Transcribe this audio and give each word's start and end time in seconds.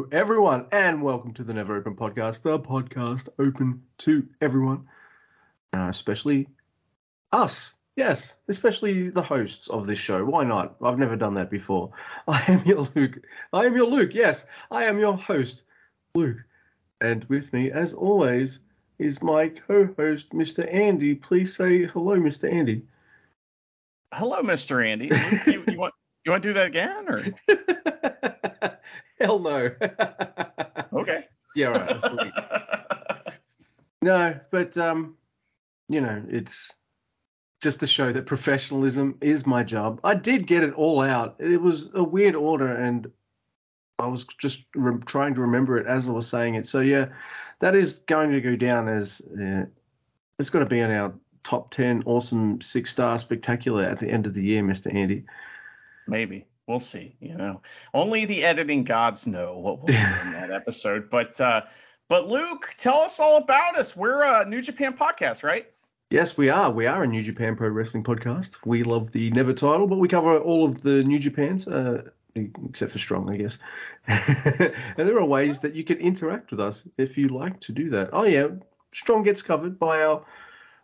Hello, 0.00 0.08
everyone, 0.12 0.64
and 0.72 1.02
welcome 1.02 1.34
to 1.34 1.44
the 1.44 1.52
Never 1.52 1.76
Open 1.76 1.94
Podcast, 1.94 2.40
the 2.40 2.58
podcast 2.58 3.28
open 3.38 3.82
to 3.98 4.26
everyone, 4.40 4.88
uh, 5.74 5.88
especially 5.90 6.48
us. 7.32 7.74
Yes, 7.96 8.38
especially 8.48 9.10
the 9.10 9.20
hosts 9.20 9.68
of 9.68 9.86
this 9.86 9.98
show. 9.98 10.24
Why 10.24 10.44
not? 10.44 10.76
I've 10.82 10.98
never 10.98 11.16
done 11.16 11.34
that 11.34 11.50
before. 11.50 11.90
I 12.28 12.42
am 12.48 12.64
your 12.64 12.88
Luke. 12.94 13.18
I 13.52 13.66
am 13.66 13.76
your 13.76 13.88
Luke. 13.88 14.12
Yes, 14.14 14.46
I 14.70 14.84
am 14.84 14.98
your 14.98 15.18
host, 15.18 15.64
Luke. 16.14 16.38
And 17.02 17.24
with 17.24 17.52
me, 17.52 17.70
as 17.70 17.92
always, 17.92 18.60
is 18.98 19.22
my 19.22 19.50
co-host, 19.50 20.30
Mr. 20.30 20.66
Andy. 20.72 21.14
Please 21.14 21.54
say 21.54 21.84
hello, 21.84 22.16
Mr. 22.16 22.50
Andy. 22.50 22.80
Hello, 24.14 24.40
Mr. 24.40 24.82
Andy. 24.82 25.10
you, 25.52 25.62
you 25.68 25.78
want 25.78 25.92
you 26.24 26.32
want 26.32 26.42
to 26.42 26.48
do 26.48 26.52
that 26.54 26.68
again, 26.68 27.06
or 27.06 28.49
Hell 29.24 29.38
no. 29.38 29.70
okay? 30.94 31.26
yeah, 31.54 31.66
right. 31.66 32.32
no, 34.02 34.40
but 34.50 34.78
um, 34.78 35.16
you 35.88 36.00
know, 36.00 36.24
it's 36.28 36.74
just 37.60 37.80
to 37.80 37.86
show 37.86 38.12
that 38.12 38.24
professionalism 38.24 39.18
is 39.20 39.44
my 39.44 39.62
job. 39.62 40.00
I 40.02 40.14
did 40.14 40.46
get 40.46 40.62
it 40.62 40.72
all 40.72 41.02
out. 41.02 41.36
It 41.38 41.60
was 41.60 41.90
a 41.92 42.02
weird 42.02 42.34
order, 42.34 42.74
and 42.74 43.10
I 43.98 44.06
was 44.06 44.24
just 44.40 44.62
re- 44.74 44.98
trying 45.04 45.34
to 45.34 45.42
remember 45.42 45.76
it 45.76 45.86
as 45.86 46.08
I 46.08 46.12
was 46.12 46.26
saying 46.26 46.54
it. 46.54 46.66
So 46.66 46.80
yeah, 46.80 47.08
that 47.58 47.74
is 47.74 47.98
going 47.98 48.32
to 48.32 48.40
go 48.40 48.56
down 48.56 48.88
as 48.88 49.20
uh, 49.38 49.66
it's 50.38 50.48
got 50.48 50.60
to 50.60 50.66
be 50.66 50.80
in 50.80 50.90
our 50.90 51.12
top 51.42 51.70
ten 51.70 52.02
awesome 52.06 52.62
six 52.62 52.90
star 52.90 53.18
spectacular 53.18 53.84
at 53.84 53.98
the 53.98 54.08
end 54.08 54.26
of 54.26 54.32
the 54.32 54.42
year, 54.42 54.62
Mister 54.62 54.90
Andy. 54.90 55.24
Maybe 56.08 56.46
we'll 56.70 56.80
see. 56.80 57.14
You 57.20 57.34
know, 57.34 57.60
only 57.92 58.24
the 58.24 58.44
editing 58.44 58.84
gods 58.84 59.26
know 59.26 59.58
what 59.58 59.80
will 59.80 59.86
be 59.86 59.94
in 59.94 60.32
that 60.32 60.50
episode. 60.54 61.10
But 61.10 61.38
uh, 61.40 61.62
but 62.08 62.28
Luke, 62.28 62.74
tell 62.78 63.00
us 63.00 63.20
all 63.20 63.36
about 63.36 63.76
us. 63.76 63.96
We're 63.96 64.22
a 64.22 64.48
New 64.48 64.62
Japan 64.62 64.96
podcast, 64.96 65.42
right? 65.42 65.66
Yes, 66.10 66.36
we 66.36 66.48
are. 66.48 66.70
We 66.70 66.86
are 66.86 67.02
a 67.02 67.06
New 67.06 67.22
Japan 67.22 67.54
Pro 67.54 67.68
Wrestling 67.68 68.02
podcast. 68.02 68.56
We 68.64 68.82
love 68.82 69.12
the 69.12 69.30
Never 69.30 69.52
title, 69.52 69.86
but 69.86 69.98
we 69.98 70.08
cover 70.08 70.38
all 70.38 70.64
of 70.64 70.80
the 70.80 71.04
New 71.04 71.20
Japans, 71.20 71.68
uh, 71.68 72.02
except 72.34 72.90
for 72.90 72.98
Strong, 72.98 73.30
I 73.30 73.36
guess. 73.36 73.58
and 74.08 74.72
there 74.96 75.18
are 75.18 75.24
ways 75.24 75.60
that 75.60 75.76
you 75.76 75.84
can 75.84 75.98
interact 75.98 76.50
with 76.50 76.58
us 76.58 76.88
if 76.98 77.16
you 77.16 77.28
like 77.28 77.60
to 77.60 77.72
do 77.72 77.90
that. 77.90 78.10
Oh, 78.12 78.24
yeah, 78.24 78.48
Strong 78.92 79.22
gets 79.22 79.42
covered 79.42 79.78
by 79.78 80.02
our 80.02 80.24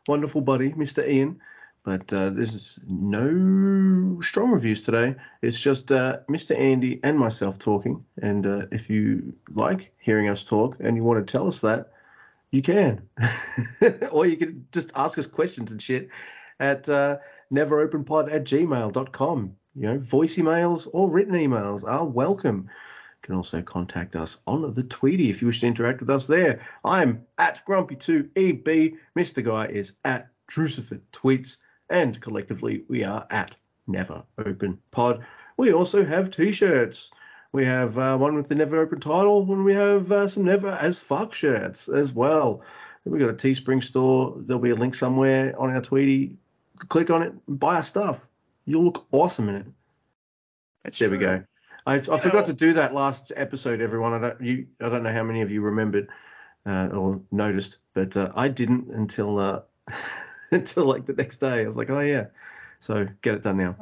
wonderful 0.07 0.43
buddy, 0.43 0.71
Mr. 0.75 1.05
Ian. 1.05 1.41
But 1.87 2.13
uh, 2.13 2.31
there's 2.31 2.81
no 2.89 4.19
strong 4.21 4.51
reviews 4.51 4.83
today. 4.83 5.15
It's 5.41 5.61
just 5.61 5.93
uh, 5.93 6.19
Mr. 6.29 6.59
Andy 6.59 6.99
and 7.05 7.17
myself 7.17 7.61
talking. 7.61 8.05
And 8.21 8.45
uh, 8.45 8.67
if 8.73 8.91
you 8.91 9.33
like 9.55 9.93
hearing 9.99 10.29
us 10.29 10.45
talk 10.45 10.79
and 10.81 10.97
you 10.97 11.05
want 11.05 11.25
to 11.25 11.31
tell 11.31 11.47
us 11.47 11.61
that, 11.61 11.93
you 12.51 12.61
can. 12.61 13.09
or 14.11 14.27
you 14.27 14.37
can 14.37 14.67
just 14.73 14.91
ask 14.97 15.17
us 15.17 15.29
questions 15.29 15.71
and 15.71 15.81
shit 15.81 16.09
at 16.59 16.89
uh, 16.89 17.19
neveropenpod 17.53 18.35
at 18.35 18.43
gmail.com. 18.43 19.57
You 19.77 19.83
know, 19.83 19.99
voice 19.99 20.39
emails 20.39 20.89
or 20.93 21.09
written 21.09 21.35
emails 21.35 21.85
are 21.89 22.05
welcome. 22.05 22.65
You 22.67 23.27
can 23.27 23.37
also 23.37 23.63
contact 23.63 24.17
us 24.17 24.39
on 24.49 24.75
the 24.75 24.83
Tweety 24.83 25.31
if 25.31 25.41
you 25.41 25.47
wish 25.47 25.61
to 25.61 25.69
interact 25.69 26.01
with 26.01 26.11
us 26.11 26.27
there. 26.27 26.67
I'm 26.85 27.25
at 27.39 27.65
Grumpy2EB. 27.65 28.97
Mr. 29.17 29.45
Guy 29.45 29.67
is 29.67 29.93
at 30.05 30.31
Drucifer 30.51 31.01
Tweets. 31.13 31.59
And 31.89 32.21
collectively, 32.21 32.85
we 32.89 33.05
are 33.05 33.27
at 33.31 33.57
Never 33.87 34.23
Open 34.39 34.79
Pod. 34.91 35.25
We 35.57 35.73
also 35.73 36.05
have 36.05 36.31
t 36.31 36.53
shirts. 36.53 37.11
We 37.53 37.65
have 37.65 37.97
uh, 37.97 38.19
one 38.19 38.35
with 38.35 38.49
the 38.49 38.55
Never 38.55 38.79
Open 38.79 39.01
title, 39.01 39.43
and 39.51 39.65
we 39.65 39.75
have 39.75 40.11
uh, 40.13 40.29
some 40.29 40.45
Never 40.45 40.69
as 40.69 41.01
Fuck 41.01 41.33
shirts 41.33 41.89
as 41.89 42.13
well. 42.13 42.63
We've 43.05 43.21
got 43.21 43.31
a 43.31 43.35
Teespring 43.35 43.85
store. 43.85 44.35
There'll 44.37 44.61
be 44.61 44.71
a 44.71 44.75
link 44.75 44.95
somewhere 44.95 45.55
on 45.59 45.71
our 45.71 45.81
Tweety. 45.81 46.37
Click 46.89 47.09
on 47.09 47.23
it, 47.23 47.33
buy 47.47 47.77
our 47.77 47.85
stuff. 47.85 48.27
You'll 48.67 48.85
look 48.85 49.07
awesome 49.13 49.49
in 49.49 49.55
it. 49.55 49.67
That's 50.83 50.99
There 50.99 51.09
we 51.09 51.19
go. 51.19 51.45
I, 51.87 51.95
I 51.95 52.01
forgot 52.01 52.35
know- 52.35 52.45
to 52.47 52.53
do 52.53 52.73
that 52.75 52.95
last 52.95 53.33
episode, 53.37 53.81
everyone. 53.81 54.13
I 54.13 54.19
don't 54.19 54.41
you 54.41 54.67
I 54.81 54.89
don't 54.89 55.05
know 55.05 55.13
how 55.13 55.23
many 55.23 55.41
of 55.41 55.51
you 55.53 55.61
remembered 55.63 56.09
uh, 56.67 56.89
or 56.89 57.21
noticed, 57.31 57.79
but 57.95 58.17
uh, 58.17 58.33
I 58.35 58.49
didn't 58.49 58.91
until 58.93 59.39
uh, 59.39 59.61
until 60.51 60.85
like 60.85 61.07
the 61.07 61.13
next 61.13 61.39
day. 61.39 61.63
I 61.63 61.67
was 61.67 61.77
like, 61.77 61.91
oh 61.91 62.01
yeah. 62.01 62.27
So 62.81 63.07
get 63.23 63.35
it 63.35 63.43
done 63.43 63.59
now. 63.59 63.77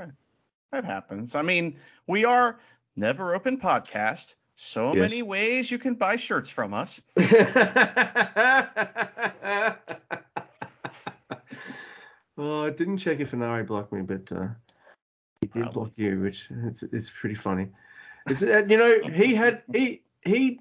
That 0.72 0.84
happens. 0.84 1.34
I 1.34 1.42
mean, 1.42 1.78
we 2.06 2.24
are 2.24 2.58
Never 2.96 3.34
Open 3.34 3.58
Podcast. 3.58 4.34
So 4.56 4.94
Yes. 4.94 5.10
many 5.10 5.22
ways 5.22 5.70
you 5.70 5.78
can 5.78 5.94
buy 5.94 6.16
shirts 6.16 6.48
from 6.48 6.74
us. 6.74 7.02
oh, 7.16 7.24
I 12.66 12.70
didn't 12.70 12.98
check 12.98 13.20
if 13.20 13.32
Inari 13.32 13.64
blocked 13.64 13.92
me, 13.92 14.02
but 14.02 14.30
uh, 14.32 14.46
he 15.40 15.48
did 15.48 15.62
Probably. 15.62 15.72
block 15.72 15.92
you, 15.96 16.20
which 16.20 16.48
it's 16.64 16.82
it's 16.84 17.10
pretty 17.10 17.34
funny. 17.34 17.68
It's 18.28 18.42
uh, 18.42 18.64
you 18.68 18.76
know 18.76 19.00
he 19.00 19.34
had 19.34 19.62
he 19.72 20.02
he 20.24 20.60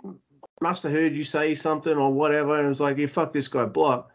must 0.61 0.83
have 0.83 0.91
heard 0.91 1.13
you 1.13 1.23
say 1.23 1.55
something 1.55 1.95
or 1.95 2.11
whatever, 2.11 2.57
and 2.57 2.65
it 2.65 2.69
was 2.69 2.81
like, 2.81 2.97
"You 2.97 3.07
fuck 3.07 3.33
this 3.33 3.47
guy, 3.47 3.65
block." 3.65 4.11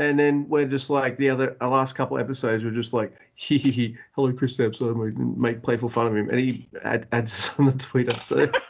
And 0.00 0.18
then 0.18 0.48
we're 0.48 0.66
just 0.66 0.90
like 0.90 1.16
the 1.16 1.30
other 1.30 1.56
our 1.60 1.68
last 1.70 1.94
couple 1.94 2.18
episodes, 2.18 2.62
we're 2.64 2.70
just 2.70 2.92
like, 2.92 3.12
"Hee 3.34 3.58
hee 3.58 3.70
hee, 3.70 3.96
hello 4.12 4.32
Chris 4.32 4.56
Stapps," 4.56 4.80
and 4.80 4.98
we 4.98 5.10
make 5.40 5.62
playful 5.62 5.88
fun 5.88 6.06
of 6.06 6.16
him, 6.16 6.30
and 6.30 6.38
he 6.38 6.68
add, 6.84 7.06
adds 7.12 7.32
us 7.32 7.58
on 7.58 7.66
the 7.66 7.72
Twitter. 7.72 8.16
So. 8.18 8.50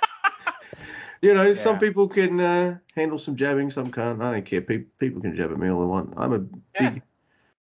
You 1.20 1.34
know, 1.34 1.52
some 1.52 1.80
people 1.80 2.06
can 2.06 2.38
uh, 2.38 2.78
handle 2.94 3.18
some 3.18 3.34
jabbing, 3.34 3.72
some 3.72 3.90
can't. 3.90 4.22
I 4.22 4.30
don't 4.34 4.46
care. 4.46 4.60
Pe- 4.60 4.84
people 5.00 5.20
can 5.20 5.34
jab 5.34 5.50
at 5.50 5.58
me 5.58 5.68
all 5.68 5.80
they 5.80 5.86
want. 5.88 6.14
I'm 6.16 6.32
a 6.32 6.44
Yeah. 6.80 6.90
big 6.90 7.02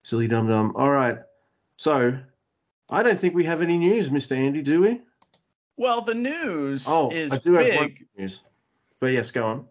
silly 0.03 0.29
dum 0.29 0.49
dum. 0.49 0.75
All 0.77 0.91
right. 0.91 1.17
So, 1.77 2.19
I 2.91 3.03
don't 3.03 3.19
think 3.19 3.35
we 3.35 3.47
have 3.47 3.63
any 3.63 3.79
news, 3.79 4.11
Mr. 4.11 4.37
Andy, 4.37 4.61
do 4.61 4.83
we? 4.83 5.01
Well, 5.79 6.03
the 6.03 6.13
news 6.13 6.85
Oh, 6.91 7.11
is 7.11 7.33
I 7.33 7.39
do 7.39 7.57
big. 7.57 7.67
have 7.73 7.77
one 7.81 7.97
news. 8.19 8.43
But 9.01 9.13
yes, 9.15 9.31
go 9.31 9.47
on. 9.47 9.65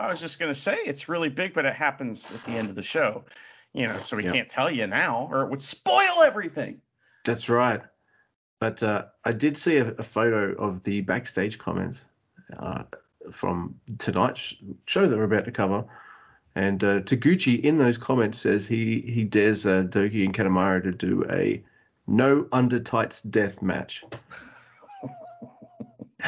I 0.00 0.08
was 0.08 0.20
just 0.20 0.38
gonna 0.38 0.54
say 0.54 0.76
it's 0.84 1.08
really 1.08 1.28
big, 1.28 1.54
but 1.54 1.64
it 1.64 1.74
happens 1.74 2.30
at 2.30 2.44
the 2.44 2.52
end 2.52 2.68
of 2.68 2.76
the 2.76 2.82
show. 2.82 3.24
You 3.74 3.86
know, 3.86 3.98
so 3.98 4.16
we 4.16 4.22
can't 4.22 4.48
tell 4.48 4.70
you 4.70 4.86
now, 4.86 5.28
or 5.30 5.42
it 5.42 5.50
would 5.50 5.60
spoil 5.60 6.22
everything. 6.22 6.80
That's 7.24 7.48
right. 7.48 7.82
But 8.60 8.82
uh, 8.82 9.06
I 9.24 9.32
did 9.32 9.56
see 9.56 9.76
a, 9.76 9.92
a 9.92 10.02
photo 10.02 10.52
of 10.54 10.82
the 10.82 11.02
backstage 11.02 11.58
comments 11.58 12.06
uh, 12.58 12.84
from 13.30 13.78
tonight's 13.98 14.54
show 14.86 15.06
that 15.06 15.16
we're 15.16 15.24
about 15.24 15.44
to 15.44 15.52
cover. 15.52 15.84
And 16.54 16.82
uh, 16.82 17.00
Taguchi 17.00 17.60
in 17.60 17.78
those 17.78 17.98
comments 17.98 18.40
says 18.40 18.66
he, 18.66 19.00
he 19.02 19.22
dares 19.24 19.66
uh, 19.66 19.82
Doki 19.82 20.24
and 20.24 20.34
Kanemaru 20.34 20.82
to 20.84 20.92
do 20.92 21.24
a 21.30 21.62
no 22.06 22.46
under 22.50 22.80
tights 22.80 23.20
death 23.22 23.62
match. 23.62 24.04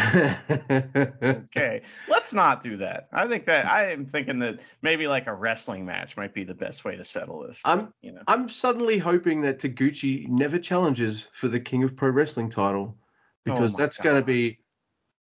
Okay, 1.50 1.82
let's 2.08 2.32
not 2.32 2.62
do 2.62 2.76
that. 2.78 3.08
I 3.12 3.26
think 3.26 3.44
that 3.44 3.66
I 3.66 3.92
am 3.92 4.06
thinking 4.06 4.38
that 4.40 4.60
maybe 4.82 5.06
like 5.06 5.26
a 5.26 5.34
wrestling 5.34 5.84
match 5.84 6.16
might 6.16 6.32
be 6.32 6.44
the 6.44 6.54
best 6.54 6.84
way 6.84 6.96
to 6.96 7.04
settle 7.04 7.40
this. 7.40 7.60
I'm 7.64 7.92
You 8.02 8.12
know, 8.12 8.22
I'm 8.26 8.48
suddenly 8.48 8.98
hoping 8.98 9.42
that 9.42 9.58
Taguchi 9.58 10.28
never 10.28 10.58
challenges 10.58 11.28
for 11.32 11.48
the 11.48 11.60
King 11.60 11.82
of 11.82 11.96
Pro 11.96 12.10
Wrestling 12.10 12.50
title 12.50 12.96
oh 12.96 13.02
because 13.44 13.74
Oh 13.74 13.76
that's 13.78 13.98
going 13.98 14.16
to 14.16 14.24
be 14.24 14.58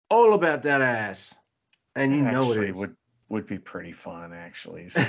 all 0.09 0.33
about 0.33 0.63
that 0.63 0.81
ass, 0.81 1.35
and 1.95 2.11
you 2.11 2.21
know 2.21 2.43
actually 2.43 2.67
it 2.67 2.71
is. 2.71 2.77
would 2.77 2.95
would 3.29 3.47
be 3.47 3.57
pretty 3.57 3.93
fun 3.93 4.33
actually. 4.33 4.89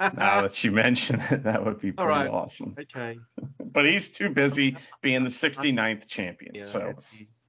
So, 0.00 0.08
now 0.16 0.42
that 0.42 0.64
you 0.64 0.72
mention 0.72 1.20
it, 1.20 1.44
that 1.44 1.64
would 1.64 1.78
be 1.78 1.92
pretty 1.92 2.08
right. 2.08 2.28
awesome. 2.28 2.74
okay. 2.78 3.18
But 3.72 3.86
he's 3.86 4.10
too 4.10 4.30
busy 4.30 4.76
being 5.00 5.22
the 5.22 5.30
69th 5.30 6.08
champion. 6.08 6.54
Yeah. 6.56 6.64
so 6.64 6.94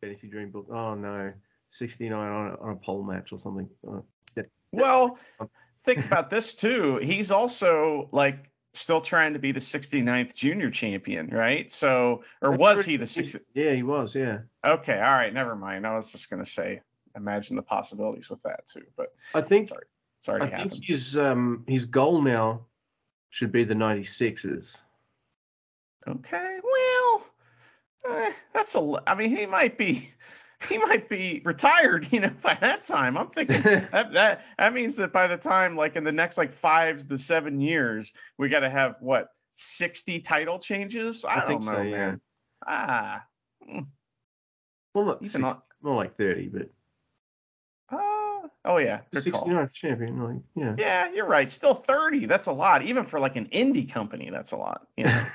fantasy, 0.01 0.27
dream 0.27 0.49
book. 0.49 0.67
Oh 0.69 0.95
no, 0.95 1.31
69 1.69 2.19
on 2.19 2.51
a, 2.51 2.55
on 2.61 2.71
a 2.71 2.75
pole 2.75 3.03
match 3.03 3.31
or 3.31 3.39
something. 3.39 3.69
Oh, 3.87 4.03
yeah. 4.35 4.43
Well, 4.71 5.17
think 5.83 6.05
about 6.05 6.29
this 6.29 6.55
too. 6.55 6.99
He's 7.01 7.31
also 7.31 8.09
like 8.11 8.51
still 8.73 9.01
trying 9.01 9.33
to 9.33 9.39
be 9.39 9.51
the 9.51 9.59
69th 9.59 10.33
junior 10.33 10.69
champion, 10.69 11.27
right? 11.27 11.71
So, 11.71 12.23
or 12.41 12.51
That's 12.51 12.59
was 12.59 12.85
he 12.85 12.97
the 12.97 13.07
60? 13.07 13.39
Yeah, 13.53 13.73
he 13.73 13.83
was. 13.83 14.15
Yeah. 14.15 14.39
Okay, 14.65 14.95
all 14.95 15.13
right, 15.13 15.33
never 15.33 15.55
mind. 15.55 15.85
I 15.85 15.95
was 15.95 16.11
just 16.11 16.29
gonna 16.29 16.45
say, 16.45 16.81
imagine 17.15 17.55
the 17.55 17.61
possibilities 17.61 18.29
with 18.29 18.41
that 18.43 18.65
too. 18.67 18.83
But 18.95 19.13
I 19.33 19.41
think 19.41 19.67
sorry, 19.67 19.85
sorry 20.19 20.41
I 20.41 20.47
think 20.47 20.71
happen. 20.71 20.81
his 20.83 21.17
um 21.17 21.63
his 21.67 21.85
goal 21.85 22.21
now 22.21 22.65
should 23.29 23.51
be 23.51 23.63
the 23.63 23.73
96s. 23.73 24.81
Okay, 26.07 26.59
well, 26.63 26.70
eh, 28.11 28.31
that's 28.53 28.75
a. 28.75 29.01
I 29.07 29.15
mean, 29.15 29.35
he 29.35 29.45
might 29.45 29.77
be. 29.77 30.09
He 30.69 30.77
might 30.77 31.09
be 31.09 31.41
retired, 31.43 32.07
you 32.11 32.19
know, 32.19 32.29
by 32.43 32.55
that 32.61 32.83
time. 32.83 33.17
I'm 33.17 33.29
thinking 33.29 33.61
that 33.63 34.11
that 34.11 34.45
that 34.59 34.73
means 34.73 34.95
that 34.97 35.11
by 35.11 35.25
the 35.25 35.35
time 35.35 35.75
like 35.75 35.95
in 35.95 36.03
the 36.03 36.11
next 36.11 36.37
like 36.37 36.53
five 36.53 37.07
to 37.07 37.17
seven 37.17 37.59
years 37.59 38.13
we 38.37 38.47
got 38.47 38.59
to 38.59 38.69
have 38.69 38.97
what 38.99 39.29
60 39.55 40.19
title 40.19 40.59
changes 40.59 41.25
i, 41.25 41.37
I 41.37 41.47
think 41.47 41.63
don't 41.63 41.73
know 41.73 41.79
so, 41.79 41.81
yeah. 41.81 41.97
man 41.97 42.21
ah 42.67 43.23
Well, 44.93 45.05
not 45.05 45.23
60, 45.25 45.41
on- 45.41 45.61
more 45.81 45.95
like 45.95 46.15
30, 46.15 46.49
but 46.49 46.69
Oh 48.63 48.77
yeah. 48.77 49.01
Good 49.11 49.31
call. 49.31 49.45
69th 49.47 49.73
champion. 49.73 50.23
Like, 50.23 50.41
yeah. 50.55 50.75
Yeah, 50.77 51.11
you're 51.13 51.25
right. 51.25 51.49
Still 51.49 51.73
30. 51.73 52.27
That's 52.27 52.45
a 52.45 52.51
lot, 52.51 52.83
even 52.83 53.05
for 53.05 53.19
like 53.19 53.35
an 53.35 53.47
indie 53.47 53.91
company. 53.91 54.29
That's 54.31 54.51
a 54.51 54.57
lot. 54.57 54.87
You 54.97 55.05
know. 55.05 55.25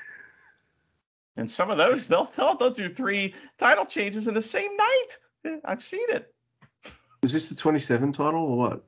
And 1.36 1.50
some 1.50 1.70
of 1.70 1.76
those, 1.78 2.06
they'll 2.08 2.30
they'll 2.36 2.56
they'll 2.56 2.70
do 2.70 2.88
three 2.88 3.34
title 3.58 3.84
changes 3.84 4.28
in 4.28 4.34
the 4.34 4.42
same 4.42 4.74
night. 4.76 5.58
I've 5.64 5.84
seen 5.84 6.06
it. 6.10 6.32
Is 7.22 7.32
this 7.32 7.48
the 7.48 7.54
27 7.54 8.12
title 8.12 8.40
or 8.40 8.56
what? 8.58 8.84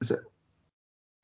Is 0.00 0.10
it 0.10 0.20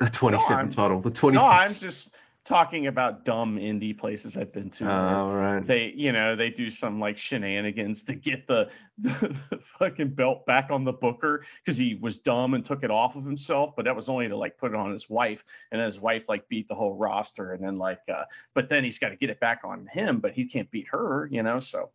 a 0.01 0.09
27 0.09 0.57
I'm- 0.57 0.69
title? 0.71 1.01
The 1.01 1.11
20. 1.11 1.37
No, 1.37 1.45
I'm 1.47 1.73
just 1.73 2.15
talking 2.45 2.87
about 2.87 3.25
dumb 3.25 3.57
indie 3.57 3.97
places 3.97 4.37
I've 4.37 4.53
been 4.53 4.71
to. 4.71 4.91
Oh, 4.91 5.33
right. 5.33 5.65
they, 5.65 5.93
you 5.97 6.13
know, 6.13 6.35
they 6.35 6.51
do 6.51 6.71
some 6.71 6.99
like 6.99 7.19
shenanigans 7.19 8.03
to 8.05 8.15
get 8.15 8.47
the, 8.47 8.71
the, 8.99 9.37
the 9.51 9.59
fucking 9.59 10.11
belt 10.11 10.47
back 10.47 10.71
on 10.71 10.85
the 10.85 10.93
Booker 10.93 11.45
because 11.65 11.77
he 11.77 11.95
was 11.95 12.19
dumb 12.19 12.55
and 12.55 12.65
took 12.65 12.83
it 12.83 12.91
off 12.91 13.17
of 13.17 13.25
himself, 13.25 13.75
but 13.77 13.85
that 13.85 13.95
was 13.95 14.09
only 14.09 14.29
to 14.29 14.37
like 14.37 14.57
put 14.57 14.73
it 14.73 14.77
on 14.77 14.91
his 14.91 15.09
wife, 15.09 15.45
and 15.71 15.81
then 15.81 15.87
his 15.87 16.01
wife 16.01 16.29
like 16.29 16.49
beat 16.49 16.67
the 16.69 16.75
whole 16.75 16.97
roster, 16.97 17.53
and 17.53 17.63
then 17.63 17.77
like, 17.77 18.01
uh, 18.13 18.25
but 18.55 18.69
then 18.69 18.85
he's 18.85 18.99
got 18.99 19.11
to 19.11 19.17
get 19.17 19.31
it 19.31 19.41
back 19.41 19.61
on 19.65 19.87
him, 19.93 20.19
but 20.19 20.33
he 20.33 20.45
can't 20.45 20.71
beat 20.71 20.89
her, 20.89 21.29
you 21.31 21.43
know, 21.43 21.61
so. 21.61 21.91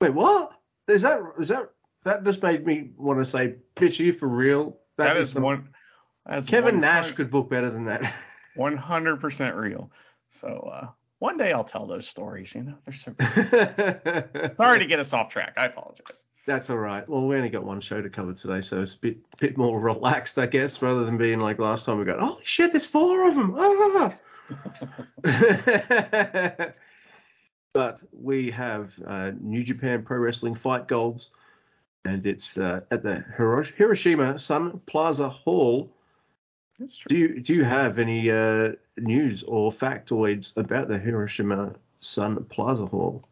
Wait, 0.00 0.12
what? 0.12 0.52
Is 0.88 1.02
that 1.02 1.20
is 1.40 1.48
that 1.48 1.70
that 2.04 2.22
just 2.22 2.42
made 2.42 2.64
me 2.66 2.90
want 2.96 3.18
to 3.18 3.24
say, 3.24 3.56
bitch, 3.74 3.98
are 3.98 4.04
you 4.04 4.12
for 4.12 4.28
real? 4.28 4.76
that 4.98 5.16
is 5.16 5.34
the. 5.34 5.40
one. 5.40 5.68
Kevin 6.46 6.80
Nash 6.80 7.12
could 7.12 7.30
book 7.30 7.48
better 7.48 7.70
than 7.70 7.84
that. 7.86 8.14
One 8.56 8.76
hundred 8.76 9.20
percent 9.20 9.54
real. 9.54 9.90
So 10.30 10.70
uh, 10.72 10.88
one 11.18 11.36
day 11.36 11.52
I'll 11.52 11.64
tell 11.64 11.86
those 11.86 12.06
stories. 12.08 12.54
You 12.54 12.62
know, 12.64 12.74
they're 12.84 12.94
so. 12.94 13.14
Sorry 14.56 14.78
to 14.78 14.86
get 14.86 14.98
us 14.98 15.12
off 15.12 15.30
track. 15.30 15.54
I 15.56 15.66
apologize. 15.66 16.24
That's 16.46 16.70
all 16.70 16.78
right. 16.78 17.08
Well, 17.08 17.26
we 17.26 17.36
only 17.36 17.48
got 17.48 17.64
one 17.64 17.80
show 17.80 18.00
to 18.00 18.08
cover 18.08 18.32
today, 18.32 18.60
so 18.60 18.80
it's 18.80 18.94
a 18.94 18.98
bit 18.98 19.18
bit 19.38 19.56
more 19.56 19.80
relaxed, 19.80 20.38
I 20.38 20.46
guess, 20.46 20.80
rather 20.80 21.04
than 21.04 21.18
being 21.18 21.40
like 21.40 21.58
last 21.58 21.84
time 21.84 21.98
we 21.98 22.04
got, 22.04 22.20
holy 22.20 22.44
shit, 22.44 22.70
there's 22.70 22.86
four 22.86 23.28
of 23.28 23.34
them. 23.34 23.56
Ah! 23.58 24.14
but 27.72 28.02
we 28.12 28.50
have 28.52 28.96
uh, 29.06 29.32
New 29.40 29.62
Japan 29.64 30.02
Pro 30.04 30.18
Wrestling 30.18 30.54
Fight 30.54 30.86
Golds, 30.86 31.32
and 32.04 32.24
it's 32.24 32.56
uh, 32.56 32.82
at 32.92 33.02
the 33.02 33.24
Hiro- 33.36 33.64
Hiroshima 33.64 34.38
Sun 34.38 34.80
Plaza 34.86 35.28
Hall. 35.28 35.92
That's 36.78 36.96
true. 36.96 37.08
Do 37.08 37.16
you 37.16 37.40
do 37.40 37.54
you 37.54 37.64
have 37.64 37.98
any 37.98 38.30
uh, 38.30 38.72
news 38.98 39.42
or 39.44 39.70
factoids 39.70 40.56
about 40.56 40.88
the 40.88 40.98
Hiroshima 40.98 41.74
Sun 42.00 42.44
Plaza 42.44 42.86
Hall? 42.86 43.24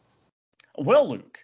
Well, 0.79 1.11
Luke, 1.11 1.38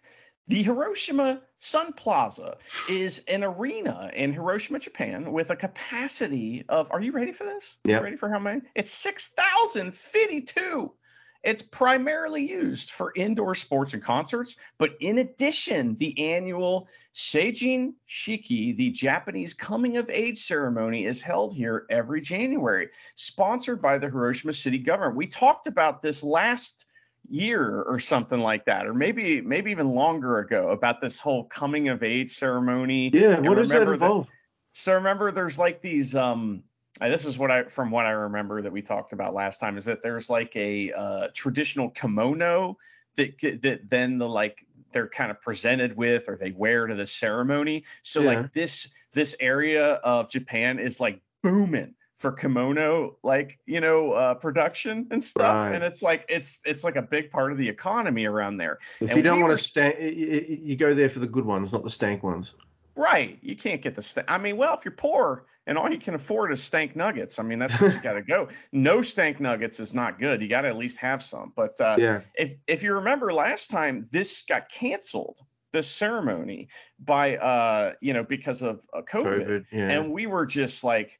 the 0.49 0.62
Hiroshima 0.62 1.43
Sun 1.58 1.93
Plaza 1.93 2.56
is 2.88 3.23
an 3.29 3.44
arena 3.44 4.11
in 4.14 4.32
Hiroshima, 4.32 4.79
Japan, 4.79 5.31
with 5.31 5.50
a 5.50 5.56
capacity 5.56 6.64
of. 6.69 6.91
Are 6.91 7.02
you 7.02 7.12
ready 7.12 7.32
for 7.32 7.44
this? 7.44 7.76
Yeah. 7.85 7.99
Ready 7.99 8.17
for 8.17 8.31
how 8.31 8.38
many? 8.38 8.62
It's 8.75 8.91
six 8.91 9.29
thousand 9.29 9.94
fifty-two. 9.94 10.93
It's 11.42 11.62
primarily 11.62 12.46
used 12.46 12.90
for 12.90 13.12
indoor 13.16 13.54
sports 13.54 13.94
and 13.94 14.02
concerts, 14.02 14.56
but 14.76 14.90
in 15.00 15.19
addition, 15.19 15.96
the 15.96 16.32
annual 16.32 16.87
Seijin 17.14 17.94
Shiki, 18.06 18.76
the 18.76 18.90
Japanese 18.90 19.54
coming 19.54 19.96
of 19.96 20.10
age 20.10 20.38
ceremony, 20.44 21.06
is 21.06 21.20
held 21.22 21.54
here 21.54 21.87
every 21.88 22.20
January, 22.20 22.88
sponsored 23.14 23.81
by 23.81 23.96
the 23.98 24.10
Hiroshima 24.10 24.52
city 24.52 24.78
government. 24.78 25.16
We 25.16 25.26
talked 25.26 25.66
about 25.66 26.02
this 26.02 26.22
last 26.22 26.84
year 27.28 27.82
or 27.82 27.98
something 27.98 28.40
like 28.40 28.66
that, 28.66 28.87
or 28.87 28.92
maybe 28.92 29.40
maybe 29.40 29.70
even 29.70 29.94
longer 29.94 30.40
ago 30.40 30.69
about 30.70 31.00
this 31.00 31.19
whole 31.19 31.44
coming 31.44 31.88
of 31.88 32.02
age 32.02 32.32
ceremony. 32.32 33.10
Yeah, 33.14 33.37
And 33.37 33.48
what 33.48 33.56
does 33.56 33.70
that 33.70 33.81
remember 33.81 33.96
that- 33.96 34.04
involve? 34.04 34.28
So 34.72 34.94
remember, 34.94 35.32
there's 35.32 35.58
like 35.58 35.81
these. 35.81 36.14
Um, 36.14 36.64
uh, 37.00 37.08
this 37.08 37.25
is 37.25 37.38
what 37.38 37.50
I 37.50 37.64
from 37.64 37.90
what 37.90 38.06
I 38.06 38.10
remember 38.10 38.62
that 38.62 38.72
we 38.72 38.82
talked 38.82 39.12
about 39.12 39.34
last 39.34 39.58
time 39.58 39.78
is 39.78 39.84
that 39.84 40.02
there's 40.02 40.28
like 40.31 40.54
a 40.56 40.92
uh, 40.92 41.28
traditional 41.34 41.90
kimono 41.90 42.76
that 43.16 43.38
that 43.62 43.88
then 43.88 44.19
the 44.19 44.28
like 44.28 44.64
they're 44.92 45.08
kind 45.08 45.31
of 45.31 45.40
presented 45.40 45.96
with 45.96 46.28
or 46.28 46.37
they 46.37 46.50
wear 46.50 46.87
to 46.87 46.94
the 46.94 47.06
ceremony. 47.06 47.84
So 48.02 48.20
Yeah. 48.22 48.26
like 48.40 48.52
this 48.52 48.88
this 49.12 49.37
area 49.40 49.94
of 50.04 50.31
Japan 50.31 50.78
is 50.78 50.98
like 51.00 51.20
booming 51.42 51.94
for 52.16 52.32
kimono 52.32 53.16
like 53.22 53.58
you 53.64 53.81
know 53.81 54.12
uh, 54.12 54.34
production 54.34 55.06
and 55.10 55.25
stuff 55.25 55.54
Right. 55.54 55.75
and 55.75 55.82
it's 55.82 56.02
like 56.02 56.26
it's 56.28 56.60
it's 56.66 56.84
like 56.84 56.96
a 56.96 57.02
big 57.02 57.31
part 57.31 57.50
of 57.50 57.56
the 57.56 57.66
economy 57.66 58.26
around 58.26 58.58
there 58.58 58.78
If 59.00 59.08
and 59.08 59.16
you 59.16 59.22
don't 59.22 59.37
we 59.37 59.42
want 59.44 59.52
were- 59.52 59.56
to 59.56 59.62
stank, 59.62 59.96
you 60.00 60.76
go 60.76 60.92
there 60.92 61.08
for 61.08 61.20
the 61.20 61.26
good 61.26 61.46
ones, 61.46 61.72
not 61.72 61.82
the 61.82 61.88
stank 61.88 62.22
ones. 62.22 62.54
Right. 62.96 63.38
You 63.42 63.56
can't 63.56 63.82
get 63.82 63.94
the 63.94 64.02
stank. 64.02 64.31
I 64.31 64.38
mean, 64.38 64.56
well, 64.56 64.75
if 64.75 64.84
you're 64.84 64.92
poor 64.92 65.46
and 65.66 65.78
all 65.78 65.90
you 65.90 65.98
can 65.98 66.14
afford 66.14 66.52
is 66.52 66.62
stank 66.62 66.96
nuggets, 66.96 67.38
I 67.38 67.42
mean, 67.42 67.58
that's 67.58 67.81
where 67.81 67.92
you 67.92 68.00
got 68.00 68.14
to 68.14 68.22
go. 68.22 68.48
No 68.72 69.02
stank 69.02 69.40
nuggets 69.40 69.81
is 69.81 69.94
not 69.94 70.19
good. 70.19 70.40
You 70.42 70.48
got 70.48 70.62
to 70.62 70.69
at 70.69 70.76
least 70.76 70.96
have 70.98 71.22
some. 71.22 71.52
But 71.54 71.81
uh, 71.81 71.96
yeah. 71.98 72.20
if 72.34 72.54
if 72.66 72.82
you 72.82 72.94
remember 72.94 73.32
last 73.32 73.70
time, 73.70 74.04
this 74.10 74.42
got 74.42 74.69
canceled, 74.69 75.40
this 75.72 75.88
ceremony 75.88 76.69
by 76.98 77.37
uh, 77.37 77.94
you 78.00 78.12
know, 78.12 78.25
because 78.25 78.62
of 78.62 78.87
uh, 78.92 79.02
COVID. 79.02 79.46
COVID. 79.46 79.64
Yeah. 79.72 79.88
and 79.90 80.12
we 80.12 80.26
were 80.26 80.46
just 80.46 80.84
like 80.84 81.19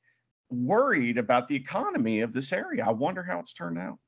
worried 0.51 1.19
about 1.19 1.49
the 1.49 1.57
economy 1.57 2.21
of 2.21 2.33
this 2.33 2.53
area. 2.53 2.85
I 2.87 2.91
wonder 2.93 3.23
how 3.23 3.39
it's 3.39 3.53
turned 3.53 3.79
out. 3.79 3.99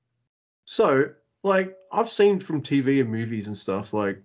So, 0.64 1.10
like, 1.42 1.76
I've 1.90 2.08
seen 2.08 2.40
from 2.40 2.62
TV 2.62 3.00
and 3.00 3.10
movies 3.10 3.48
and 3.48 3.56
stuff, 3.56 3.92
like, 3.92 4.22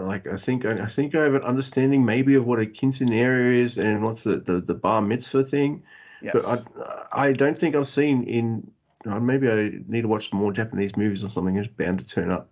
like 0.00 0.26
I 0.26 0.36
think 0.36 0.64
I 0.64 0.86
think 0.86 1.14
I 1.14 1.22
have 1.22 1.34
an 1.34 1.42
understanding 1.42 2.04
maybe 2.04 2.34
of 2.34 2.46
what 2.46 2.60
a 2.60 2.66
quinceanera 2.66 3.54
is 3.54 3.78
and 3.78 4.02
what's 4.02 4.24
the, 4.24 4.36
the, 4.36 4.60
the 4.60 4.74
bar 4.74 5.02
mitzvah 5.02 5.44
thing. 5.44 5.82
Yes. 6.22 6.32
But 6.34 6.66
I 7.12 7.28
I 7.28 7.32
don't 7.32 7.58
think 7.58 7.74
I've 7.74 7.88
seen 7.88 8.24
in 8.24 8.70
uh, 9.06 9.20
maybe 9.20 9.48
I 9.48 9.70
need 9.86 10.02
to 10.02 10.08
watch 10.08 10.30
some 10.30 10.38
more 10.40 10.52
Japanese 10.52 10.96
movies 10.96 11.22
or 11.22 11.30
something. 11.30 11.56
It's 11.56 11.68
bound 11.68 11.98
to 12.00 12.06
turn 12.06 12.30
up 12.30 12.48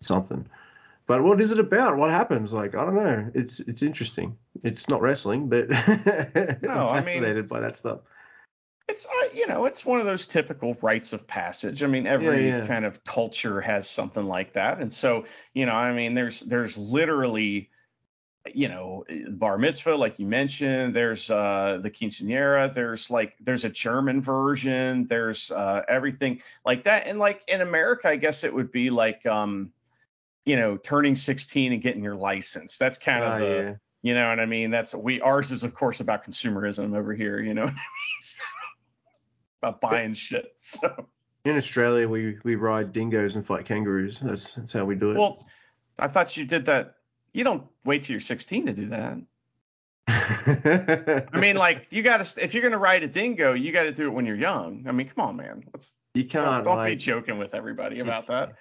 something. 0.00 0.46
But 1.06 1.22
what 1.22 1.40
is 1.40 1.52
it 1.52 1.58
about? 1.58 1.96
What 1.96 2.10
happens? 2.10 2.52
Like 2.52 2.74
I 2.74 2.84
don't 2.84 2.94
know. 2.94 3.30
It's 3.34 3.60
it's 3.60 3.82
interesting. 3.82 4.36
It's 4.62 4.88
not 4.88 5.00
wrestling, 5.00 5.48
but 5.48 5.66
I'm 5.74 6.58
I 6.68 7.00
mean- 7.00 7.04
fascinated 7.04 7.48
by 7.48 7.60
that 7.60 7.76
stuff. 7.76 8.00
It's 8.88 9.04
uh, 9.06 9.28
you 9.34 9.46
know 9.46 9.66
it's 9.66 9.84
one 9.84 10.00
of 10.00 10.06
those 10.06 10.26
typical 10.26 10.76
rites 10.80 11.12
of 11.12 11.26
passage. 11.26 11.82
I 11.82 11.86
mean 11.86 12.06
every 12.06 12.48
yeah. 12.48 12.66
kind 12.66 12.84
of 12.84 13.04
culture 13.04 13.60
has 13.60 13.88
something 13.88 14.24
like 14.24 14.54
that. 14.54 14.78
And 14.80 14.92
so 14.92 15.24
you 15.54 15.66
know 15.66 15.72
i 15.74 15.92
mean 15.92 16.14
there's 16.14 16.40
there's 16.40 16.76
literally 16.78 17.70
you 18.54 18.68
know 18.68 19.04
bar 19.30 19.58
mitzvah 19.58 19.94
like 19.94 20.18
you 20.18 20.26
mentioned. 20.26 20.94
There's 20.94 21.30
uh 21.30 21.80
the 21.82 21.90
quinceanera. 21.90 22.72
There's 22.72 23.10
like 23.10 23.34
there's 23.40 23.64
a 23.64 23.68
german 23.68 24.22
version. 24.22 25.06
There's 25.06 25.50
uh 25.50 25.82
everything 25.88 26.40
like 26.64 26.84
that. 26.84 27.06
And 27.06 27.18
like 27.18 27.42
in 27.46 27.60
america 27.60 28.08
i 28.08 28.16
guess 28.16 28.42
it 28.42 28.54
would 28.54 28.72
be 28.72 28.88
like 28.90 29.26
um 29.26 29.70
you 30.46 30.56
know 30.56 30.78
turning 30.78 31.14
16 31.14 31.74
and 31.74 31.82
getting 31.82 32.02
your 32.02 32.16
license. 32.16 32.78
That's 32.78 32.96
kind 32.96 33.22
of 33.22 33.32
Ah, 33.32 33.38
the 33.38 33.44
yeah. 33.44 33.74
you 34.00 34.14
know 34.14 34.30
what 34.30 34.40
I 34.40 34.46
mean? 34.46 34.70
That's 34.70 34.94
we 34.94 35.20
ours 35.20 35.50
is 35.50 35.62
of 35.62 35.74
course 35.74 36.00
about 36.00 36.24
consumerism 36.24 36.96
over 36.96 37.12
here, 37.12 37.38
you 37.40 37.52
know 37.52 37.62
what 37.64 37.72
I 37.72 37.74
mean? 37.74 38.20
So, 38.22 38.38
about 39.62 39.80
buying 39.80 40.14
shit. 40.14 40.52
So 40.58 41.06
In 41.44 41.56
Australia, 41.56 42.08
we, 42.08 42.38
we 42.44 42.56
ride 42.56 42.92
dingoes 42.92 43.36
and 43.36 43.44
fight 43.44 43.64
kangaroos. 43.64 44.20
That's 44.20 44.54
that's 44.54 44.72
how 44.72 44.84
we 44.84 44.96
do 44.96 45.12
it. 45.12 45.18
well, 45.18 45.46
I 45.98 46.08
thought 46.08 46.36
you 46.36 46.44
did 46.44 46.66
that. 46.66 46.96
You 47.32 47.44
don't 47.44 47.64
wait 47.84 48.02
till 48.02 48.14
you're 48.14 48.20
16 48.20 48.66
to 48.66 48.72
do 48.72 48.88
that. 48.88 49.18
I 51.32 51.38
mean, 51.38 51.56
like 51.56 51.86
you 51.90 52.02
got 52.02 52.24
to 52.24 52.44
if 52.44 52.54
you're 52.54 52.62
gonna 52.62 52.78
ride 52.78 53.02
a 53.02 53.08
dingo, 53.08 53.52
you 53.52 53.72
got 53.72 53.84
to 53.84 53.92
do 53.92 54.06
it 54.06 54.10
when 54.10 54.26
you're 54.26 54.36
young. 54.36 54.84
I 54.88 54.92
mean, 54.92 55.08
come 55.08 55.24
on, 55.26 55.36
man. 55.36 55.64
Let's 55.72 55.94
you 56.14 56.24
don't, 56.24 56.44
can't 56.44 56.64
don't 56.64 56.76
be 56.76 56.90
like, 56.90 56.98
joking 56.98 57.38
with 57.38 57.54
everybody 57.54 58.00
about 58.00 58.26
that. 58.28 58.54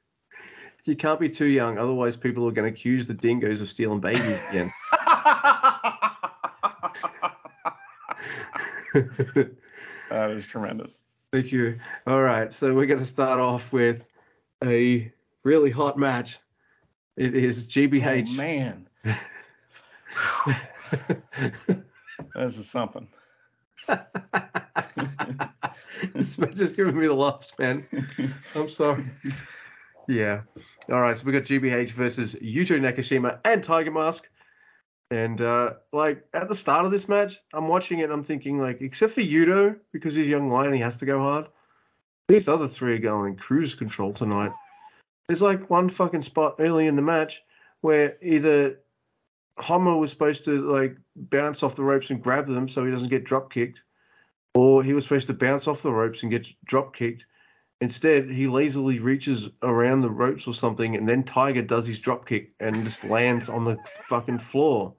you 0.84 0.96
can't 0.96 1.20
be 1.20 1.28
too 1.28 1.46
young, 1.46 1.78
otherwise 1.78 2.16
people 2.16 2.48
are 2.48 2.52
going 2.52 2.66
to 2.66 2.72
accuse 2.72 3.06
the 3.06 3.14
dingoes 3.14 3.60
of 3.60 3.68
stealing 3.68 4.00
babies 4.00 4.40
again. 4.50 4.72
Uh, 10.10 10.28
that 10.28 10.36
is 10.36 10.46
tremendous. 10.46 11.02
Thank 11.32 11.52
you. 11.52 11.78
All 12.06 12.22
right, 12.22 12.52
so 12.52 12.74
we're 12.74 12.86
going 12.86 12.98
to 12.98 13.06
start 13.06 13.38
off 13.38 13.72
with 13.72 14.04
a 14.64 15.12
really 15.44 15.70
hot 15.70 15.96
match. 15.96 16.38
It 17.16 17.34
is 17.34 17.68
GBH. 17.68 18.28
Oh, 18.30 18.36
man, 18.36 18.88
this 22.34 22.58
is 22.58 22.68
something. 22.68 23.06
this 26.14 26.38
match 26.38 26.60
is 26.60 26.72
giving 26.72 26.98
me 26.98 27.06
the 27.06 27.14
laughs, 27.14 27.52
man. 27.58 27.86
I'm 28.54 28.68
sorry. 28.68 29.04
Yeah. 30.08 30.40
All 30.90 31.00
right. 31.00 31.16
So 31.16 31.24
we 31.24 31.30
got 31.30 31.44
GBH 31.44 31.90
versus 31.90 32.34
Yuto 32.34 32.80
Nakashima 32.80 33.38
and 33.44 33.62
Tiger 33.62 33.92
Mask. 33.92 34.28
And 35.10 35.40
uh, 35.40 35.74
like 35.92 36.24
at 36.32 36.48
the 36.48 36.54
start 36.54 36.84
of 36.84 36.92
this 36.92 37.08
match, 37.08 37.36
I'm 37.52 37.68
watching 37.68 37.98
it. 37.98 38.04
and 38.04 38.12
I'm 38.12 38.24
thinking 38.24 38.58
like, 38.58 38.80
except 38.80 39.14
for 39.14 39.20
Yuto 39.20 39.76
because 39.92 40.14
he's 40.14 40.28
young 40.28 40.48
lion, 40.48 40.72
he 40.72 40.80
has 40.80 40.98
to 40.98 41.06
go 41.06 41.18
hard. 41.18 41.46
These 42.28 42.48
other 42.48 42.68
three 42.68 42.94
are 42.94 42.98
going 42.98 43.32
in 43.32 43.36
cruise 43.36 43.74
control 43.74 44.12
tonight. 44.12 44.52
There's 45.26 45.42
like 45.42 45.68
one 45.68 45.88
fucking 45.88 46.22
spot 46.22 46.56
early 46.60 46.86
in 46.86 46.94
the 46.94 47.02
match 47.02 47.42
where 47.80 48.16
either 48.22 48.78
Honma 49.58 49.98
was 49.98 50.10
supposed 50.10 50.44
to 50.44 50.70
like 50.70 50.96
bounce 51.16 51.62
off 51.62 51.76
the 51.76 51.82
ropes 51.82 52.10
and 52.10 52.22
grab 52.22 52.46
them 52.46 52.68
so 52.68 52.84
he 52.84 52.90
doesn't 52.90 53.08
get 53.08 53.24
drop 53.24 53.52
kicked, 53.52 53.82
or 54.54 54.82
he 54.82 54.92
was 54.92 55.04
supposed 55.04 55.26
to 55.26 55.34
bounce 55.34 55.66
off 55.66 55.82
the 55.82 55.92
ropes 55.92 56.22
and 56.22 56.30
get 56.30 56.46
drop 56.64 56.94
kicked. 56.94 57.26
Instead, 57.80 58.30
he 58.30 58.46
lazily 58.46 58.98
reaches 58.98 59.48
around 59.62 60.02
the 60.02 60.10
ropes 60.10 60.46
or 60.46 60.54
something, 60.54 60.96
and 60.96 61.08
then 61.08 61.24
Tiger 61.24 61.62
does 61.62 61.86
his 61.86 61.98
drop 61.98 62.28
kick 62.28 62.52
and 62.60 62.84
just 62.84 63.04
lands 63.04 63.48
on 63.48 63.64
the 63.64 63.78
fucking 64.08 64.38
floor. 64.38 64.94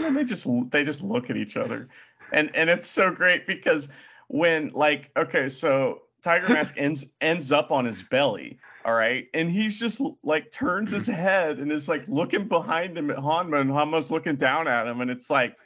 and 0.04 0.16
they 0.16 0.24
just 0.24 0.46
they 0.70 0.84
just 0.84 1.02
look 1.02 1.30
at 1.30 1.36
each 1.36 1.56
other, 1.56 1.88
and 2.32 2.54
and 2.54 2.70
it's 2.70 2.86
so 2.86 3.10
great 3.10 3.46
because 3.46 3.88
when 4.28 4.70
like 4.70 5.10
okay, 5.16 5.48
so 5.48 6.02
Tiger 6.22 6.48
Mask 6.52 6.74
ends 6.76 7.04
ends 7.20 7.52
up 7.52 7.70
on 7.70 7.84
his 7.84 8.02
belly, 8.02 8.58
all 8.84 8.94
right, 8.94 9.28
and 9.34 9.50
he's 9.50 9.78
just 9.78 10.00
like 10.22 10.50
turns 10.50 10.90
his 10.90 11.06
head 11.06 11.58
and 11.58 11.70
is 11.72 11.88
like 11.88 12.04
looking 12.08 12.48
behind 12.48 12.96
him 12.96 13.10
at 13.10 13.18
Honma, 13.18 13.60
and 13.60 13.70
Honma's 13.70 14.10
looking 14.10 14.36
down 14.36 14.68
at 14.68 14.86
him, 14.86 15.00
and 15.00 15.10
it's 15.10 15.30
like 15.30 15.56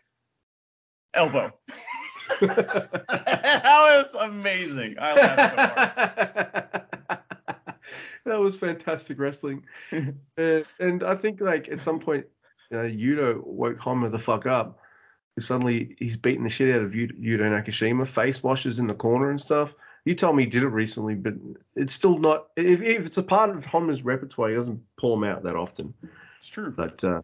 elbow. 1.15 1.51
that 2.41 3.65
was 3.65 4.15
amazing. 4.19 4.97
I 4.99 5.15
laughed 5.15 6.85
so 8.25 8.31
that 8.31 8.41
was 8.41 8.59
fantastic 8.59 9.19
wrestling. 9.19 9.65
uh, 9.93 10.61
and 10.81 11.03
I 11.03 11.15
think 11.15 11.41
like 11.41 11.69
at 11.69 11.81
some 11.81 12.01
point, 12.01 12.27
you 12.71 12.77
know, 12.77 12.85
Yuto 12.85 13.47
woke 13.47 13.79
Honma 13.79 14.11
the 14.11 14.19
fuck 14.19 14.47
up. 14.47 14.79
Suddenly 15.39 15.97
he's 15.99 16.17
beating 16.17 16.45
the 16.45 16.49
shit 16.49 16.75
out 16.75 16.83
of 16.83 16.93
Yuto 16.93 17.41
Nakashima, 17.41 18.07
face 18.07 18.43
washes 18.43 18.79
in 18.79 18.87
the 18.87 18.95
corner 18.95 19.31
and 19.31 19.41
stuff. 19.41 19.75
You 20.05 20.15
told 20.15 20.37
me 20.37 20.45
he 20.45 20.51
did 20.51 20.63
it 20.63 20.69
recently, 20.69 21.15
but 21.15 21.35
it's 21.75 21.93
still 21.93 22.19
not. 22.19 22.49
If, 22.57 22.83
if 22.83 23.07
it's 23.07 23.19
a 23.19 23.23
part 23.23 23.51
of 23.51 23.65
Honma's 23.65 24.05
repertoire, 24.05 24.51
he 24.51 24.55
doesn't 24.55 24.83
pull 24.99 25.19
them 25.19 25.25
out 25.25 25.43
that 25.45 25.57
often. 25.57 25.95
It's 26.39 26.49
true. 26.49 26.71
But 26.71 27.03
uh, 27.03 27.23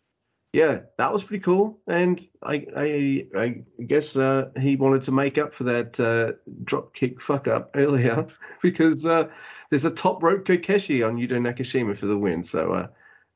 yeah, 0.53 0.81
that 0.97 1.13
was 1.13 1.23
pretty 1.23 1.43
cool. 1.43 1.79
And 1.87 2.27
I 2.43 2.67
I, 2.77 3.27
I 3.37 3.83
guess 3.85 4.17
uh, 4.17 4.49
he 4.59 4.77
wanted 4.77 5.03
to 5.05 5.13
make 5.13 5.37
up 5.37 5.53
for 5.53 5.65
that 5.65 6.01
uh, 6.01 6.33
drop 6.65 6.95
kick 6.95 7.21
fuck 7.21 7.47
up 7.49 7.71
earlier 7.75 8.27
because 8.63 9.05
uh, 9.05 9.29
there's 9.69 9.85
a 9.85 9.91
top 9.91 10.23
rope 10.23 10.47
Kokeshi 10.47 11.07
on 11.07 11.17
Yuto 11.17 11.33
Nakashima 11.33 11.97
for 11.97 12.07
the 12.07 12.19
win. 12.19 12.43
So 12.43 12.73
uh, 12.73 12.87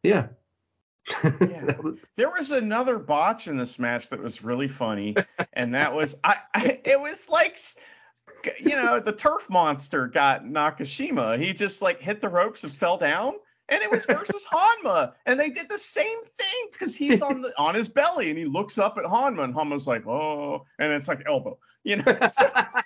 yeah. 0.02 0.28
Yeah. 1.40 1.76
There 2.16 2.30
was 2.30 2.52
another 2.52 2.98
botch 2.98 3.48
in 3.48 3.56
this 3.56 3.78
match 3.78 4.08
that 4.10 4.22
was 4.22 4.44
really 4.44 4.68
funny, 4.68 5.16
and 5.52 5.74
that 5.74 5.92
was 5.92 6.16
I, 6.22 6.36
I 6.54 6.80
it 6.84 7.00
was 7.00 7.28
like 7.28 7.58
you 8.58 8.76
know 8.76 9.00
the 9.00 9.12
turf 9.12 9.50
monster 9.50 10.06
got 10.06 10.44
Nakashima. 10.44 11.38
He 11.38 11.52
just 11.52 11.82
like 11.82 12.00
hit 12.00 12.20
the 12.20 12.28
ropes 12.28 12.62
and 12.62 12.72
fell 12.72 12.96
down 12.96 13.34
and 13.68 13.82
it 13.82 13.90
was 13.90 14.04
versus 14.04 14.44
Honma, 14.52 15.12
and 15.26 15.38
they 15.38 15.50
did 15.50 15.68
the 15.68 15.78
same 15.78 16.22
thing 16.22 16.68
because 16.72 16.94
he's 16.94 17.22
on 17.22 17.40
the 17.40 17.56
on 17.58 17.74
his 17.74 17.88
belly 17.88 18.30
and 18.30 18.38
he 18.38 18.44
looks 18.44 18.78
up 18.78 18.98
at 18.98 19.04
Honma, 19.04 19.44
and 19.44 19.54
Honma's 19.54 19.86
like, 19.86 20.06
oh, 20.06 20.64
and 20.78 20.92
it's 20.92 21.08
like 21.08 21.22
elbow, 21.26 21.58
you 21.82 21.96
know. 21.96 22.04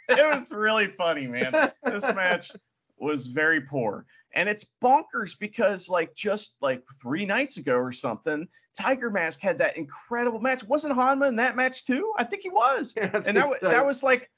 So 0.09 0.17
it 0.17 0.35
was 0.35 0.51
really 0.51 0.89
funny, 0.89 1.27
man. 1.27 1.53
This 1.85 2.03
match 2.03 2.53
was 2.99 3.27
very 3.27 3.61
poor, 3.61 4.07
and 4.35 4.49
it's 4.49 4.67
bonkers 4.83 5.39
because 5.39 5.89
like 5.89 6.15
just 6.15 6.55
like 6.61 6.83
three 7.01 7.27
nights 7.27 7.57
ago 7.57 7.77
or 7.77 7.93
something, 7.93 8.47
Tiger 8.77 9.11
Mask 9.11 9.41
had 9.41 9.59
that 9.59 9.77
incredible 9.77 10.41
match. 10.41 10.65
Wasn't 10.65 10.95
Honma 10.95 11.29
in 11.29 11.37
that 11.37 11.57
match 11.57 11.85
too? 11.85 12.13
I 12.19 12.25
think 12.25 12.43
he 12.43 12.51
was, 12.51 12.95
yeah, 12.97 13.11
and 13.27 13.37
that 13.37 13.61
so. 13.61 13.69
that 13.69 13.85
was 13.85 14.03
like 14.03 14.31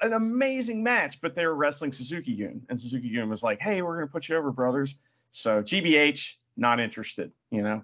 an 0.00 0.12
amazing 0.12 0.82
match. 0.82 1.20
But 1.20 1.34
they 1.34 1.46
were 1.46 1.54
wrestling 1.54 1.92
Suzuki 1.92 2.36
Gun, 2.36 2.62
and 2.68 2.80
Suzuki 2.80 3.10
Gun 3.14 3.28
was 3.28 3.42
like, 3.42 3.60
hey, 3.60 3.82
we're 3.82 3.96
gonna 3.96 4.06
put 4.06 4.28
you 4.28 4.36
over, 4.36 4.50
brothers 4.50 4.96
so 5.30 5.62
GBH, 5.62 6.34
not 6.56 6.80
interested, 6.80 7.32
you 7.50 7.62
know. 7.62 7.82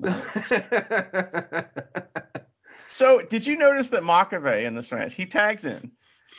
so 2.88 3.22
did 3.22 3.46
you 3.46 3.56
notice 3.56 3.90
that 3.90 4.02
Makabe 4.02 4.64
in 4.64 4.74
this 4.74 4.92
match, 4.92 5.14
he 5.14 5.26
tags 5.26 5.64
in, 5.64 5.92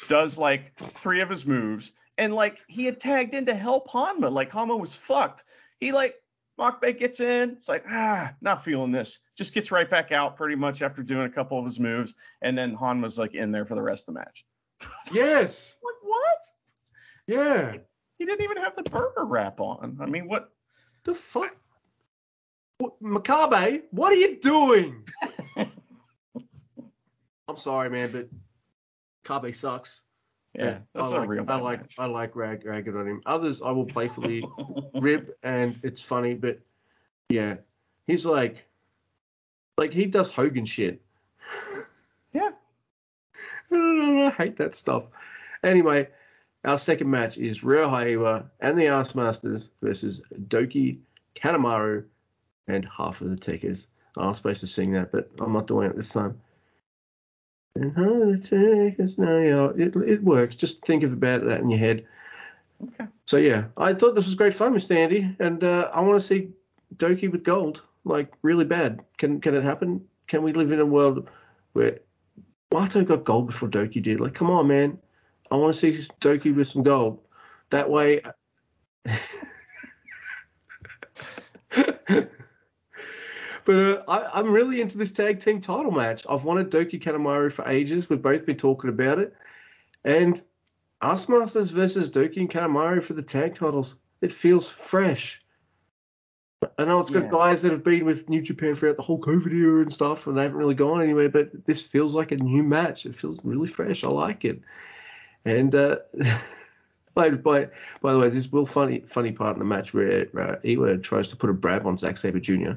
does 0.08 0.38
like 0.38 0.74
three 0.96 1.22
of 1.22 1.30
his 1.30 1.46
moves, 1.46 1.94
and 2.18 2.34
like 2.34 2.64
he 2.68 2.86
had 2.86 3.00
tagged 3.00 3.34
in 3.34 3.46
to 3.46 3.54
help 3.54 3.90
Honma. 3.90 4.32
Like 4.32 4.52
Honma 4.52 4.80
was 4.80 4.96
fucked. 4.96 5.44
He 5.80 5.92
like 5.92 6.16
Makabe 6.60 6.98
gets 6.98 7.20
in, 7.20 7.52
it's 7.52 7.68
like, 7.68 7.84
ah, 7.90 8.34
not 8.42 8.64
feeling 8.64 8.92
this. 8.92 9.20
Just 9.38 9.54
gets 9.54 9.72
right 9.72 9.90
back 9.90 10.12
out 10.12 10.38
pretty 10.38 10.56
much 10.56 10.82
after 10.82 11.04
doing 11.04 11.26
a 11.26 11.30
couple 11.30 11.60
of 11.60 11.66
his 11.66 11.80
moves. 11.80 12.16
And 12.42 12.58
then 12.58 12.76
Honma's 12.76 13.18
like 13.18 13.34
in 13.36 13.52
there 13.52 13.66
for 13.66 13.76
the 13.76 13.82
rest 13.82 14.08
of 14.08 14.14
the 14.14 14.20
match. 14.20 14.46
Yes. 15.12 15.76
like 15.84 15.96
what? 16.04 16.40
Yeah. 17.28 17.78
He 18.18 18.26
didn't 18.26 18.44
even 18.44 18.58
have 18.58 18.76
the 18.76 18.84
burger 18.84 19.26
wrap 19.26 19.60
on. 19.60 19.98
I 20.00 20.06
mean, 20.06 20.28
what 20.28 20.50
the 21.04 21.14
fuck? 21.14 21.54
What, 22.78 23.02
Makabe, 23.02 23.84
what 23.92 24.12
are 24.12 24.18
you 24.18 24.40
doing? 24.40 25.04
I'm 27.48 27.58
sorry, 27.58 27.90
man, 27.90 28.12
but 28.12 28.30
Kabe 29.26 29.54
sucks. 29.54 30.02
Yeah, 30.58 30.78
that's 30.94 31.12
I 31.12 31.18
like, 31.18 31.30
real. 31.30 31.46
I 31.48 31.56
like 31.58 31.82
match. 31.82 31.96
I 31.98 32.06
like 32.06 32.36
rag 32.36 32.66
ragged 32.66 32.96
on 32.96 33.08
him. 33.08 33.22
Others 33.26 33.62
I 33.62 33.72
will 33.72 33.86
playfully 33.86 34.44
rib 34.96 35.26
and 35.44 35.78
it's 35.84 36.02
funny, 36.02 36.34
but 36.34 36.60
yeah, 37.30 37.56
he's 38.08 38.26
like 38.26 38.66
like 39.78 39.92
he 39.92 40.06
does 40.06 40.32
Hogan 40.32 40.66
shit. 40.66 41.02
Yeah. 42.34 42.52
I 43.72 44.34
hate 44.38 44.58
that 44.58 44.76
stuff. 44.76 45.04
Anyway, 45.64 46.08
our 46.64 46.78
second 46.78 47.10
match 47.10 47.38
is 47.38 47.62
Ryohei 47.62 48.16
Oiwa 48.16 48.46
and 48.60 48.78
the 48.78 48.88
Ass 48.88 49.16
Masters 49.16 49.70
versus 49.82 50.22
Doki, 50.48 51.00
Kanemaru, 51.36 52.06
and 52.68 52.88
half 52.98 53.22
of 53.22 53.30
the 53.30 53.36
Tekkers. 53.36 53.88
I 54.18 54.28
was 54.28 54.38
supposed 54.38 54.62
to 54.62 54.68
sing 54.68 54.94
that, 54.94 55.12
but 55.12 55.30
I'm 55.40 55.54
not 55.54 55.68
doing 55.68 55.90
it 55.90 55.96
this 55.96 56.10
time. 56.10 56.40
And 57.76 57.96
half 57.96 58.08
of 58.08 58.20
the 58.20 58.38
Tekkers, 58.38 59.18
no, 59.18 59.40
yeah, 59.40 59.86
it, 59.86 59.96
it 59.96 60.24
works. 60.24 60.56
Just 60.56 60.86
think 60.86 61.04
of 61.04 61.12
about 61.12 61.44
that 61.46 61.60
in 61.60 61.70
your 61.70 61.80
head. 61.80 62.06
Okay. 62.82 63.06
So 63.28 63.38
yeah, 63.38 63.66
I 63.78 63.94
thought 63.94 64.16
this 64.16 64.26
was 64.26 64.36
great 64.36 64.54
fun, 64.54 64.74
Mr. 64.74 64.96
Andy, 64.96 65.36
and 65.40 65.64
uh, 65.64 65.90
I 65.94 66.02
want 66.02 66.20
to 66.20 66.26
see 66.26 66.50
Doki 66.96 67.32
with 67.32 67.44
gold, 67.44 67.82
like 68.06 68.32
really 68.42 68.66
bad. 68.66 69.02
Can 69.18 69.42
can 69.42 69.56
it 69.56 69.64
happen? 69.64 70.06
Can 70.28 70.44
we 70.44 70.54
live 70.54 70.72
in 70.72 70.80
a 70.80 70.86
world 70.86 71.30
where 71.74 72.00
Wato 72.72 73.06
got 73.06 73.24
gold 73.24 73.48
before 73.48 73.70
Doki 73.70 74.02
did? 74.02 74.20
Like, 74.20 74.34
come 74.34 74.50
on, 74.50 74.68
man. 74.68 74.98
I 75.52 75.56
want 75.56 75.74
to 75.74 75.80
see 75.80 75.92
Doki 76.22 76.56
with 76.56 76.68
some 76.68 76.84
gold. 76.84 77.20
That 77.72 77.90
way. 77.90 78.22
but 83.66 83.76
uh, 83.76 84.04
I, 84.08 84.40
am 84.40 84.52
really 84.52 84.80
into 84.80 84.98
this 84.98 85.12
tag 85.12 85.40
team 85.40 85.60
title 85.60 85.92
match. 85.92 86.26
I've 86.30 86.44
wanted 86.44 86.70
Doki 86.70 87.02
Kanemaru 87.02 87.52
for 87.52 87.68
ages. 87.68 88.10
We've 88.10 88.22
both 88.22 88.46
been 88.46 88.58
talking 88.58 88.90
about 88.90 89.20
it. 89.20 89.36
And 90.04 90.42
Ass 91.02 91.28
Masters 91.28 91.72
versus 91.72 92.12
Doki 92.12 92.38
and 92.38 92.50
Kanemaru 92.50 93.04
for 93.04 93.14
the 93.14 93.24
tag 93.24 93.56
titles. 93.56 93.96
It 94.22 94.32
feels 94.32 94.70
fresh. 94.70 95.42
I 96.78 96.86
know 96.86 97.00
it's 97.00 97.10
got 97.10 97.26
yeah. 97.26 97.32
guys 97.32 97.62
that 97.62 97.72
have 97.72 97.84
been 97.84 98.06
with 98.06 98.30
New 98.30 98.42
Japan 98.42 98.76
throughout 98.76 98.98
the 98.98 99.04
whole 99.04 99.20
COVID 99.20 99.54
era 99.54 99.82
and 99.82 99.94
stuff, 99.94 100.26
and 100.26 100.38
they 100.38 100.44
haven't 100.44 100.58
really 100.58 100.74
gone 100.74 101.02
anywhere. 101.02 101.30
But 101.30 101.66
this 101.66 101.82
feels 101.82 102.16
like 102.16 102.32
a 102.32 102.38
new 102.38 102.64
match. 102.64 103.06
It 103.06 103.16
feels 103.16 103.40
really 103.44 103.68
fresh. 103.68 104.04
I 104.04 104.10
like 104.10 104.46
it. 104.46 104.62
And 105.44 105.76
uh, 105.76 105.98
by, 107.14 107.30
by 107.32 107.68
by 108.02 108.14
the 108.14 108.20
way, 108.20 108.30
this 108.30 108.52
will 108.52 108.66
funny 108.66 109.02
funny 109.02 109.32
part 109.32 109.56
in 109.56 109.60
the 109.60 109.66
match 109.66 109.94
where 109.94 110.28
uh, 110.40 110.56
Iwa 110.68 110.98
tries 110.98 111.28
to 111.30 111.36
put 111.36 111.50
a 111.50 111.54
brab 111.54 111.86
on 111.86 111.98
Zack 111.98 112.18
Sabre 112.18 112.40
Jr. 112.40 112.74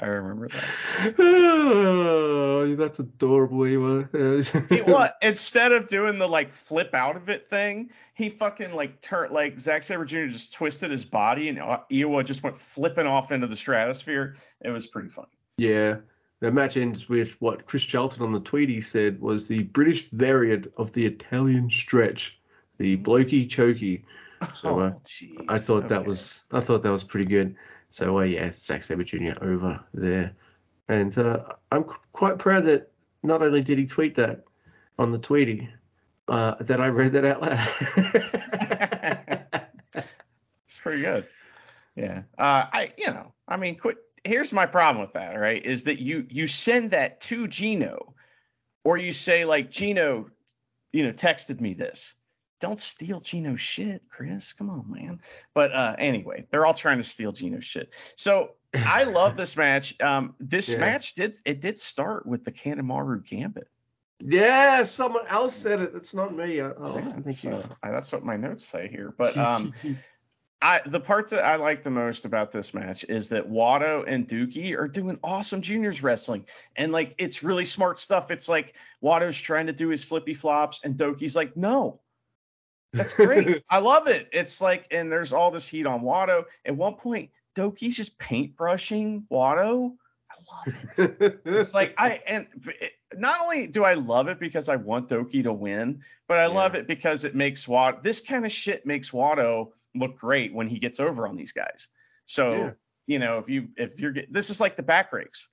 I 0.00 0.06
remember 0.06 0.48
that. 0.48 1.14
oh, 1.18 2.74
that's 2.78 2.98
adorable, 2.98 3.64
Iwa. 3.64 4.08
he, 4.68 4.82
what? 4.82 5.16
Instead 5.22 5.72
of 5.72 5.88
doing 5.88 6.18
the 6.18 6.28
like 6.28 6.50
flip 6.50 6.94
out 6.94 7.16
of 7.16 7.28
it 7.28 7.46
thing, 7.46 7.90
he 8.14 8.30
fucking 8.30 8.72
like 8.72 9.00
turned 9.00 9.32
like 9.32 9.58
Zack 9.58 9.82
Sabre 9.82 10.04
Jr. 10.04 10.26
just 10.26 10.52
twisted 10.52 10.90
his 10.90 11.04
body 11.04 11.48
and 11.48 11.58
uh, 11.58 11.80
Iwa 11.92 12.22
just 12.22 12.42
went 12.42 12.56
flipping 12.56 13.06
off 13.06 13.32
into 13.32 13.46
the 13.46 13.56
stratosphere. 13.56 14.36
It 14.60 14.70
was 14.70 14.86
pretty 14.86 15.08
funny. 15.08 15.28
Yeah, 15.56 15.96
the 16.40 16.52
match 16.52 16.76
ends 16.76 17.08
with 17.08 17.40
what 17.40 17.66
Chris 17.66 17.82
Charlton 17.82 18.22
on 18.22 18.32
the 18.32 18.40
tweet 18.40 18.68
he 18.68 18.80
said 18.80 19.20
was 19.20 19.48
the 19.48 19.64
British 19.64 20.10
variant 20.10 20.72
of 20.76 20.92
the 20.92 21.04
Italian 21.04 21.68
stretch, 21.68 22.38
the 22.78 22.96
blokey 22.96 23.48
chokey. 23.48 24.04
So 24.54 24.78
uh, 24.78 24.92
oh, 24.94 25.44
I 25.48 25.58
thought 25.58 25.84
okay. 25.84 25.88
that 25.88 26.06
was 26.06 26.44
I 26.52 26.60
thought 26.60 26.82
that 26.84 26.92
was 26.92 27.02
pretty 27.02 27.26
good. 27.26 27.56
So 27.90 28.18
uh, 28.18 28.22
yeah, 28.22 28.50
Zack 28.50 28.82
Sabre 28.82 29.04
Jr. 29.04 29.42
over 29.42 29.80
there, 29.94 30.32
and 30.88 31.16
uh, 31.16 31.44
I'm 31.72 31.84
quite 32.12 32.38
proud 32.38 32.64
that 32.66 32.90
not 33.22 33.42
only 33.42 33.62
did 33.62 33.78
he 33.78 33.86
tweet 33.86 34.14
that 34.16 34.44
on 34.98 35.12
the 35.12 35.18
Tweety, 35.18 35.68
uh, 36.28 36.56
that 36.60 36.80
I 36.80 36.88
read 36.88 37.12
that 37.12 37.24
out 37.24 37.42
loud. 37.42 37.68
it's 40.66 40.78
pretty 40.78 41.02
good. 41.02 41.26
Yeah. 41.96 42.22
Uh, 42.38 42.66
I 42.72 42.92
you 42.96 43.06
know 43.06 43.32
I 43.48 43.56
mean 43.56 43.76
quit 43.76 43.96
here's 44.24 44.52
my 44.52 44.66
problem 44.66 45.02
with 45.02 45.14
that, 45.14 45.34
right? 45.34 45.64
Is 45.64 45.84
that 45.84 45.98
you 45.98 46.26
you 46.28 46.46
send 46.46 46.90
that 46.92 47.20
to 47.22 47.48
Gino, 47.48 48.14
or 48.84 48.96
you 48.96 49.12
say 49.12 49.44
like 49.44 49.70
Gino, 49.70 50.30
you 50.92 51.04
know, 51.04 51.12
texted 51.12 51.60
me 51.60 51.74
this. 51.74 52.14
Don't 52.60 52.78
steal 52.80 53.20
Gino's 53.20 53.60
shit, 53.60 54.02
Chris. 54.10 54.52
Come 54.52 54.68
on, 54.70 54.84
man. 54.90 55.20
But 55.54 55.72
uh, 55.72 55.94
anyway, 55.98 56.46
they're 56.50 56.66
all 56.66 56.74
trying 56.74 56.98
to 56.98 57.04
steal 57.04 57.32
Gino's 57.32 57.64
shit. 57.64 57.92
So 58.16 58.50
I 58.74 59.04
love 59.04 59.36
this 59.36 59.56
match. 59.56 59.94
Um, 60.00 60.34
this 60.40 60.68
Yeah. 60.70 60.78
match 60.78 61.14
did 61.14 61.36
it 61.44 61.60
did 61.60 61.78
start 61.78 62.26
with 62.26 62.44
the 62.44 62.52
Kanemaru 62.52 63.24
Gambit. 63.24 63.68
Yeah, 64.20 64.82
someone 64.82 65.26
else 65.28 65.54
said 65.54 65.80
it. 65.80 65.92
It's 65.94 66.12
not 66.12 66.34
me. 66.34 66.60
Uh, 66.60 66.72
Oh, 66.76 66.96
Yeah, 66.98 67.12
thank 67.24 67.36
so 67.36 67.50
you. 67.50 67.64
I, 67.84 67.92
that's 67.92 68.10
what 68.10 68.24
my 68.24 68.36
notes 68.36 68.66
say 68.66 68.88
here. 68.88 69.14
But 69.16 69.36
um, 69.36 69.72
I 70.60 70.80
the 70.84 70.98
part 70.98 71.30
that 71.30 71.44
I 71.44 71.54
like 71.54 71.84
the 71.84 71.90
most 71.90 72.24
about 72.24 72.50
this 72.50 72.74
match 72.74 73.04
is 73.08 73.28
that 73.28 73.48
Wato 73.48 74.02
and 74.08 74.26
Dookie 74.26 74.76
are 74.76 74.88
doing 74.88 75.16
awesome 75.22 75.62
juniors 75.62 76.02
wrestling, 76.02 76.44
and 76.74 76.90
like 76.90 77.14
it's 77.18 77.44
really 77.44 77.64
smart 77.64 78.00
stuff. 78.00 78.32
It's 78.32 78.48
like 78.48 78.74
Wato's 79.00 79.38
trying 79.40 79.68
to 79.68 79.72
do 79.72 79.88
his 79.88 80.02
flippy 80.02 80.34
flops, 80.34 80.80
and 80.82 80.96
Dookie's 80.96 81.36
like, 81.36 81.56
no. 81.56 82.00
That's 82.92 83.12
great. 83.12 83.62
I 83.70 83.78
love 83.78 84.06
it. 84.06 84.28
It's 84.32 84.60
like, 84.60 84.86
and 84.90 85.10
there's 85.10 85.32
all 85.32 85.50
this 85.50 85.66
heat 85.66 85.86
on 85.86 86.02
Wato. 86.02 86.44
At 86.64 86.76
one 86.76 86.94
point, 86.94 87.30
Doki's 87.56 87.96
just 87.96 88.18
paintbrushing 88.18 89.26
Wato. 89.30 89.94
I 90.30 90.70
love 90.70 91.16
it. 91.20 91.40
It's 91.44 91.74
like 91.74 91.94
I 91.98 92.20
and 92.26 92.46
it, 92.80 92.92
not 93.14 93.40
only 93.40 93.66
do 93.66 93.84
I 93.84 93.94
love 93.94 94.28
it 94.28 94.38
because 94.38 94.68
I 94.68 94.76
want 94.76 95.08
Doki 95.08 95.42
to 95.42 95.52
win, 95.52 96.02
but 96.28 96.38
I 96.38 96.46
love 96.46 96.74
it 96.74 96.86
because 96.86 97.24
it 97.24 97.34
makes 97.34 97.66
Wato 97.66 98.02
this 98.02 98.20
kind 98.20 98.44
of 98.44 98.52
shit 98.52 98.84
makes 98.86 99.10
Wato 99.10 99.72
look 99.94 100.16
great 100.18 100.52
when 100.54 100.68
he 100.68 100.78
gets 100.78 101.00
over 101.00 101.26
on 101.26 101.36
these 101.36 101.52
guys. 101.52 101.88
So 102.26 102.52
Yeah. 102.52 102.70
you 103.06 103.18
know 103.18 103.38
if 103.38 103.48
you 103.48 103.68
if 103.76 103.98
you're 103.98 104.12
get- 104.12 104.32
this 104.32 104.50
is 104.50 104.60
like 104.60 104.76
the 104.76 104.82
back 104.82 105.12
rakes, 105.12 105.48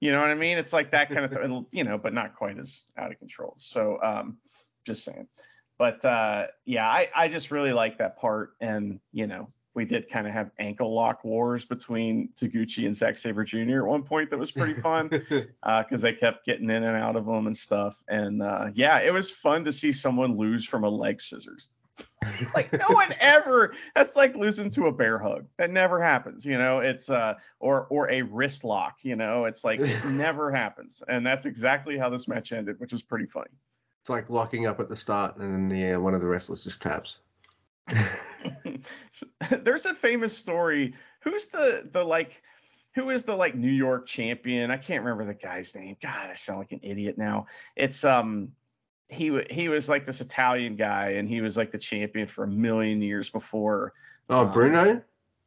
you 0.00 0.12
know 0.12 0.20
what 0.20 0.30
I 0.30 0.34
mean? 0.36 0.56
It's 0.58 0.72
like 0.72 0.92
that 0.92 1.08
kind 1.10 1.24
of 1.24 1.32
thing, 1.32 1.66
you 1.72 1.84
know, 1.84 1.98
but 1.98 2.14
not 2.14 2.36
quite 2.36 2.58
as 2.58 2.84
out 2.96 3.10
of 3.12 3.18
control. 3.18 3.56
So 3.58 3.98
um, 4.02 4.38
just 4.86 5.04
saying. 5.04 5.26
But 5.78 6.04
uh, 6.04 6.46
yeah, 6.64 6.88
I 6.88 7.08
I 7.14 7.28
just 7.28 7.50
really 7.50 7.72
like 7.72 7.98
that 7.98 8.16
part, 8.18 8.54
and 8.60 9.00
you 9.12 9.26
know 9.26 9.48
we 9.74 9.84
did 9.84 10.08
kind 10.08 10.26
of 10.26 10.32
have 10.32 10.50
ankle 10.58 10.94
lock 10.94 11.24
wars 11.24 11.64
between 11.64 12.28
Taguchi 12.36 12.84
and 12.84 12.94
Zack 12.94 13.16
Sabre 13.16 13.44
Jr. 13.44 13.78
at 13.78 13.86
one 13.86 14.02
point 14.02 14.30
that 14.30 14.38
was 14.38 14.52
pretty 14.52 14.74
fun 14.74 15.08
because 15.08 16.00
they 16.00 16.12
kept 16.12 16.44
getting 16.44 16.68
in 16.68 16.82
and 16.82 16.96
out 16.96 17.16
of 17.16 17.24
them 17.24 17.46
and 17.46 17.56
stuff. 17.56 17.96
And 18.08 18.42
uh, 18.42 18.70
yeah, 18.74 18.98
it 18.98 19.12
was 19.12 19.30
fun 19.30 19.64
to 19.64 19.72
see 19.72 19.92
someone 19.92 20.36
lose 20.36 20.64
from 20.66 20.84
a 20.84 20.88
leg 20.88 21.20
scissors. 21.20 21.68
like 22.54 22.72
no 22.72 22.94
one 22.94 23.14
ever. 23.20 23.74
That's 23.94 24.16
like 24.16 24.34
losing 24.34 24.70
to 24.70 24.86
a 24.86 24.92
bear 24.92 25.18
hug. 25.18 25.46
That 25.58 25.70
never 25.70 26.02
happens. 26.02 26.44
You 26.44 26.56
know, 26.58 26.80
it's 26.80 27.10
uh 27.10 27.34
or 27.60 27.86
or 27.90 28.10
a 28.10 28.22
wrist 28.22 28.64
lock. 28.64 28.98
You 29.02 29.16
know, 29.16 29.44
it's 29.44 29.64
like 29.64 29.80
it 29.80 30.04
never 30.06 30.50
happens. 30.50 31.02
And 31.06 31.26
that's 31.26 31.44
exactly 31.44 31.98
how 31.98 32.08
this 32.08 32.28
match 32.28 32.52
ended, 32.52 32.78
which 32.78 32.92
is 32.92 33.02
pretty 33.02 33.26
funny. 33.26 33.50
It's 34.02 34.10
like 34.10 34.30
locking 34.30 34.66
up 34.66 34.80
at 34.80 34.88
the 34.88 34.96
start, 34.96 35.36
and 35.36 35.70
then 35.70 35.78
yeah, 35.78 35.96
one 35.96 36.12
of 36.12 36.20
the 36.20 36.26
wrestlers 36.26 36.64
just 36.64 36.82
taps. 36.82 37.20
There's 39.62 39.86
a 39.86 39.94
famous 39.94 40.36
story. 40.36 40.94
Who's 41.20 41.46
the 41.46 41.88
the 41.88 42.02
like 42.02 42.42
who 42.96 43.10
is 43.10 43.22
the 43.22 43.36
like 43.36 43.54
New 43.54 43.70
York 43.70 44.06
champion? 44.08 44.72
I 44.72 44.76
can't 44.76 45.04
remember 45.04 45.24
the 45.24 45.34
guy's 45.34 45.76
name. 45.76 45.96
God, 46.02 46.30
I 46.30 46.34
sound 46.34 46.58
like 46.58 46.72
an 46.72 46.80
idiot 46.82 47.16
now. 47.16 47.46
It's 47.76 48.04
um 48.04 48.50
he 49.08 49.40
he 49.50 49.68
was 49.68 49.88
like 49.88 50.04
this 50.04 50.20
Italian 50.20 50.74
guy 50.74 51.10
and 51.10 51.28
he 51.28 51.40
was 51.40 51.56
like 51.56 51.70
the 51.70 51.78
champion 51.78 52.26
for 52.26 52.42
a 52.42 52.48
million 52.48 53.02
years 53.02 53.30
before. 53.30 53.92
Oh, 54.28 54.40
Um, 54.40 54.52
Bruno. 54.52 55.00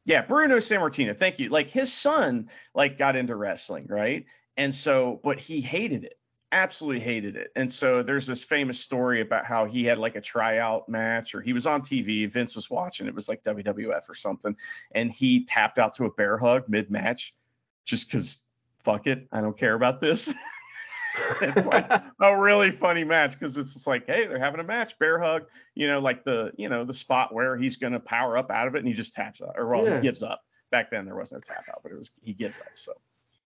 Yeah, 0.05 0.21
Bruno 0.21 0.57
Sammartino. 0.57 1.17
Thank 1.19 1.39
you. 1.39 1.49
Like 1.49 1.69
his 1.69 1.91
son 1.91 2.49
like 2.73 2.97
got 2.97 3.17
into 3.17 3.35
wrestling, 3.35 3.87
right? 3.89 4.25
And 4.55 4.73
so 4.73 5.19
but 5.25 5.41
he 5.41 5.59
hated 5.59 6.05
it. 6.05 6.17
Absolutely 6.55 7.01
hated 7.01 7.35
it. 7.35 7.51
And 7.57 7.69
so 7.69 8.01
there's 8.01 8.25
this 8.25 8.41
famous 8.41 8.79
story 8.79 9.19
about 9.19 9.45
how 9.45 9.65
he 9.65 9.83
had 9.83 9.97
like 9.97 10.15
a 10.15 10.21
tryout 10.21 10.87
match 10.87 11.35
or 11.35 11.41
he 11.41 11.51
was 11.51 11.65
on 11.67 11.81
TV, 11.81 12.31
Vince 12.31 12.55
was 12.55 12.69
watching, 12.69 13.07
it 13.07 13.13
was 13.13 13.27
like 13.27 13.43
WWF 13.43 14.07
or 14.09 14.13
something, 14.13 14.55
and 14.93 15.11
he 15.11 15.43
tapped 15.43 15.79
out 15.79 15.93
to 15.95 16.05
a 16.05 16.11
bear 16.11 16.37
hug 16.37 16.63
mid-match 16.69 17.35
just 17.83 18.09
cuz 18.09 18.39
fuck 18.85 19.05
it, 19.05 19.27
I 19.33 19.41
don't 19.41 19.57
care 19.57 19.73
about 19.73 19.99
this. 19.99 20.33
it's 21.41 21.67
like 21.67 21.91
a 22.21 22.37
really 22.39 22.71
funny 22.71 23.03
match 23.03 23.37
because 23.37 23.57
it's 23.57 23.73
just 23.73 23.85
like, 23.85 24.05
hey, 24.05 24.25
they're 24.25 24.39
having 24.39 24.61
a 24.61 24.63
match, 24.63 24.97
bear 24.97 25.19
hug, 25.19 25.43
you 25.73 25.87
know, 25.87 25.99
like 25.99 26.23
the, 26.23 26.53
you 26.55 26.69
know, 26.69 26.85
the 26.85 26.93
spot 26.93 27.33
where 27.33 27.57
he's 27.57 27.75
gonna 27.75 27.99
power 27.99 28.37
up 28.37 28.49
out 28.49 28.67
of 28.67 28.75
it 28.75 28.79
and 28.79 28.87
he 28.87 28.93
just 28.93 29.13
taps 29.13 29.41
out, 29.41 29.55
or 29.57 29.67
well, 29.67 29.85
Yeah. 29.85 29.97
he 29.97 30.01
gives 30.01 30.23
up. 30.23 30.41
Back 30.71 30.89
then 30.89 31.03
there 31.03 31.15
was 31.15 31.33
no 31.33 31.39
tap 31.41 31.65
out, 31.69 31.81
but 31.83 31.91
it 31.91 31.95
was 31.95 32.11
he 32.21 32.31
gives 32.31 32.59
up. 32.59 32.67
So 32.75 32.93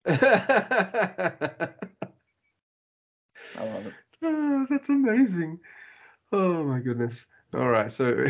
I 3.56 3.64
love 3.64 3.86
it. 3.86 3.92
Oh, 4.22 4.66
that's 4.70 4.88
amazing. 4.88 5.60
Oh 6.32 6.62
my 6.64 6.80
goodness. 6.80 7.26
All 7.54 7.68
right, 7.68 7.90
so 7.90 8.26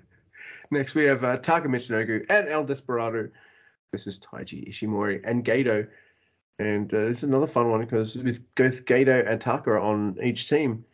next 0.70 0.94
we 0.94 1.04
have 1.04 1.22
uh, 1.22 1.36
Taka 1.36 1.68
Michinoku 1.68 2.24
and 2.30 2.48
El 2.48 2.64
Desperado 2.64 3.28
versus 3.90 4.18
Taiji 4.18 4.68
Ishimori 4.68 5.20
and 5.24 5.44
Gedo. 5.44 5.86
And 6.58 6.92
uh, 6.92 7.04
this 7.06 7.18
is 7.18 7.24
another 7.24 7.46
fun 7.46 7.70
one 7.70 7.80
because 7.80 8.16
with 8.16 8.42
both 8.54 8.84
Gedo 8.84 9.30
and 9.30 9.40
Taka 9.40 9.72
on 9.72 10.16
each 10.22 10.48
team, 10.48 10.84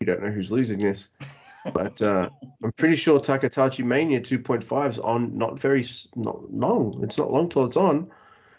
you 0.00 0.06
don't 0.06 0.22
know 0.22 0.30
who's 0.30 0.52
losing 0.52 0.78
this. 0.78 1.08
But 1.72 2.02
uh, 2.02 2.28
I'm 2.62 2.72
pretty 2.72 2.96
sure 2.96 3.18
Takataichi 3.18 3.86
Mania 3.86 4.20
2.5 4.20 4.90
is 4.90 4.98
on 4.98 5.38
not 5.38 5.58
very 5.58 5.86
not 6.14 6.52
long. 6.52 7.00
It's 7.02 7.16
not 7.16 7.32
long 7.32 7.48
till 7.48 7.64
it's 7.64 7.78
on. 7.78 8.10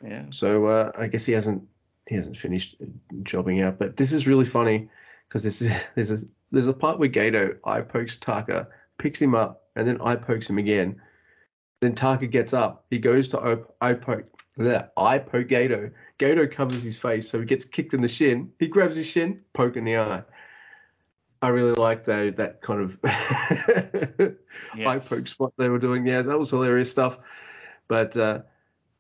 Yeah. 0.04 0.26
So 0.32 0.66
uh, 0.66 0.92
I 0.98 1.06
guess 1.06 1.24
he 1.24 1.34
hasn't 1.34 1.68
he 2.08 2.16
hasn't 2.16 2.38
finished 2.38 2.76
jobbing 3.24 3.62
out. 3.62 3.80
But 3.80 3.98
this 3.98 4.12
is 4.12 4.28
really 4.28 4.46
funny 4.46 4.90
because 5.28 5.44
this 5.44 5.62
is 5.62 5.74
there's 5.96 6.12
a 6.12 6.26
there's 6.52 6.68
a 6.68 6.74
part 6.74 7.00
where 7.00 7.10
Gedo 7.10 7.58
eye 7.66 7.82
pokes 7.82 8.18
Taka, 8.18 8.68
picks 8.98 9.22
him 9.22 9.36
up, 9.36 9.64
and 9.76 9.88
then 9.88 10.02
eye 10.02 10.16
pokes 10.16 10.50
him 10.50 10.58
again. 10.58 11.02
Then 11.82 11.96
Taka 11.96 12.28
gets 12.28 12.54
up. 12.54 12.86
He 12.90 13.00
goes 13.00 13.28
to 13.30 13.40
op- 13.40 13.76
eye 13.82 13.94
poke. 13.94 14.26
There, 14.58 14.90
eye 14.96 15.18
poke 15.18 15.50
Gedo. 15.50 15.92
Gedo 16.18 16.50
covers 16.50 16.82
his 16.82 16.98
face, 16.98 17.30
so 17.30 17.40
he 17.40 17.46
gets 17.46 17.66
kicked 17.66 17.94
in 17.94 18.02
the 18.02 18.08
shin. 18.08 18.52
He 18.58 18.68
grabs 18.68 18.96
his 18.96 19.06
shin, 19.06 19.42
poke 19.54 19.76
in 19.76 19.84
the 19.84 19.98
eye. 19.98 20.24
I 21.42 21.50
really 21.50 21.74
like 21.74 22.06
though 22.06 22.32
that 22.32 22.62
kind 22.62 22.82
of 22.82 22.98
eye 23.04 25.00
poke 25.00 25.28
spot 25.28 25.54
they 25.58 25.70
were 25.70 25.80
doing. 25.80 26.08
Yeah, 26.08 26.22
that 26.22 26.40
was 26.40 26.50
hilarious 26.50 26.90
stuff. 26.90 27.18
But 27.88 28.16
uh, 28.16 28.42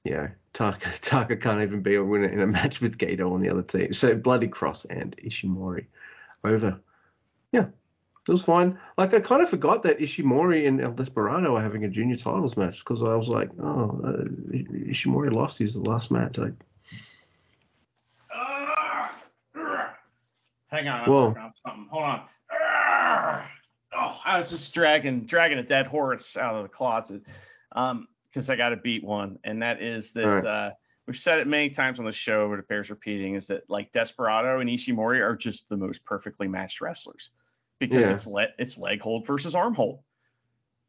yeah, 0.03 0.29
Taka 0.55 0.89
Taka 1.01 1.35
can't 1.35 1.61
even 1.61 1.81
be 1.81 1.95
a 1.95 2.03
winner 2.03 2.29
in 2.29 2.39
a 2.39 2.47
match 2.47 2.81
with 2.81 2.97
Gedo 2.97 3.31
on 3.31 3.41
the 3.41 3.49
other 3.49 3.61
team. 3.61 3.93
So 3.93 4.15
Bloody 4.15 4.47
Cross 4.47 4.85
and 4.85 5.15
Ishimori 5.17 5.85
over. 6.43 6.79
Yeah, 7.51 7.65
it 8.27 8.31
was 8.31 8.41
fine. 8.41 8.79
Like 8.97 9.13
I 9.13 9.19
kind 9.19 9.43
of 9.43 9.49
forgot 9.49 9.83
that 9.83 9.99
Ishimori 9.99 10.67
and 10.67 10.81
El 10.81 10.93
Desperado 10.93 11.55
are 11.57 11.61
having 11.61 11.83
a 11.83 11.89
junior 11.89 12.15
titles 12.15 12.57
match 12.57 12.79
because 12.79 13.03
I 13.03 13.15
was 13.15 13.27
like, 13.27 13.49
oh, 13.61 14.01
uh, 14.03 14.23
Ishimori 14.53 15.33
lost 15.33 15.59
his 15.59 15.77
last 15.77 16.09
match. 16.09 16.37
Like, 16.37 16.53
Hang 20.67 20.87
on. 20.87 21.09
Whoa. 21.09 21.35
something. 21.63 21.87
Hold 21.91 22.03
on. 22.03 22.21
Oh, 23.97 24.19
I 24.25 24.37
was 24.37 24.49
just 24.49 24.73
dragging 24.73 25.25
dragging 25.25 25.57
a 25.57 25.63
dead 25.63 25.87
horse 25.87 26.35
out 26.35 26.55
of 26.55 26.63
the 26.63 26.69
closet. 26.69 27.23
Um, 27.73 28.07
because 28.35 28.49
I 28.49 28.57
got 28.57 28.69
to 28.69 28.75
beat 28.75 29.01
one, 29.03 29.39
and 29.45 29.61
that 29.61 29.81
is 29.81 30.11
that 30.11 30.27
right. 30.27 30.45
uh, 30.45 30.71
we've 31.07 31.17
said 31.17 31.39
it 31.39 31.47
many 31.47 31.69
times 31.69 31.99
on 31.99 32.05
the 32.05 32.11
show, 32.11 32.49
but 32.49 32.59
it 32.59 32.67
bears 32.67 32.89
repeating, 32.89 33.35
is 33.35 33.47
that 33.47 33.63
like 33.69 33.93
Desperado 33.93 34.59
and 34.59 34.69
Ishimori 34.69 35.21
are 35.21 35.37
just 35.37 35.69
the 35.69 35.77
most 35.77 36.03
perfectly 36.03 36.49
matched 36.49 36.81
wrestlers 36.81 37.31
because 37.79 38.05
Yeah. 38.05 38.11
it's 38.11 38.27
le- 38.27 38.53
it's 38.59 38.77
leg 38.77 38.99
hold 38.99 39.25
versus 39.25 39.55
arm 39.55 39.73
hold. 39.73 40.01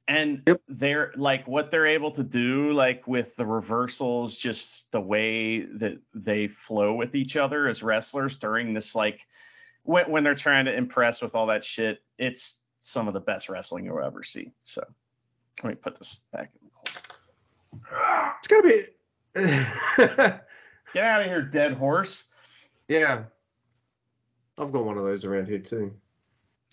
And 0.08 0.42
Yep. 0.46 0.60
they're 0.66 1.12
like 1.16 1.46
what 1.46 1.70
they're 1.70 1.86
able 1.86 2.10
to 2.12 2.24
do, 2.24 2.72
like 2.72 3.06
with 3.06 3.36
the 3.36 3.46
reversals, 3.46 4.36
just 4.36 4.90
the 4.90 5.00
way 5.00 5.60
that 5.60 5.98
they 6.14 6.48
flow 6.48 6.94
with 6.94 7.14
each 7.14 7.36
other 7.36 7.68
as 7.68 7.80
wrestlers 7.82 8.38
during 8.38 8.74
this 8.74 8.96
like 8.96 9.20
when 9.84 10.10
when 10.10 10.24
they're 10.24 10.34
trying 10.34 10.64
to 10.64 10.74
impress 10.74 11.22
with 11.22 11.36
all 11.36 11.46
that 11.46 11.64
shit, 11.64 12.02
it's 12.18 12.60
some 12.80 13.06
of 13.06 13.14
the 13.14 13.20
best 13.20 13.48
wrestling 13.48 13.84
you'll 13.84 14.02
ever 14.02 14.24
see. 14.24 14.50
So 14.64 14.82
let 15.62 15.70
me 15.70 15.76
put 15.76 15.96
this 15.96 16.22
back 16.32 16.50
in. 16.60 16.66
It's 18.38 18.48
gonna 18.48 18.62
be. 18.62 18.84
Get 20.94 21.04
out 21.04 21.20
of 21.20 21.26
here, 21.26 21.42
dead 21.42 21.74
horse. 21.74 22.24
yeah, 22.88 23.24
I've 24.58 24.72
got 24.72 24.84
one 24.84 24.96
of 24.98 25.04
those 25.04 25.24
around 25.24 25.46
here 25.48 25.58
too. 25.58 25.92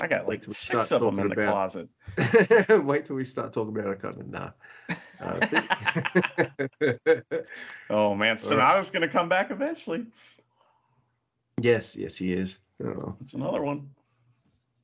I 0.01 0.07
got 0.07 0.27
like 0.27 0.43
six 0.45 0.91
of 0.91 1.01
them 1.01 1.19
in 1.19 1.29
the 1.29 1.33
about- 1.33 1.51
closet. 1.51 1.89
Wait 2.85 3.05
till 3.05 3.15
we 3.15 3.25
start 3.25 3.53
talking 3.53 3.77
about 3.77 3.87
of 4.17 4.27
nah. 4.27 4.49
Uh, 5.21 5.47
Oh 7.89 8.13
man, 8.15 8.37
Sonata's 8.37 8.89
gonna 8.89 9.07
come 9.07 9.29
back 9.29 9.51
eventually. 9.51 10.05
yes, 11.61 11.95
yes, 11.95 12.17
he 12.17 12.33
is. 12.33 12.59
Oh. 12.83 13.15
That's 13.19 13.33
another 13.33 13.61
one. 13.61 13.89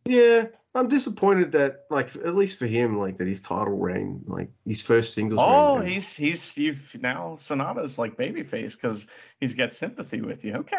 Yeah, 0.06 0.46
I'm 0.80 0.88
disappointed 0.88 1.52
that, 1.54 1.86
like, 1.90 2.16
at 2.16 2.36
least 2.36 2.58
for 2.58 2.68
him, 2.68 2.98
like 2.98 3.18
that 3.18 3.28
his 3.28 3.42
title 3.42 3.78
reign, 3.78 4.22
like 4.26 4.50
his 4.66 4.82
first 4.82 5.14
singles. 5.14 5.40
Oh, 5.44 5.80
reign, 5.80 5.88
he's 5.88 6.16
he's 6.16 6.58
you've 6.58 6.96
now 7.00 7.36
Sonata's 7.38 7.98
like 7.98 8.18
babyface 8.18 8.74
because 8.74 9.08
he's 9.40 9.56
got 9.56 9.74
sympathy 9.74 10.22
with 10.22 10.44
you. 10.44 10.56
Okay. 10.56 10.78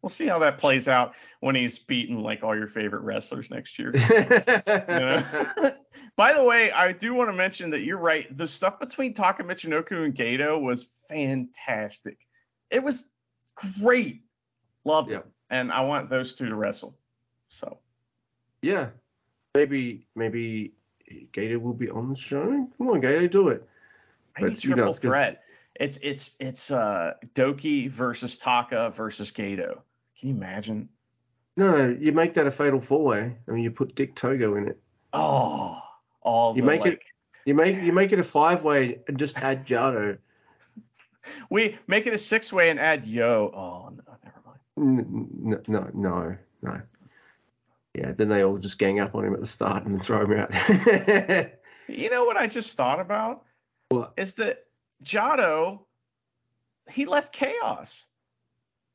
We'll 0.00 0.10
see 0.10 0.26
how 0.26 0.40
that 0.40 0.58
plays 0.58 0.88
out 0.88 1.14
when 1.38 1.54
he's 1.54 1.78
beaten 1.78 2.20
like 2.22 2.42
all 2.42 2.56
your 2.56 2.66
favorite 2.66 3.02
wrestlers 3.02 3.50
next 3.50 3.78
year. 3.78 3.92
By 6.16 6.32
the 6.32 6.42
way, 6.42 6.72
I 6.72 6.90
do 6.92 7.14
want 7.14 7.30
to 7.30 7.36
mention 7.36 7.70
that 7.70 7.82
you're 7.82 7.98
right. 7.98 8.36
The 8.36 8.48
stuff 8.48 8.80
between 8.80 9.14
Taka 9.14 9.44
Michinoku 9.44 10.04
and 10.04 10.14
Gedo 10.14 10.60
was 10.60 10.88
fantastic. 11.08 12.18
It 12.70 12.82
was 12.82 13.08
great. 13.80 14.22
Loved 14.84 15.10
Yeah. 15.10 15.18
it. 15.18 15.26
And 15.50 15.70
I 15.70 15.82
want 15.82 16.10
those 16.10 16.34
two 16.34 16.48
to 16.48 16.54
wrestle. 16.56 16.96
So 17.48 17.78
yeah, 18.60 18.88
maybe 19.62 20.06
maybe 20.14 20.72
Gator 21.32 21.58
will 21.58 21.74
be 21.74 21.90
on 21.90 22.10
the 22.10 22.16
show. 22.16 22.68
Come 22.78 22.88
on, 22.88 23.00
Gator, 23.00 23.28
do 23.28 23.48
it. 23.48 23.66
maybe 24.38 24.50
But 24.54 24.64
know, 24.64 24.74
triple 24.74 24.92
threat. 24.94 25.42
It's 25.76 25.98
it's 26.02 26.32
it's 26.38 26.70
uh 26.70 27.14
Doki 27.34 27.90
versus 27.90 28.38
Taka 28.38 28.90
versus 28.94 29.30
Gedo. 29.30 29.78
Can 30.18 30.28
you 30.28 30.34
imagine? 30.34 30.88
No, 31.56 31.76
no, 31.76 31.96
you 31.98 32.12
make 32.12 32.34
that 32.34 32.46
a 32.46 32.50
fatal 32.50 32.80
four 32.80 33.04
way. 33.04 33.36
I 33.46 33.50
mean, 33.50 33.62
you 33.62 33.70
put 33.70 33.94
Dick 33.94 34.14
Togo 34.14 34.54
in 34.56 34.68
it. 34.68 34.78
Oh, 35.12 35.78
all 36.22 36.54
You 36.56 36.62
the, 36.62 36.66
make 36.68 36.86
it- 36.86 37.00
You 37.44 37.54
make 37.54 37.76
you 37.82 37.92
make 37.92 38.12
it 38.12 38.18
a 38.18 38.22
five 38.24 38.62
way 38.64 39.00
and 39.08 39.18
just 39.18 39.36
add 39.38 39.66
Jado. 39.66 40.18
we 41.50 41.76
make 41.86 42.06
it 42.06 42.14
a 42.14 42.18
six 42.18 42.52
way 42.52 42.70
and 42.70 42.78
add 42.78 43.04
Yo. 43.04 43.50
Oh 43.54 43.90
no, 43.90 44.16
never 44.24 44.40
mind. 44.46 45.00
N- 45.00 45.52
n- 45.52 45.62
No, 45.66 45.90
no, 45.92 46.36
no. 46.62 46.80
Yeah, 47.94 48.12
then 48.12 48.28
they 48.28 48.42
all 48.42 48.56
just 48.58 48.78
gang 48.78 49.00
up 49.00 49.14
on 49.14 49.24
him 49.24 49.34
at 49.34 49.40
the 49.40 49.46
start 49.46 49.84
and 49.84 50.02
throw 50.02 50.24
him 50.24 50.38
out. 50.38 51.50
You 51.88 52.08
know 52.10 52.24
what 52.24 52.36
I 52.36 52.46
just 52.46 52.76
thought 52.76 53.00
about? 53.00 53.44
What? 53.88 54.12
Is 54.16 54.34
that 54.34 54.64
Jado, 55.04 55.80
he 56.88 57.06
left 57.06 57.32
Chaos, 57.34 58.06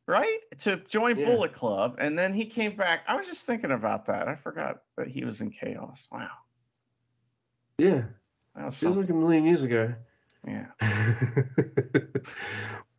right? 0.08 0.40
To 0.60 0.78
join 0.78 1.20
Yeah. 1.20 1.26
Bullet 1.26 1.54
Club. 1.54 1.98
And 2.00 2.18
then 2.18 2.34
he 2.34 2.46
came 2.46 2.76
back. 2.78 3.02
I 3.08 3.18
was 3.18 3.28
just 3.28 3.46
thinking 3.46 3.72
about 3.72 4.06
that. 4.06 4.30
I 4.30 4.36
forgot 4.36 4.84
that 4.96 5.08
he 5.10 5.26
was 5.26 5.42
in 5.42 5.52
Chaos. 5.52 6.08
Wow. 6.12 6.30
yeah, 7.78 8.04
That 8.56 8.68
was 8.68 8.80
feels 8.80 8.98
like 8.98 9.10
a 9.10 9.14
million 9.14 9.44
years 9.46 9.64
ago. 9.64 9.94
yeah. 10.48 10.68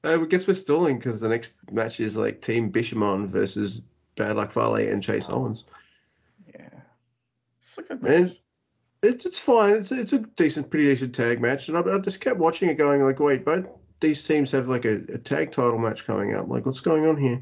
I 0.05 0.17
guess 0.27 0.47
we're 0.47 0.55
stalling 0.55 0.99
because 0.99 1.19
the 1.19 1.29
next 1.31 1.73
match 1.73 1.99
is 1.99 2.17
like 2.17 2.41
Team 2.43 2.71
Bishamon 2.71 3.27
versus 3.27 3.83
Bad 4.17 4.37
Luck 4.37 4.53
Fale 4.53 4.77
and 4.77 5.03
Chase 5.03 5.29
Owens. 5.31 5.65
A 7.79 7.83
good 7.83 8.03
Man, 8.03 8.25
match. 8.25 8.37
It's 9.03 9.25
it's 9.25 9.39
fine. 9.39 9.77
It's 9.77 9.93
it's 9.93 10.13
a 10.13 10.19
decent, 10.19 10.71
pretty 10.71 10.87
decent 10.87 11.15
tag 11.15 11.41
match, 11.41 11.69
and 11.69 11.77
I, 11.77 11.81
I 11.81 11.99
just 11.99 12.21
kept 12.21 12.39
watching 12.39 12.69
it, 12.69 12.75
going 12.75 13.03
like, 13.03 13.21
wait, 13.21 13.45
both 13.45 13.67
these 14.01 14.27
teams 14.27 14.51
have 14.51 14.69
like 14.69 14.85
a, 14.85 14.97
a 15.13 15.19
tag 15.19 15.53
title 15.53 15.79
match 15.79 16.07
coming 16.07 16.35
up. 16.35 16.49
Like, 16.49 16.67
what's 16.67 16.81
going 16.81 17.07
on 17.07 17.17
here? 17.17 17.41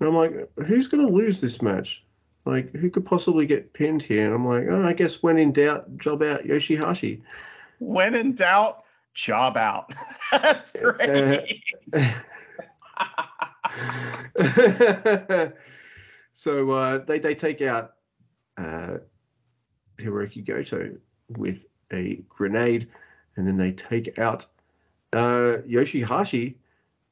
And 0.00 0.08
I'm 0.08 0.16
like, 0.16 0.32
who's 0.66 0.88
gonna 0.88 1.08
lose 1.08 1.40
this 1.40 1.62
match? 1.62 2.02
Like, 2.44 2.74
who 2.74 2.90
could 2.90 3.06
possibly 3.06 3.46
get 3.46 3.72
pinned 3.72 4.02
here? 4.02 4.26
And 4.26 4.34
I'm 4.34 4.46
like, 4.46 4.66
oh, 4.68 4.84
I 4.84 4.92
guess 4.92 5.22
when 5.22 5.38
in 5.38 5.52
doubt, 5.52 5.96
job 5.96 6.22
out 6.22 6.44
Yoshihashi. 6.44 7.22
When 7.78 8.14
in 8.14 8.34
doubt, 8.34 8.84
job 9.14 9.56
out. 9.56 9.94
That's 10.30 10.72
great. 10.80 11.62
so 16.34 16.70
uh, 16.70 16.98
they 16.98 17.18
they 17.18 17.34
take 17.34 17.62
out 17.62 17.94
uh, 18.58 18.98
Hiroki 19.98 20.44
Goto 20.44 20.96
with 21.36 21.66
a 21.92 22.22
grenade, 22.28 22.88
and 23.36 23.46
then 23.46 23.56
they 23.56 23.72
take 23.72 24.18
out 24.18 24.46
uh, 25.12 25.58
Yoshihashi 25.68 26.54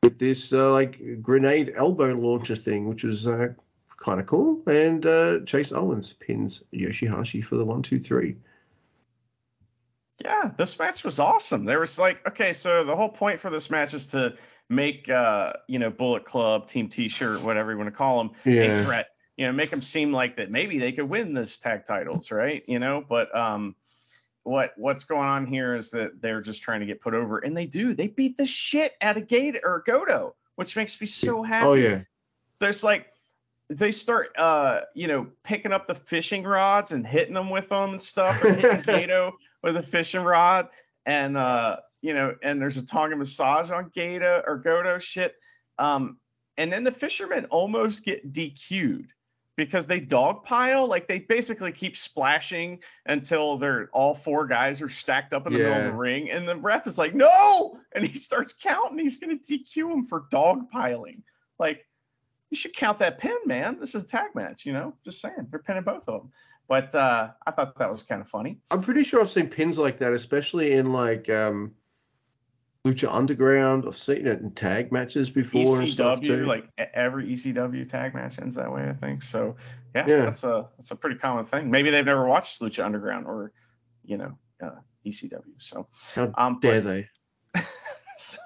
with 0.02 0.18
this 0.18 0.52
uh, 0.52 0.72
like 0.72 1.22
grenade 1.22 1.72
elbow 1.76 2.14
launcher 2.14 2.56
thing, 2.56 2.88
which 2.88 3.04
was 3.04 3.26
uh, 3.26 3.48
kind 3.96 4.20
of 4.20 4.26
cool. 4.26 4.60
And 4.66 5.06
uh, 5.06 5.40
Chase 5.46 5.72
Owens 5.72 6.12
pins 6.12 6.64
Yoshihashi 6.72 7.44
for 7.44 7.56
the 7.56 7.64
one, 7.64 7.82
two, 7.82 8.00
three. 8.00 8.36
Yeah, 10.24 10.50
this 10.56 10.78
match 10.78 11.04
was 11.04 11.18
awesome. 11.18 11.64
There 11.64 11.80
was 11.80 11.98
like, 11.98 12.24
okay, 12.28 12.52
so 12.52 12.84
the 12.84 12.94
whole 12.94 13.08
point 13.08 13.40
for 13.40 13.50
this 13.50 13.70
match 13.70 13.94
is 13.94 14.06
to 14.08 14.34
make, 14.68 15.08
uh, 15.08 15.52
you 15.66 15.78
know, 15.78 15.90
Bullet 15.90 16.24
Club, 16.24 16.68
Team 16.68 16.88
T-shirt, 16.88 17.42
whatever 17.42 17.72
you 17.72 17.78
want 17.78 17.88
to 17.88 17.96
call 17.96 18.18
them, 18.18 18.30
a 18.46 18.84
threat. 18.84 19.11
You 19.36 19.46
know, 19.46 19.52
make 19.52 19.70
them 19.70 19.82
seem 19.82 20.12
like 20.12 20.36
that 20.36 20.50
maybe 20.50 20.78
they 20.78 20.92
could 20.92 21.08
win 21.08 21.32
this 21.32 21.58
tag 21.58 21.86
titles, 21.86 22.30
right? 22.30 22.62
You 22.66 22.78
know, 22.78 23.02
but 23.06 23.34
um, 23.36 23.74
what 24.44 24.72
what's 24.76 25.04
going 25.04 25.28
on 25.28 25.46
here 25.46 25.74
is 25.74 25.90
that 25.90 26.20
they're 26.20 26.42
just 26.42 26.62
trying 26.62 26.80
to 26.80 26.86
get 26.86 27.00
put 27.00 27.14
over, 27.14 27.38
and 27.38 27.56
they 27.56 27.66
do. 27.66 27.94
They 27.94 28.08
beat 28.08 28.36
the 28.36 28.46
shit 28.46 28.94
out 29.00 29.16
of 29.16 29.28
Gate 29.28 29.58
or 29.64 29.82
Goto, 29.86 30.34
which 30.56 30.76
makes 30.76 31.00
me 31.00 31.06
so 31.06 31.42
happy. 31.42 31.66
Oh 31.66 31.74
yeah, 31.74 32.02
there's 32.58 32.84
like 32.84 33.08
they 33.68 33.92
start 33.92 34.36
uh 34.36 34.82
you 34.94 35.06
know 35.06 35.26
picking 35.44 35.72
up 35.72 35.86
the 35.86 35.94
fishing 35.94 36.42
rods 36.42 36.92
and 36.92 37.06
hitting 37.06 37.34
them 37.34 37.50
with 37.50 37.68
them 37.68 37.90
and 37.90 38.02
stuff 38.02 38.42
or 38.44 38.52
hitting 38.52 38.80
Gato 38.86 39.32
with 39.62 39.76
a 39.76 39.82
fishing 39.82 40.22
rod 40.22 40.68
and 41.06 41.36
uh 41.36 41.76
you 42.02 42.12
know 42.14 42.34
and 42.42 42.60
there's 42.60 42.76
a 42.76 42.84
tongue 42.84 43.12
and 43.12 43.18
massage 43.18 43.70
on 43.70 43.90
Gato 43.94 44.42
or 44.46 44.58
Goto 44.58 44.98
shit. 44.98 45.36
Um 45.78 46.18
and 46.58 46.70
then 46.70 46.84
the 46.84 46.92
fishermen 46.92 47.46
almost 47.46 48.04
get 48.04 48.30
DQ'd 48.30 49.08
because 49.56 49.86
they 49.86 50.00
dogpile 50.00 50.88
like 50.88 51.06
they 51.08 51.18
basically 51.18 51.72
keep 51.72 51.96
splashing 51.96 52.80
until 53.06 53.58
they're 53.58 53.88
all 53.92 54.14
four 54.14 54.46
guys 54.46 54.80
are 54.80 54.88
stacked 54.88 55.34
up 55.34 55.46
in 55.46 55.52
the 55.52 55.58
middle 55.58 55.74
of 55.74 55.84
the 55.84 55.92
ring 55.92 56.30
and 56.30 56.48
the 56.48 56.56
ref 56.56 56.86
is 56.86 56.96
like 56.96 57.14
no 57.14 57.78
and 57.94 58.04
he 58.04 58.16
starts 58.16 58.54
counting 58.54 58.98
he's 58.98 59.18
going 59.18 59.38
to 59.38 59.58
DQ 59.58 59.92
him 59.92 60.04
for 60.04 60.24
dogpiling 60.32 61.22
like 61.58 61.86
you 62.52 62.56
should 62.56 62.74
count 62.74 62.98
that 62.98 63.16
pin, 63.16 63.38
man. 63.46 63.78
This 63.80 63.94
is 63.94 64.02
a 64.02 64.06
tag 64.06 64.34
match, 64.34 64.66
you 64.66 64.74
know. 64.74 64.92
Just 65.04 65.22
saying, 65.22 65.48
they're 65.50 65.58
pinning 65.58 65.84
both 65.84 66.06
of 66.06 66.20
them. 66.20 66.32
But 66.68 66.94
uh, 66.94 67.30
I 67.46 67.50
thought 67.50 67.78
that 67.78 67.90
was 67.90 68.02
kind 68.02 68.20
of 68.20 68.28
funny. 68.28 68.58
I'm 68.70 68.82
pretty 68.82 69.02
sure 69.04 69.20
I've 69.20 69.30
seen 69.30 69.48
pins 69.48 69.78
like 69.78 69.98
that, 69.98 70.12
especially 70.12 70.72
in 70.72 70.92
like 70.92 71.30
um, 71.30 71.72
Lucha 72.86 73.12
Underground. 73.12 73.84
I've 73.86 73.96
seen 73.96 74.26
it 74.26 74.40
in 74.40 74.50
tag 74.52 74.90
matches 74.90 75.30
before 75.30 75.80
and 75.80 75.88
stuff 75.88 76.20
too. 76.20 76.44
Like 76.46 76.68
every 76.94 77.28
ECW 77.28 77.88
tag 77.88 78.14
match 78.14 78.40
ends 78.40 78.56
that 78.56 78.72
way, 78.72 78.88
I 78.88 78.92
think. 78.92 79.22
So 79.22 79.56
yeah, 79.94 80.06
Yeah. 80.06 80.24
that's 80.24 80.42
a 80.42 80.68
that's 80.76 80.90
a 80.90 80.96
pretty 80.96 81.16
common 81.16 81.44
thing. 81.44 81.70
Maybe 81.70 81.90
they've 81.90 82.04
never 82.04 82.26
watched 82.26 82.60
Lucha 82.60 82.84
Underground 82.84 83.26
or 83.26 83.52
you 84.04 84.16
know 84.16 84.36
uh, 84.60 84.70
ECW. 85.06 85.42
So 85.58 85.86
How 86.14 86.32
um, 86.36 86.58
dare 86.60 86.80
but- 86.82 86.88
they? 86.88 87.08
so 88.18 88.40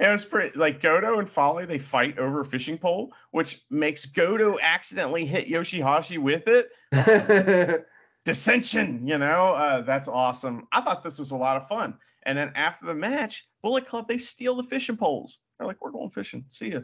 it 0.00 0.08
was 0.10 0.24
pretty 0.24 0.58
like 0.58 0.80
Goto 0.80 1.18
and 1.18 1.28
Fale 1.28 1.66
they 1.66 1.78
fight 1.78 2.18
over 2.18 2.40
a 2.40 2.44
fishing 2.46 2.78
pole, 2.78 3.12
which 3.30 3.60
makes 3.68 4.06
Goto 4.06 4.58
accidentally 4.62 5.26
hit 5.26 5.48
Yoshihashi 5.48 6.16
with 6.18 6.44
it. 6.48 6.70
dissension, 8.24 9.06
you 9.06 9.16
know, 9.18 9.54
uh, 9.54 9.80
that's 9.82 10.06
awesome. 10.08 10.66
I 10.72 10.80
thought 10.82 11.02
this 11.02 11.18
was 11.18 11.30
a 11.30 11.36
lot 11.36 11.56
of 11.56 11.66
fun. 11.68 11.94
And 12.24 12.36
then 12.36 12.52
after 12.54 12.86
the 12.86 12.94
match, 12.94 13.46
Bullet 13.62 13.86
Club 13.86 14.08
they 14.08 14.18
steal 14.18 14.56
the 14.56 14.62
fishing 14.62 14.96
poles. 14.96 15.38
They're 15.58 15.66
like, 15.66 15.82
we're 15.82 15.90
going 15.90 16.10
fishing. 16.10 16.44
See 16.48 16.72
ya. 16.72 16.80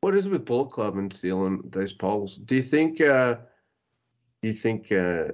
what 0.00 0.16
is 0.16 0.26
it 0.26 0.32
with 0.32 0.44
Bullet 0.44 0.70
Club 0.70 0.96
and 0.96 1.12
stealing 1.12 1.62
those 1.70 1.92
poles? 1.92 2.36
Do 2.36 2.56
you 2.56 2.62
think? 2.62 3.00
Uh, 3.00 3.36
do 4.42 4.48
you 4.48 4.54
think 4.54 4.90
uh, 4.90 5.28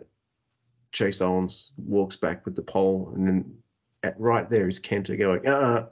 Chase 0.93 1.21
Owens 1.21 1.73
walks 1.77 2.17
back 2.17 2.45
with 2.45 2.57
the 2.57 2.63
pole 2.63 3.13
and 3.15 3.27
then 3.29 3.55
at, 4.03 4.19
right 4.19 4.49
there 4.49 4.67
is 4.67 4.81
Kenta 4.81 5.19
going, 5.19 5.47
uh, 5.47 5.87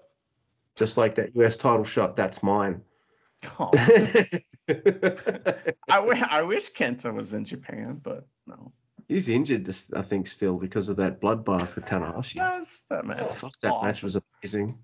just 0.77 0.97
like 0.97 1.15
that 1.17 1.37
US 1.37 1.57
title 1.57 1.85
shot, 1.85 2.17
that's 2.17 2.43
mine. 2.43 2.81
Oh, 3.59 3.71
I, 3.75 4.41
w- 5.91 6.25
I 6.31 6.43
wish 6.43 6.73
Kenta 6.73 7.13
was 7.13 7.35
in 7.35 7.45
Japan, 7.45 8.01
but 8.03 8.27
no. 8.47 8.73
He's 9.09 9.29
injured, 9.29 9.69
I 9.95 10.03
think, 10.03 10.27
still 10.27 10.57
because 10.57 10.89
of 10.89 10.97
that 10.97 11.21
bloodbath 11.21 11.75
with 11.75 11.85
Tanahashi. 11.85 12.37
Yes, 12.37 12.85
that 12.91 13.05
match. 13.05 13.21
was 13.21 13.33
Fuck, 13.33 13.61
that 13.61 13.83
match 13.83 14.03
was 14.03 14.17
amazing. 14.43 14.79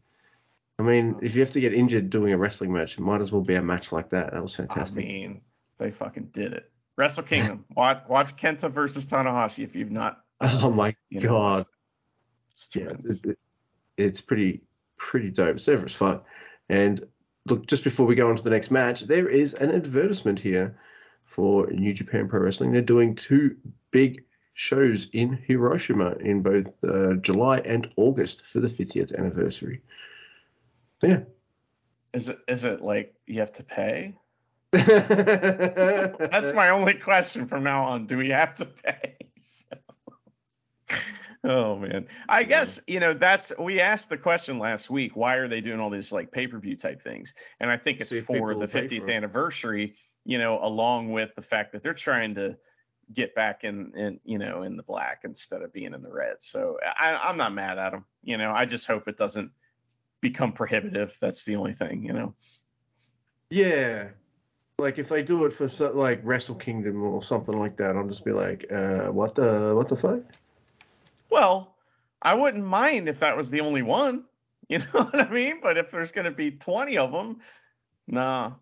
I 0.79 0.83
mean, 0.83 1.17
if 1.23 1.35
you 1.35 1.41
have 1.43 1.53
to 1.53 1.61
get 1.61 1.75
injured 1.75 2.11
doing 2.11 2.33
a 2.33 2.39
wrestling 2.39 2.73
match, 2.73 2.95
it 2.95 3.01
might 3.01 3.21
as 3.21 3.33
well 3.33 3.43
be 3.43 3.55
a 3.55 3.63
match 3.63 3.93
like 3.93 4.11
that. 4.11 4.33
That 4.33 4.43
was 4.43 4.55
fantastic. 4.57 5.05
I 5.05 5.07
mean, 5.09 5.41
they 5.79 5.91
fucking 5.91 6.31
did 6.33 6.53
it. 6.53 6.71
Wrestle 6.97 7.23
Kingdom. 7.23 7.65
watch 7.77 8.03
watch 8.09 8.37
Kenta 8.37 8.71
versus 8.71 9.07
Tanahashi 9.07 9.65
if 9.65 9.75
you've 9.75 9.91
not. 9.91 10.21
oh 10.41 10.71
my 10.71 10.95
know, 11.11 11.21
god, 11.21 11.67
It's 12.53 12.69
yeah, 12.75 12.85
tremendous. 12.85 13.21
it, 13.21 13.31
it- 13.31 13.39
it's 13.97 14.21
pretty 14.23 14.63
pretty 14.97 15.31
dope. 15.31 15.57
It's 15.57 15.69
ever 15.69 15.85
as 15.85 15.93
fun. 15.93 16.21
And 16.71 17.07
look, 17.47 17.67
just 17.67 17.85
before 17.85 18.07
we 18.07 18.15
go 18.15 18.31
on 18.31 18.37
to 18.37 18.43
the 18.43 18.49
next 18.49 18.71
match, 18.71 19.03
there 19.03 19.29
is 19.29 19.53
an 19.53 19.71
advertisement 19.73 20.41
here 20.41 20.79
for 21.31 21.69
New 21.69 21.93
Japan 21.93 22.29
Pro 22.29 22.40
Wrestling. 22.40 22.73
They're 22.73 22.83
doing 22.83 23.14
two 23.14 23.57
big 23.93 24.25
shows 24.55 25.09
in 25.12 25.33
Hiroshima 25.33 26.16
in 26.19 26.43
both 26.43 26.66
uh, 26.83 27.14
July 27.14 27.59
and 27.59 27.88
August 27.97 28.47
for 28.47 28.59
the 28.59 28.66
50th 28.66 29.16
anniversary. 29.16 29.81
Yeah. 31.01 31.21
Is 32.12 32.29
it 32.29 32.40
is 32.49 32.64
it 32.64 32.83
like 32.83 33.14
you 33.29 33.38
have 33.38 33.53
to 33.53 33.62
pay? 33.62 34.16
That's 34.73 36.53
my 36.53 36.71
only 36.71 36.95
question 36.95 37.47
from 37.47 37.62
now 37.62 37.85
on. 37.85 38.07
Do 38.07 38.19
we 38.19 38.31
have 38.31 38.57
to 38.57 38.66
pay? 38.66 39.16
So, 39.38 39.66
oh 41.45 41.77
man. 41.77 42.09
I 42.29 42.43
guess, 42.43 42.83
you 42.88 42.99
know, 42.99 43.14
that's 43.14 43.53
we 43.59 43.81
asked 43.81 44.11
the 44.11 44.19
question 44.19 44.59
last 44.59 44.90
week, 44.90 45.14
why 45.14 45.37
are 45.37 45.49
they 45.49 45.61
doing 45.61 45.79
all 45.79 45.90
these 45.90 46.11
like 46.11 46.33
pay-per-view 46.33 46.77
type 46.77 47.01
things? 47.01 47.35
And 47.61 47.71
I 47.71 47.77
think 47.77 48.01
it's 48.01 48.11
for 48.27 48.55
the 48.55 48.66
50th 48.66 49.05
for 49.07 49.11
anniversary, 49.11 49.95
you 50.25 50.39
know, 50.39 50.59
along 50.63 51.13
with 51.13 51.35
the 51.35 51.43
fact 51.43 51.73
that 51.73 51.83
they're 51.83 51.95
trying 51.95 52.35
to 52.35 52.57
get 53.13 53.35
back 53.35 53.65
in 53.65 53.93
in 53.97 54.21
you 54.25 54.39
know 54.39 54.63
in 54.63 54.77
the 54.77 54.83
black 54.83 55.23
instead 55.25 55.63
of 55.63 55.73
being 55.73 55.95
in 55.95 56.01
the 56.01 56.13
red. 56.13 56.37
So 56.41 56.79
I 56.85 57.15
I'm 57.15 57.37
not 57.37 57.53
mad 57.53 57.79
at 57.79 57.93
them. 57.93 58.05
You 58.23 58.39
know, 58.39 58.53
I 58.53 58.67
just 58.67 58.87
hope 58.87 59.09
it 59.09 59.17
doesn't 59.17 59.51
become 60.21 60.53
prohibitive. 60.53 61.17
That's 61.21 61.45
the 61.45 61.57
only 61.57 61.73
thing, 61.73 62.05
you 62.05 62.13
know. 62.13 62.35
Yeah. 63.49 64.09
Like 64.79 64.99
if 64.99 65.09
they 65.09 65.23
do 65.23 65.45
it 65.45 65.53
for 65.53 65.69
so, 65.69 65.91
like 65.93 66.21
Wrestle 66.23 66.55
Kingdom 66.55 67.03
or 67.03 67.23
something 67.23 67.59
like 67.59 67.77
that, 67.77 67.97
I'll 67.97 68.07
just 68.07 68.25
be 68.25 68.33
like, 68.33 68.65
uh, 68.73 69.07
what 69.11 69.35
the 69.35 69.75
what 69.75 69.89
the 69.89 69.97
fuck? 69.97 70.21
Well, 71.31 71.77
I 72.23 72.35
wouldn't 72.35 72.65
mind 72.65 73.09
if 73.09 73.21
that 73.21 73.37
was 73.37 73.51
the 73.51 73.61
only 73.61 73.83
one. 73.83 74.25
You 74.71 74.79
know 74.79 75.03
what 75.03 75.17
I 75.17 75.29
mean? 75.29 75.59
But 75.61 75.79
if 75.79 75.91
there's 75.91 76.13
going 76.13 76.27
to 76.27 76.31
be 76.31 76.53
20 76.53 76.97
of 76.97 77.11
them, 77.11 77.41
nah, 78.07 78.53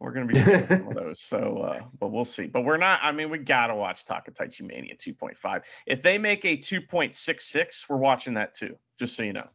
we're 0.00 0.12
going 0.12 0.26
to 0.28 0.34
be 0.34 0.40
seeing 0.44 0.66
some 0.66 0.88
of 0.88 0.94
those. 0.94 1.20
So, 1.20 1.58
uh, 1.58 1.80
but 1.98 2.08
we'll 2.08 2.24
see. 2.24 2.46
But 2.46 2.62
we're 2.64 2.76
not. 2.78 3.00
I 3.02 3.12
mean, 3.12 3.30
we 3.30 3.38
got 3.38 3.68
to 3.68 3.74
watch 3.74 4.04
Takataichi 4.06 4.62
Mania 4.62 4.96
2.5. 4.96 5.62
If 5.86 6.02
they 6.02 6.18
make 6.18 6.44
a 6.44 6.56
2.66, 6.56 7.84
we're 7.88 7.96
watching 7.96 8.34
that 8.34 8.54
too. 8.54 8.76
Just 8.98 9.14
so 9.16 9.22
you 9.22 9.32
know. 9.34 9.46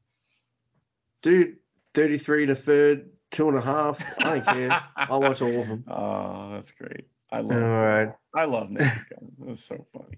Dude, 1.22 1.58
33 1.96 2.46
to 2.48 2.56
third, 2.56 3.10
two 3.32 3.50
and 3.50 3.58
a 3.58 3.62
half. 3.62 4.00
I 4.20 4.24
don't 4.40 4.46
care. 4.46 4.84
I'll 4.96 5.22
watch 5.22 5.42
all 5.42 5.60
of 5.62 5.68
them. 5.68 5.84
Oh, 5.88 6.52
that's 6.54 6.72
great. 6.72 7.06
I 7.32 7.38
All 7.38 7.44
love. 7.44 7.62
right. 7.62 8.14
I 8.36 8.46
love 8.46 8.70
Naked 8.70 9.06
Gun. 9.10 9.32
It 9.42 9.46
was 9.50 9.64
so 9.64 9.86
funny. 9.92 10.18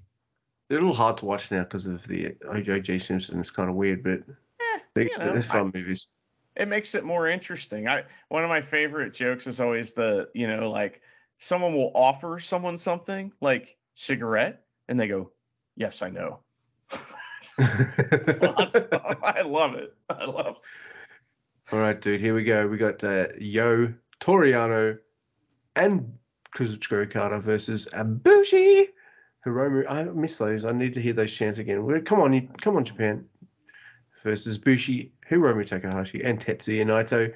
They're 0.68 0.80
a 0.80 0.82
little 0.82 0.94
hard 0.96 1.18
to 1.20 1.26
watch 1.26 1.50
now 1.50 1.64
because 1.64 1.88
of 1.88 2.06
the 2.08 2.32
OJ 2.46 3.02
Simpson. 3.02 3.40
It's 3.40 3.50
kind 3.52 3.70
of 3.70 3.76
weird, 3.76 4.04
but 4.04 4.20
Eh, 4.60 4.80
they, 4.94 5.04
you 5.04 5.18
know, 5.18 5.28
they're 5.32 5.38
I- 5.38 5.42
fun 5.42 5.72
movies. 5.74 6.08
It 6.58 6.68
makes 6.68 6.96
it 6.96 7.04
more 7.04 7.28
interesting. 7.28 7.88
I 7.88 8.04
one 8.30 8.44
of 8.44 8.50
my 8.50 8.62
favorite 8.62 9.14
jokes 9.14 9.46
is 9.48 9.62
always 9.62 9.92
the, 9.92 10.30
you 10.34 10.48
know, 10.48 10.70
like 10.72 11.02
someone 11.40 11.76
will 11.76 11.92
offer 11.94 12.40
someone 12.40 12.78
something 12.78 13.32
like 13.42 13.78
cigarette 13.94 14.64
and 14.90 15.00
they 15.00 15.08
go, 15.08 15.32
"Yes, 15.76 16.02
I 16.02 16.10
know." 16.10 16.40
Awesome. 17.60 18.88
I 19.24 19.42
love 19.44 19.76
it. 19.76 19.96
I 20.10 20.26
love. 20.26 20.58
All 21.72 21.80
right, 21.80 22.00
dude. 22.00 22.22
Here 22.22 22.34
we 22.34 22.44
go. 22.44 22.68
We 22.68 22.78
got 22.78 23.04
uh, 23.04 23.28
Yo 23.40 23.94
Toru 24.20 24.52
Yano 24.52 24.98
and 25.76 26.18
Kazuchika 26.56 27.06
Okada 27.06 27.40
versus 27.40 27.88
Abushi 27.94 28.88
Hiromu. 29.46 29.90
I 29.90 30.04
miss 30.04 30.38
those. 30.38 30.66
I 30.66 30.72
need 30.72 30.94
to 30.96 31.02
hear 31.02 31.14
those 31.14 31.32
chants 31.32 31.60
again. 31.60 32.04
Come 32.06 32.22
on, 32.22 32.34
you, 32.34 32.50
come 32.62 32.78
on, 32.78 32.86
Japan. 32.86 33.26
Versus 34.24 34.58
Bushi 34.58 35.12
Hiromu 35.30 35.66
Takahashi 35.66 36.24
and 36.24 36.40
Tetsuya 36.40 36.86
Naito. 36.86 37.34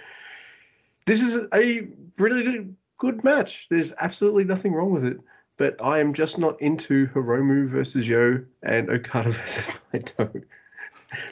This 1.06 1.22
is 1.22 1.48
a 1.54 1.88
really 2.18 2.44
good, 2.44 2.76
good 2.98 3.24
match. 3.24 3.68
There's 3.70 3.94
absolutely 4.00 4.44
nothing 4.44 4.74
wrong 4.74 4.92
with 4.92 5.06
it. 5.06 5.20
But 5.58 5.84
I 5.84 6.00
am 6.00 6.14
just 6.14 6.38
not 6.38 6.62
into 6.62 7.08
Hiromu 7.08 7.68
versus 7.70 8.08
Yo 8.08 8.44
and 8.64 8.90
Okada 8.90 9.30
versus 9.32 9.72
Naito. 9.94 10.44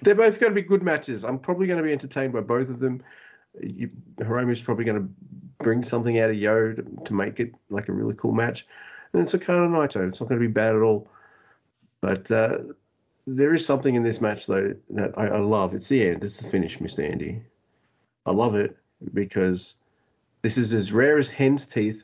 They're 0.02 0.16
both 0.16 0.40
going 0.40 0.52
to 0.52 0.62
be 0.62 0.68
good 0.68 0.84
matches. 0.84 1.24
I'm 1.24 1.40
probably 1.40 1.68
going 1.68 1.78
to 1.78 1.84
be 1.84 1.92
entertained 1.92 2.34
by 2.34 2.42
both 2.42 2.70
of 2.70 2.80
them. 2.80 3.02
You, 3.62 3.90
Hiromu's 4.18 4.62
probably 4.62 4.86
going 4.86 5.02
to 5.02 5.10
bring 5.64 5.84
something 5.84 6.20
out 6.20 6.30
of 6.30 6.36
Yo 6.36 6.74
to, 6.74 6.86
to 7.06 7.14
make 7.14 7.40
it 7.40 7.54
like 7.70 7.88
a 7.88 7.92
really 7.92 8.14
cool 8.16 8.34
match. 8.34 8.68
And 9.14 9.22
it's 9.22 9.34
Okada 9.34 9.64
and 9.64 9.74
Naito. 9.74 10.08
It's 10.08 10.20
not 10.20 10.30
going 10.30 10.40
to 10.40 10.48
be 10.48 10.52
bad 10.52 10.76
at 10.76 10.82
all. 10.82 11.10
But 12.02 12.30
uh, 12.30 12.60
there 13.36 13.54
is 13.54 13.66
something 13.66 13.96
in 13.96 14.04
this 14.04 14.22
match 14.22 14.46
though 14.46 14.74
that 14.92 15.18
I, 15.18 15.28
I 15.28 15.40
love. 15.40 15.74
It's 15.74 15.90
the 15.90 16.08
end. 16.08 16.24
It's 16.24 16.40
the 16.40 16.50
finish, 16.50 16.80
Mr. 16.80 17.10
Andy. 17.10 17.42
I 18.26 18.32
love 18.32 18.56
it 18.56 18.78
because 19.14 19.76
this 20.42 20.58
is 20.58 20.74
as 20.74 20.92
rare 20.92 21.18
as 21.18 21.30
hen's 21.30 21.66
teeth, 21.66 22.04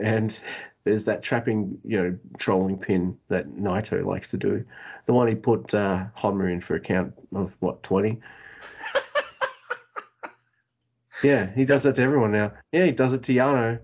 and 0.00 0.38
there's 0.84 1.04
that 1.04 1.22
trapping, 1.22 1.78
you 1.84 2.02
know, 2.02 2.18
trolling 2.38 2.78
pin 2.78 3.16
that 3.28 3.50
Naito 3.50 4.04
likes 4.04 4.30
to 4.30 4.36
do. 4.36 4.64
The 5.06 5.12
one 5.12 5.28
he 5.28 5.34
put 5.34 5.74
uh, 5.74 6.06
Honma 6.16 6.52
in 6.52 6.60
for 6.60 6.76
a 6.76 6.80
count 6.80 7.14
of 7.34 7.56
what 7.60 7.82
20. 7.82 8.20
yeah, 11.22 11.50
he 11.54 11.64
does 11.64 11.82
that 11.82 11.96
to 11.96 12.02
everyone 12.02 12.32
now. 12.32 12.52
Yeah, 12.72 12.84
he 12.84 12.92
does 12.92 13.12
it 13.12 13.22
to 13.24 13.34
Yano, 13.34 13.78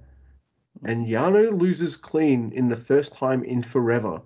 and 0.85 1.07
Yano 1.07 1.59
loses 1.59 1.96
clean 1.96 2.53
in 2.53 2.68
the 2.68 2.77
first 2.77 3.14
time 3.14 3.44
in 3.44 3.62
forever. 3.62 4.20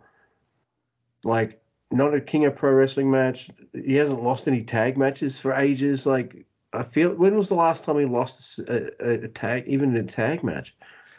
Like 1.24 1.60
not 1.90 2.14
a 2.14 2.20
King 2.20 2.44
of 2.44 2.56
Pro 2.56 2.72
Wrestling 2.72 3.10
match. 3.10 3.50
He 3.72 3.94
hasn't 3.94 4.22
lost 4.22 4.48
any 4.48 4.62
tag 4.62 4.96
matches 4.96 5.38
for 5.38 5.54
ages. 5.54 6.06
Like 6.06 6.46
I 6.72 6.82
feel, 6.82 7.14
when 7.14 7.36
was 7.36 7.48
the 7.48 7.54
last 7.54 7.84
time 7.84 7.98
he 7.98 8.04
lost 8.04 8.58
a, 8.60 9.24
a, 9.24 9.28
tag, 9.28 9.64
even 9.66 9.96
in 9.96 10.04
a 10.04 10.08
tag 10.08 10.44
match? 10.44 10.76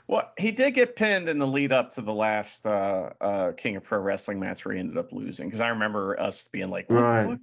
Well, 0.08 0.32
he 0.38 0.52
did 0.52 0.72
get 0.72 0.96
pinned 0.96 1.30
in 1.30 1.38
the 1.38 1.48
lead 1.48 1.72
up 1.72 1.92
to 1.94 2.02
the 2.02 2.14
last 2.14 2.66
uh, 2.66 3.12
uh, 3.22 3.52
King 3.54 3.76
of 3.76 3.84
Pro 3.84 4.00
Wrestling 4.00 4.40
match 4.40 4.66
where 4.66 4.74
he 4.74 4.80
ended 4.80 4.98
up 4.98 5.12
losing. 5.12 5.48
Because 5.48 5.60
I 5.60 5.70
remember 5.70 6.20
us 6.20 6.48
being 6.48 6.70
like, 6.70 6.90
what 6.90 7.02
Right. 7.02 7.24
the 7.24 7.30
fuck? 7.32 7.40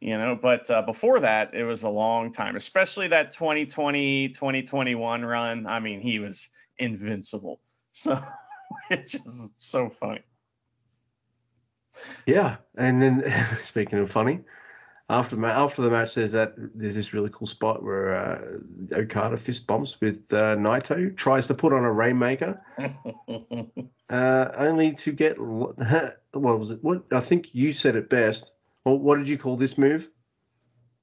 You 0.00 0.16
know, 0.16 0.34
but 0.34 0.70
uh, 0.70 0.80
before 0.82 1.20
that, 1.20 1.54
it 1.54 1.64
was 1.64 1.82
a 1.82 1.88
long 1.88 2.32
time, 2.32 2.56
especially 2.56 3.08
that 3.08 3.32
2020, 3.32 4.30
2021 4.30 5.24
run. 5.24 5.66
I 5.66 5.78
mean, 5.80 6.00
he 6.00 6.18
was 6.18 6.48
invincible. 6.78 7.60
So 7.92 8.18
it's 8.90 9.12
just 9.12 9.54
so 9.58 9.90
funny. 9.90 10.22
Yeah, 12.26 12.56
and 12.76 13.02
then 13.02 13.34
speaking 13.62 13.98
of 13.98 14.10
funny, 14.10 14.40
after 15.10 15.36
ma- 15.36 15.48
after 15.48 15.82
the 15.82 15.90
match, 15.90 16.14
there's 16.14 16.32
that 16.32 16.54
there's 16.56 16.94
this 16.94 17.12
really 17.12 17.30
cool 17.32 17.46
spot 17.46 17.82
where 17.82 18.14
uh, 18.14 18.96
Okada 18.96 19.36
fist 19.36 19.66
bumps 19.66 20.00
with 20.00 20.32
uh, 20.32 20.56
Naito, 20.56 21.14
tries 21.16 21.46
to 21.48 21.54
put 21.54 21.72
on 21.72 21.84
a 21.84 21.92
rainmaker, 21.92 22.60
uh, 24.10 24.48
only 24.56 24.92
to 24.92 25.12
get 25.12 25.38
what 25.38 25.76
was 26.32 26.70
it? 26.70 26.82
What 26.82 27.04
I 27.10 27.20
think 27.20 27.48
you 27.52 27.72
said 27.72 27.96
it 27.96 28.08
best. 28.08 28.52
Well, 28.84 28.98
what 28.98 29.18
did 29.18 29.28
you 29.28 29.36
call 29.36 29.56
this 29.56 29.76
move? 29.76 30.08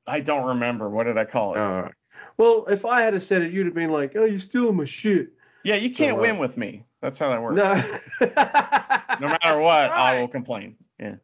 I 0.08 0.22
don't 0.22 0.46
remember. 0.46 0.90
What 0.90 1.04
did 1.04 1.18
I 1.18 1.26
call 1.26 1.56
it? 1.56 1.60
Uh, 1.60 1.90
well, 2.38 2.66
if 2.70 2.86
I 2.86 3.02
had 3.02 3.22
said 3.22 3.42
it, 3.42 3.52
you'd 3.52 3.66
have 3.66 3.76
been 3.76 3.92
like, 3.92 4.16
"Oh, 4.16 4.26
you're 4.26 4.40
stealing 4.40 4.78
my 4.78 4.86
shit." 4.86 5.34
yeah, 5.64 5.76
you 5.76 5.90
can't 5.90 6.16
so, 6.16 6.20
uh, 6.20 6.22
win 6.22 6.38
with 6.38 6.56
me. 6.56 6.86
That's 7.02 7.20
how 7.20 7.30
that 7.30 7.42
works. 7.42 7.58
No. 7.58 8.00
No 9.20 9.28
matter 9.28 9.60
what, 9.60 9.90
I 9.90 10.20
will 10.20 10.28
complain. 10.28 10.76
Yeah. 11.00 11.16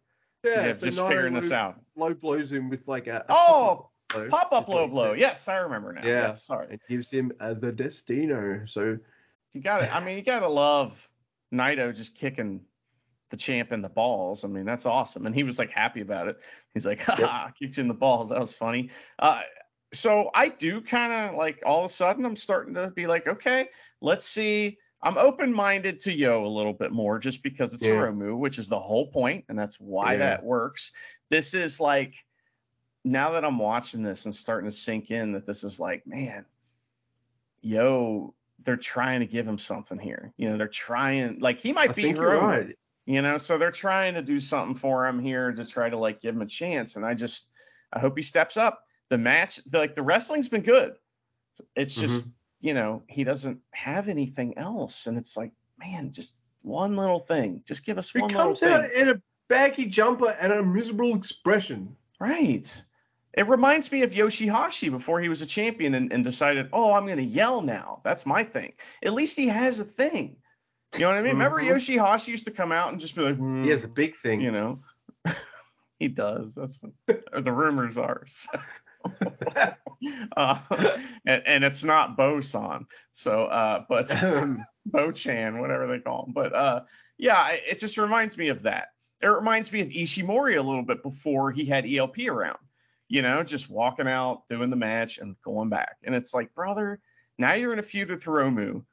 Yeah, 0.43 0.67
Yeah, 0.67 0.73
so 0.73 0.85
just 0.87 0.99
figuring 0.99 1.33
this 1.33 1.51
out. 1.51 1.79
Low 1.95 2.13
blows 2.13 2.51
him 2.51 2.69
with 2.69 2.87
like 2.87 3.07
a. 3.07 3.17
a 3.17 3.25
Oh, 3.29 3.89
Pop 4.29 4.51
up 4.51 4.63
is 4.63 4.67
what 4.67 4.77
low 4.77 4.87
blow. 4.87 5.13
Yes, 5.13 5.47
I 5.47 5.57
remember 5.57 5.93
now. 5.93 6.05
Yeah. 6.05 6.33
Sorry. 6.33 6.73
It 6.73 6.81
gives 6.87 7.09
him 7.09 7.31
uh, 7.39 7.53
the 7.53 7.71
Destino. 7.71 8.65
So 8.65 8.97
You 9.53 9.61
got 9.61 9.79
to 9.79 9.95
I 9.95 10.03
mean, 10.03 10.17
you 10.17 10.23
got 10.23 10.39
to 10.39 10.49
love 10.49 11.09
Naito 11.53 11.95
just 11.95 12.15
kicking 12.15 12.61
the 13.29 13.37
champ 13.37 13.71
in 13.71 13.81
the 13.81 13.89
balls. 13.89 14.43
I 14.43 14.47
mean, 14.47 14.65
that's 14.65 14.85
awesome. 14.85 15.25
And 15.25 15.33
he 15.33 15.43
was 15.43 15.57
like 15.57 15.71
happy 15.71 16.01
about 16.01 16.27
it. 16.27 16.37
He's 16.73 16.85
like, 16.85 17.01
haha, 17.01 17.49
kicked 17.51 17.77
you 17.77 17.81
in 17.81 17.87
the 17.87 17.93
balls. 17.93 18.29
That 18.29 18.39
was 18.39 18.53
funny. 18.53 18.91
Uh, 19.17 19.41
so 19.93 20.29
I 20.33 20.49
do 20.49 20.81
kind 20.81 21.13
of 21.13 21.35
like 21.35 21.63
all 21.65 21.79
of 21.79 21.85
a 21.85 21.89
sudden 21.93 22.25
I'm 22.25 22.35
starting 22.35 22.73
to 22.75 22.91
be 22.91 23.07
like, 23.07 23.27
okay, 23.27 23.69
let's 24.01 24.25
see. 24.25 24.77
I'm 25.03 25.17
open 25.17 25.53
minded 25.53 25.99
to 25.99 26.13
Yo 26.13 26.45
a 26.45 26.47
little 26.47 26.73
bit 26.73 26.91
more 26.91 27.19
just 27.19 27.43
because 27.43 27.73
it's 27.73 27.85
Yeah. 27.85 27.95
Hiromu, 27.95 28.37
which 28.37 28.57
is 28.57 28.69
the 28.69 28.79
whole 28.79 29.07
point, 29.07 29.45
and 29.49 29.59
that's 29.59 29.79
why 29.79 30.13
Yeah. 30.13 30.19
that 30.19 30.43
works. 30.43 30.91
This 31.29 31.53
is 31.53 31.79
like 31.79 32.15
now 33.03 33.31
that 33.31 33.43
I'm 33.43 33.59
watching 33.59 34.01
this 34.01 34.25
and 34.25 34.33
starting 34.33 34.69
to 34.69 34.75
sink 34.75 35.11
in 35.11 35.33
that 35.33 35.45
this 35.45 35.63
is 35.65 35.77
like, 35.79 36.07
man, 36.07 36.45
yo, 37.61 38.33
they're 38.59 38.77
trying 38.77 39.19
to 39.19 39.25
give 39.25 39.45
him 39.45 39.57
something 39.57 39.99
here. 39.99 40.33
You 40.37 40.49
know, 40.49 40.57
they're 40.57 40.67
trying 40.69 41.39
like 41.39 41.59
he 41.59 41.73
might 41.73 41.89
I 41.89 41.93
be 41.93 42.03
Hiromu, 42.03 42.41
right. 42.41 42.77
you 43.05 43.21
know, 43.21 43.37
so 43.37 43.57
they're 43.57 43.71
trying 43.71 44.13
to 44.13 44.21
do 44.21 44.39
something 44.39 44.75
for 44.75 45.05
him 45.05 45.19
here 45.19 45.51
to 45.51 45.65
try 45.65 45.89
to 45.89 45.97
like 45.97 46.21
give 46.21 46.33
him 46.33 46.41
a 46.41 46.47
chance. 46.47 46.95
And 46.95 47.05
I 47.05 47.13
just 47.13 47.49
I 47.91 47.99
hope 47.99 48.15
he 48.15 48.23
steps 48.23 48.55
up. 48.55 48.85
The 49.09 49.17
match, 49.17 49.59
the, 49.67 49.79
like 49.79 49.95
the 49.95 50.01
wrestling's 50.01 50.47
been 50.47 50.61
good. 50.61 50.95
It's 51.75 51.93
mm-hmm. 51.93 52.07
just, 52.07 52.29
you 52.63 52.73
know, 52.73 53.03
he 53.07 53.23
doesn't 53.25 53.59
have 53.71 54.07
anything 54.07 54.57
else. 54.57 55.05
And 55.07 55.17
it's 55.17 55.35
like, 55.35 55.51
man, 55.77 56.11
just 56.11 56.37
one 56.61 56.95
little 56.95 57.19
thing. 57.19 57.61
Just 57.67 57.85
give 57.85 57.97
us 57.97 58.09
He 58.09 58.19
one 58.19 58.29
little 58.29 58.45
comes 58.45 58.61
thing. 58.61 58.73
out 58.73 58.89
in 58.93 59.09
a 59.09 59.15
baggy 59.49 59.85
jumper 59.85 60.29
and 60.41 60.53
a 60.53 60.63
miserable 60.63 61.13
expression. 61.13 61.93
Right. 62.21 62.83
It 63.33 63.47
reminds 63.49 63.91
me 63.91 64.03
of 64.03 64.13
Yoshihashi 64.13 64.89
before 64.89 65.19
he 65.19 65.27
was 65.27 65.41
a 65.41 65.45
champion 65.45 65.95
and, 65.95 66.13
and 66.13 66.23
decided, 66.23 66.69
oh, 66.71 66.93
I'm 66.93 67.05
going 67.05 67.17
to 67.17 67.23
yell 67.23 67.61
now. 67.61 67.99
That's 68.05 68.25
my 68.25 68.45
thing. 68.45 68.71
At 69.03 69.11
least 69.13 69.37
he 69.37 69.49
has 69.49 69.79
a 69.81 69.83
thing. 69.83 70.37
You 70.93 71.01
know 71.01 71.07
what 71.07 71.17
I 71.17 71.21
mean? 71.21 71.33
Remember 71.33 71.59
Mhm. 71.59 71.69
Yoshihashi 71.71 72.29
used 72.29 72.45
to 72.45 72.51
come 72.51 72.71
out 72.71 72.91
and 72.93 73.01
just 73.01 73.13
be 73.15 73.23
like, 73.23 73.37
He 73.65 73.69
has 73.71 73.83
a 73.83 73.89
"Mm," 73.89 73.95
big 73.95 74.15
thing. 74.15 74.39
you 74.39 74.51
know, 74.51 74.79
he 75.99 76.07
does. 76.07 76.55
That's 76.55 76.79
what 76.81 77.43
the 77.43 77.51
rumors 77.51 77.97
are. 77.97 78.23
So. 78.27 78.57
uh, 80.37 80.59
and, 81.25 81.43
and 81.45 81.63
it's 81.63 81.83
not 81.83 82.17
Bo-san. 82.17 82.85
So, 83.13 83.45
uh, 83.45 83.85
but 83.87 84.07
Bochan, 84.89 85.59
whatever 85.59 85.87
they 85.87 85.99
call 85.99 86.25
him. 86.25 86.33
But 86.33 86.53
uh, 86.53 86.81
yeah, 87.17 87.49
it 87.49 87.63
it 87.67 87.79
just 87.79 87.97
reminds 87.97 88.37
me 88.37 88.49
of 88.49 88.63
that. 88.63 88.89
It 89.21 89.27
reminds 89.27 89.71
me 89.71 89.81
of 89.81 89.89
Ishimori 89.89 90.57
a 90.57 90.61
little 90.61 90.83
bit 90.83 91.01
before 91.01 91.51
he 91.51 91.65
had 91.65 91.85
ELP 91.89 92.19
around. 92.27 92.57
You 93.07 93.21
know, 93.21 93.43
just 93.43 93.69
walking 93.69 94.07
out, 94.07 94.43
doing 94.49 94.69
the 94.69 94.75
match, 94.75 95.17
and 95.19 95.35
going 95.43 95.69
back. 95.69 95.97
And 96.03 96.15
it's 96.15 96.33
like, 96.33 96.53
brother, 96.55 96.99
now 97.37 97.53
you're 97.53 97.73
in 97.73 97.79
a 97.79 97.83
feud 97.83 98.09
with 98.09 98.23
Hiromu. 98.23 98.83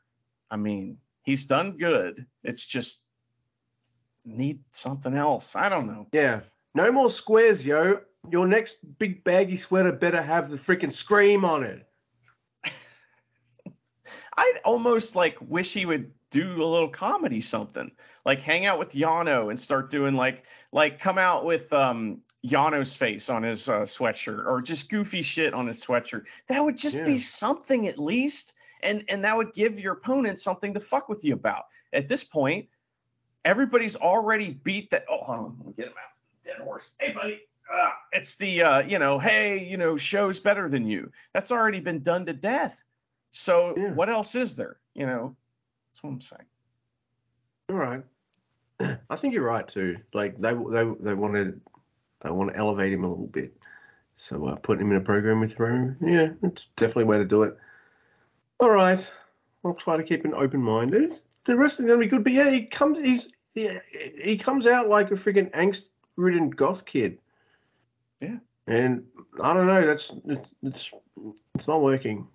I 0.50 0.56
mean, 0.56 0.98
he's 1.22 1.46
done 1.46 1.78
good. 1.78 2.26
It's 2.44 2.64
just 2.64 3.02
need 4.24 4.60
something 4.70 5.14
else. 5.14 5.56
I 5.56 5.68
don't 5.68 5.86
know. 5.86 6.06
Yeah. 6.12 6.40
No 6.74 6.92
more 6.92 7.10
squares, 7.10 7.64
yo. 7.64 8.00
Your 8.28 8.46
next 8.46 8.98
big 8.98 9.24
baggy 9.24 9.56
sweater 9.56 9.92
better 9.92 10.20
have 10.22 10.50
the 10.50 10.56
freaking 10.56 10.92
scream 10.92 11.44
on 11.44 11.64
it. 11.64 11.86
I'd 14.36 14.60
almost 14.64 15.16
like 15.16 15.36
wish 15.40 15.72
he 15.72 15.86
would 15.86 16.12
do 16.30 16.62
a 16.62 16.64
little 16.66 16.88
comedy 16.88 17.40
something. 17.40 17.90
Like 18.24 18.40
hang 18.42 18.66
out 18.66 18.78
with 18.78 18.90
Yano 18.92 19.50
and 19.50 19.58
start 19.58 19.90
doing 19.90 20.14
like 20.14 20.44
like 20.72 21.00
come 21.00 21.18
out 21.18 21.44
with 21.44 21.72
um 21.72 22.20
Yano's 22.46 22.94
face 22.94 23.28
on 23.28 23.42
his 23.42 23.68
uh, 23.68 23.80
sweatshirt 23.80 24.46
or 24.46 24.62
just 24.62 24.88
goofy 24.88 25.20
shit 25.22 25.52
on 25.52 25.66
his 25.66 25.84
sweatshirt. 25.84 26.24
That 26.46 26.64
would 26.64 26.76
just 26.76 26.96
Yeah. 26.96 27.04
be 27.04 27.18
something 27.18 27.86
at 27.88 27.98
least. 27.98 28.54
And 28.82 29.04
and 29.08 29.24
that 29.24 29.36
would 29.36 29.52
give 29.54 29.78
your 29.80 29.94
opponent 29.94 30.38
something 30.38 30.72
to 30.74 30.80
fuck 30.80 31.08
with 31.08 31.24
you 31.24 31.34
about. 31.34 31.64
At 31.92 32.06
this 32.08 32.22
point, 32.22 32.68
everybody's 33.44 33.96
already 33.96 34.50
beat 34.52 34.90
that. 34.90 35.04
Oh, 35.10 35.18
hold 35.24 35.38
on, 35.38 35.56
let 35.58 35.66
me 35.66 35.72
get 35.76 35.86
him 35.88 35.94
out. 35.98 36.10
Dead 36.44 36.64
horse. 36.64 36.92
Hey, 36.98 37.12
buddy. 37.12 37.40
Ah, 37.72 37.96
it's 38.12 38.34
the 38.36 38.62
uh, 38.62 38.80
you 38.82 38.98
know, 38.98 39.18
hey, 39.18 39.64
you 39.64 39.76
know, 39.76 39.96
show's 39.96 40.38
better 40.40 40.68
than 40.68 40.86
you. 40.86 41.10
That's 41.32 41.50
already 41.52 41.80
been 41.80 42.02
done 42.02 42.26
to 42.26 42.32
death. 42.32 42.82
So 43.30 43.74
Yeah. 43.76 43.92
what 43.92 44.08
else 44.10 44.34
is 44.34 44.56
there? 44.56 44.78
You 44.94 45.06
know, 45.06 45.36
that's 45.92 46.02
what 46.02 46.10
I'm 46.10 46.20
saying. 46.20 46.46
All 47.70 47.76
right. 47.76 48.02
I 49.10 49.16
think 49.16 49.34
you're 49.34 49.44
right 49.44 49.66
too. 49.66 49.98
Like 50.12 50.40
they 50.40 50.52
they 50.52 50.84
they 51.00 51.14
want 51.14 51.34
to 51.34 51.60
they 52.20 52.30
want 52.30 52.50
to 52.50 52.56
elevate 52.56 52.92
him 52.92 53.04
a 53.04 53.08
little 53.08 53.26
bit. 53.28 53.56
So 54.16 54.46
uh, 54.46 54.56
putting 54.56 54.86
him 54.86 54.92
in 54.92 54.98
a 54.98 55.04
program 55.04 55.40
with 55.40 55.56
Hiromu, 55.56 55.96
yeah, 56.02 56.30
it's 56.42 56.66
definitely 56.76 57.04
a 57.04 57.06
way 57.06 57.18
to 57.18 57.24
do 57.24 57.44
it. 57.44 57.56
All 58.58 58.70
right, 58.70 59.10
I'll 59.64 59.74
try 59.74 59.96
to 59.96 60.02
keep 60.02 60.24
an 60.26 60.34
open 60.34 60.60
mind. 60.60 60.92
It's, 60.94 61.22
the 61.46 61.56
wrestling's 61.56 61.88
gonna 61.90 62.00
be 62.00 62.06
good, 62.08 62.24
but 62.24 62.32
yeah, 62.34 62.50
he 62.50 62.66
comes 62.66 62.98
he's 62.98 63.32
yeah, 63.54 63.78
he 64.22 64.36
comes 64.36 64.66
out 64.66 64.88
like 64.88 65.10
a 65.10 65.14
freaking 65.14 65.50
angst-ridden 65.52 66.50
goth 66.50 66.84
kid. 66.84 67.18
Yeah. 68.20 68.36
And 68.66 69.04
I 69.42 69.52
don't 69.52 69.66
know, 69.66 69.86
that's 69.86 70.12
it's 70.26 70.48
it's, 70.62 70.90
it's 71.54 71.68
not 71.68 71.82
working. 71.82 72.26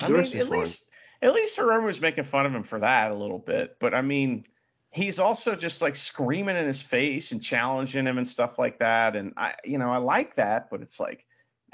I 0.00 0.08
mean, 0.08 0.20
at 0.20 0.28
fine. 0.28 0.50
least 0.50 0.86
at 1.22 1.32
least 1.32 1.56
Hiromu 1.56 1.84
was 1.84 2.00
making 2.00 2.24
fun 2.24 2.46
of 2.46 2.54
him 2.54 2.64
for 2.64 2.80
that 2.80 3.12
a 3.12 3.14
little 3.14 3.38
bit. 3.38 3.76
But 3.78 3.94
I 3.94 4.02
mean, 4.02 4.44
he's 4.90 5.18
also 5.18 5.54
just 5.54 5.80
like 5.80 5.96
screaming 5.96 6.56
in 6.56 6.66
his 6.66 6.82
face 6.82 7.32
and 7.32 7.42
challenging 7.42 8.06
him 8.06 8.18
and 8.18 8.26
stuff 8.26 8.58
like 8.58 8.78
that. 8.80 9.16
And 9.16 9.32
I, 9.36 9.54
you 9.64 9.78
know, 9.78 9.90
I 9.90 9.98
like 9.98 10.36
that, 10.36 10.68
but 10.70 10.82
it's 10.82 11.00
like, 11.00 11.24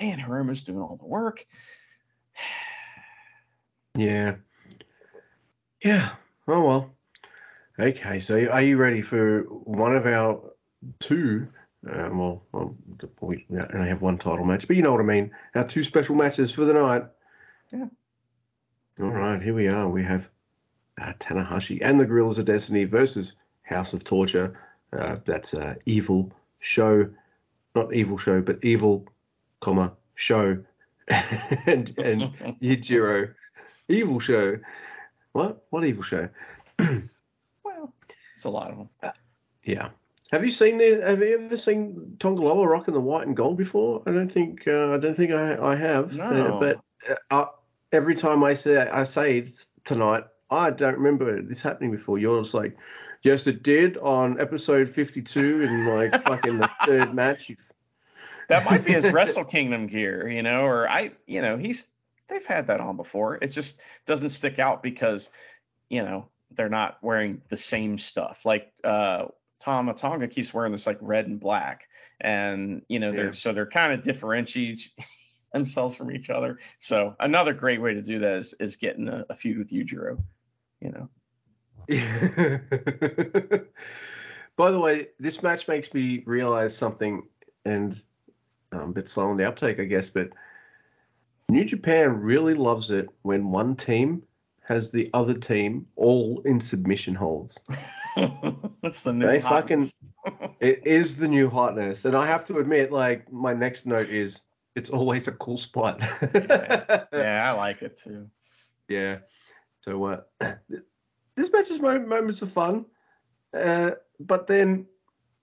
man, 0.01 0.19
Hiromu's 0.19 0.63
doing 0.63 0.81
all 0.81 0.97
the 0.97 1.07
work. 1.07 1.45
Yeah. 3.97 4.37
Yeah. 5.83 6.11
Oh 6.47 6.61
well. 6.61 6.95
Okay. 7.81 8.21
So 8.21 8.47
are 8.47 8.63
you 8.63 8.77
ready 8.77 9.01
for 9.01 9.41
one 9.41 9.97
of 9.97 10.07
our 10.07 10.53
two? 11.01 11.49
Um, 11.87 12.19
well, 12.19 12.43
well, 12.53 12.75
we 13.21 13.47
only 13.75 13.89
have 13.89 14.03
one 14.03 14.19
title 14.19 14.45
match, 14.45 14.67
but 14.67 14.77
you 14.77 14.83
know 14.83 14.91
what 14.91 15.01
I 15.01 15.05
mean. 15.05 15.31
Our 15.55 15.65
two 15.65 15.85
special 15.85 16.17
matches 16.17 16.51
for 16.51 16.65
the 16.65 16.73
night. 16.73 17.05
Yeah. 17.73 17.87
All 19.01 19.11
right. 19.11 19.41
Here 19.41 19.55
we 19.55 19.69
are. 19.69 19.89
We 19.89 20.03
have 20.03 20.29
uh, 21.01 21.13
Tanahashi 21.21 21.79
and 21.81 22.01
the 22.01 22.05
Gorillas 22.05 22.39
of 22.39 22.47
Destiny 22.47 22.85
versus 22.85 23.37
House 23.63 23.93
of 23.93 24.03
Torture. 24.03 24.59
Uh, 24.93 25.17
that's 25.25 25.55
uh, 25.55 25.75
Evil 25.87 26.33
Show, 26.59 27.09
not 27.75 27.95
Evil 27.95 28.19
Show, 28.19 28.41
but 28.41 28.59
Evil, 28.63 29.07
comma 29.61 29.93
Show, 30.17 30.59
and 31.09 31.95
and 31.99 32.23
Yujiro. 32.61 33.33
Evil 33.89 34.21
show. 34.21 34.59
What? 35.33 35.65
What 35.71 35.85
evil 35.85 36.03
show? 36.03 36.29
well, 36.79 37.95
it's 38.37 38.45
a 38.45 38.51
lot 38.51 38.71
of 38.71 38.77
them. 38.77 39.13
Yeah. 39.65 39.89
Have 40.31 40.45
you 40.45 40.51
seen 40.51 40.77
the? 40.77 41.01
Have 41.01 41.21
you 41.21 41.41
ever 41.45 41.57
seen 41.57 42.17
Tanga 42.19 42.43
Loa 42.43 42.69
rocking 42.69 42.95
the 42.95 43.01
white 43.01 43.27
and 43.27 43.37
gold 43.37 43.57
before? 43.57 44.03
I 44.07 44.13
don't 44.13 44.31
think. 44.31 44.67
Uh, 44.69 44.93
I 44.93 44.99
don't 44.99 45.15
think 45.15 45.33
I, 45.33 45.57
I 45.57 45.77
have. 45.77 46.15
No. 46.15 46.25
Uh, 46.25 46.61
but 46.61 46.81
uh, 47.09 47.35
uh, 47.35 47.47
every 47.93 48.15
time 48.15 48.45
I 48.45 48.55
say 48.55 48.77
I 48.77 49.05
say 49.05 49.39
it 49.39 49.51
tonight, 49.85 50.25
I 50.51 50.71
don't 50.71 50.97
remember 50.97 51.41
this 51.41 51.63
happening 51.63 51.91
before. 51.91 52.19
You're 52.19 52.43
just 52.43 52.53
like, 52.53 52.77
yes, 53.23 53.47
it 53.47 53.63
did 53.63 53.97
on 53.99 54.39
episode 54.39 54.89
52 54.89 55.63
in 55.63 55.87
like 55.87 56.23
fucking 56.25 56.59
the 56.59 56.71
third 56.85 57.15
match. 57.15 57.51
That 58.49 58.65
might 58.65 58.85
be 58.85 58.93
his 58.93 59.11
Wrestle 59.13 59.45
Kingdom 59.45 59.87
gear, 59.87 60.29
you 60.29 60.43
know, 60.43 60.63
or 60.63 60.89
I, 60.91 61.13
you 61.27 61.41
know, 61.41 61.57
he's 61.57 61.87
they've 62.29 62.45
had 62.45 62.67
that 62.67 62.81
on 62.81 62.97
before. 62.97 63.37
It 63.37 63.49
just 63.49 63.81
doesn't 64.05 64.31
stick 64.31 64.59
out 64.59 64.83
because, 64.83 65.31
you 65.89 66.03
know, 66.03 66.29
they're 66.51 66.69
not 66.69 66.99
wearing 67.03 67.41
the 67.49 67.57
same 67.57 67.97
stuff. 67.97 68.45
Like 68.45 68.73
uh 68.85 69.27
Tama 69.61 69.95
Tonga 69.95 70.29
keeps 70.29 70.55
wearing 70.55 70.73
this 70.73 70.87
like 70.87 70.99
red 71.01 71.27
and 71.27 71.41
black, 71.41 71.89
and 72.21 72.83
you 72.89 72.99
know, 72.99 73.13
they're 73.13 73.35
so 73.35 73.53
they're 73.53 73.67
kind 73.67 73.93
of 73.93 74.03
differentiate 74.03 74.91
themselves 75.53 75.97
from 75.97 76.13
each 76.13 76.31
other. 76.31 76.59
So 76.79 77.17
another 77.19 77.53
great 77.55 77.81
way 77.81 77.95
to 77.95 78.03
do 78.03 78.21
that 78.21 78.39
is, 78.39 78.55
is 78.61 78.77
getting 78.77 79.09
a, 79.09 79.25
a 79.31 79.35
feud 79.35 79.59
with 79.59 79.71
Yujiro, 79.71 80.23
you 80.81 80.93
know. 80.93 81.09
By 84.57 84.71
the 84.71 84.79
way, 84.79 85.09
this 85.19 85.43
match 85.43 85.69
makes 85.69 85.95
me 85.95 86.23
realize 86.27 86.77
something, 86.77 87.23
and 87.65 88.01
I'm 88.73 88.91
a 88.91 88.93
bit 88.93 89.09
slow 89.09 89.31
on 89.31 89.37
the 89.37 89.49
uptake, 89.49 89.81
I 89.81 89.85
guess, 89.85 90.11
but 90.11 90.31
New 91.49 91.65
Japan 91.65 92.21
really 92.21 92.55
loves 92.55 92.91
it 92.91 93.09
when 93.23 93.51
one 93.51 93.75
team 93.75 94.23
has 94.65 94.93
the 94.93 95.09
other 95.15 95.35
team 95.35 95.87
all 95.97 96.43
in 96.45 96.61
submission 96.61 97.15
holds. 97.15 97.59
That's 98.83 99.03
the 99.03 99.13
new 99.13 99.27
They 99.27 99.41
hotness. 99.41 99.95
It 100.61 100.87
is 100.87 101.17
the 101.17 101.29
new 101.29 101.49
hotness, 101.49 102.05
and 102.05 102.15
I 102.17 102.27
have 102.27 102.45
to 102.47 102.59
admit, 102.59 102.93
like 102.93 103.33
my 103.33 103.55
next 103.55 103.87
note 103.87 104.09
is 104.09 104.43
it's 104.75 104.91
always 104.91 105.27
a 105.27 105.33
cool 105.33 105.57
spot. 105.57 106.01
yeah, 106.35 107.51
I 107.51 107.53
like 107.53 107.81
it 107.81 107.99
too. 107.99 108.29
Yeah. 108.89 109.19
So 109.81 110.05
uh, 110.05 110.21
this 111.37 111.51
match 111.53 111.71
is 111.71 111.81
moments 111.81 112.43
of 112.43 112.53
fun, 112.53 112.85
uh, 113.55 113.93
but 114.21 114.47
then 114.47 114.87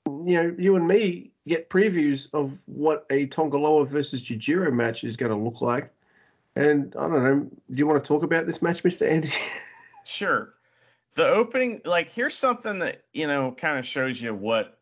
you 0.05 0.43
know 0.43 0.55
you 0.59 0.75
and 0.75 0.87
me 0.87 1.31
get 1.47 1.69
previews 1.69 2.27
of 2.33 2.61
what 2.65 3.05
a 3.09 3.25
Tanga 3.27 3.57
Loa 3.57 3.85
versus 3.85 4.23
Yujiro 4.23 4.71
match 4.71 5.03
is 5.03 5.17
going 5.17 5.31
to 5.31 5.37
look 5.37 5.61
like, 5.61 5.91
and 6.55 6.93
I 6.95 7.07
don't 7.07 7.23
know. 7.23 7.39
Do 7.39 7.77
you 7.77 7.87
want 7.87 8.03
to 8.03 8.07
talk 8.07 8.23
about 8.23 8.45
this 8.45 8.61
match, 8.61 8.83
Mister 8.83 9.07
Andy? 9.07 9.31
Sure. 10.03 10.53
The 11.15 11.25
opening, 11.25 11.81
like, 11.85 12.11
here's 12.11 12.35
something 12.35 12.79
that, 12.79 13.03
you 13.13 13.27
know, 13.27 13.55
kind 13.57 13.79
of 13.79 13.85
shows 13.85 14.21
you 14.21 14.35
what, 14.35 14.77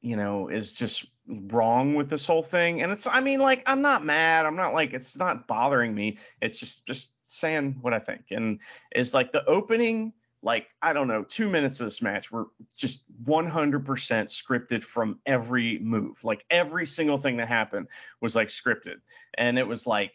you 0.00 0.16
know, 0.16 0.48
is 0.48 0.72
just 0.72 1.06
wrong 1.26 1.94
with 1.94 2.08
this 2.08 2.24
whole 2.24 2.42
thing. 2.42 2.82
And 2.82 2.92
it's, 2.92 3.06
I 3.06 3.20
mean, 3.20 3.40
like, 3.40 3.64
I'm 3.66 3.82
not 3.82 4.04
mad. 4.04 4.46
I'm 4.46 4.54
not 4.54 4.74
like, 4.74 4.92
it's 4.92 5.16
not 5.16 5.48
bothering 5.48 5.94
me. 5.94 6.18
It's 6.40 6.60
just, 6.60 6.86
just 6.86 7.10
saying 7.26 7.78
what 7.80 7.92
I 7.92 7.98
think. 7.98 8.26
And 8.30 8.60
it's 8.92 9.12
like 9.12 9.32
the 9.32 9.44
opening, 9.46 10.12
like, 10.42 10.68
I 10.82 10.92
don't 10.92 11.08
know, 11.08 11.24
two 11.24 11.48
minutes 11.48 11.80
of 11.80 11.86
this 11.86 12.00
match 12.00 12.30
were 12.30 12.46
just 12.76 13.02
100% 13.24 13.82
scripted 13.82 14.84
from 14.84 15.18
every 15.26 15.80
move. 15.80 16.22
Like, 16.22 16.44
every 16.50 16.86
single 16.86 17.18
thing 17.18 17.38
that 17.38 17.48
happened 17.48 17.88
was 18.20 18.36
like 18.36 18.48
scripted. 18.48 19.00
And 19.34 19.58
it 19.58 19.66
was 19.66 19.84
like, 19.84 20.12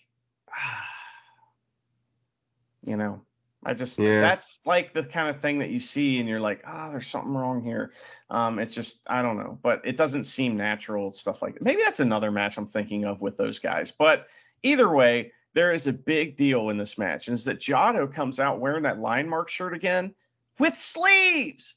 you 2.86 2.96
know, 2.96 3.22
I 3.64 3.74
just 3.76 4.00
Yeah. 4.00 4.22
that's 4.22 4.60
like 4.66 4.94
the 4.94 5.04
kind 5.04 5.30
of 5.34 5.42
thing 5.42 5.60
that 5.60 5.70
you 5.70 5.80
see 5.80 6.20
and 6.20 6.28
you're 6.28 6.40
like, 6.40 6.64
ah, 6.66 6.90
there's 6.92 7.08
something 7.08 7.34
wrong 7.34 7.62
here. 7.64 7.94
Um, 8.30 8.58
it's 8.60 8.74
just 8.74 9.02
I 9.08 9.22
don't 9.22 9.38
know, 9.38 9.60
but 9.62 9.82
it 9.86 9.98
doesn't 9.98 10.24
seem 10.24 10.58
natural 10.58 11.14
stuff 11.14 11.42
like 11.42 11.54
that. 11.56 11.64
Maybe 11.64 11.82
that's 11.84 12.00
another 12.00 12.32
match 12.32 12.58
I'm 12.58 12.66
thinking 12.68 13.06
of 13.06 13.22
with 13.22 13.38
those 13.38 13.60
guys. 13.60 13.92
But 13.92 14.28
either 14.64 14.90
way, 14.90 15.32
there 15.54 15.74
is 15.74 15.86
a 15.86 15.94
big 15.94 16.38
deal 16.38 16.70
in 16.70 16.78
this 16.78 16.98
match, 16.98 17.28
is 17.28 17.44
that 17.46 17.64
Goto 17.66 18.08
comes 18.08 18.40
out 18.40 18.60
wearing 18.60 18.84
that 18.84 19.00
line 19.00 19.30
mark 19.30 19.50
shirt 19.50 19.74
again 19.76 20.16
with 20.58 20.76
sleeves. 20.76 21.76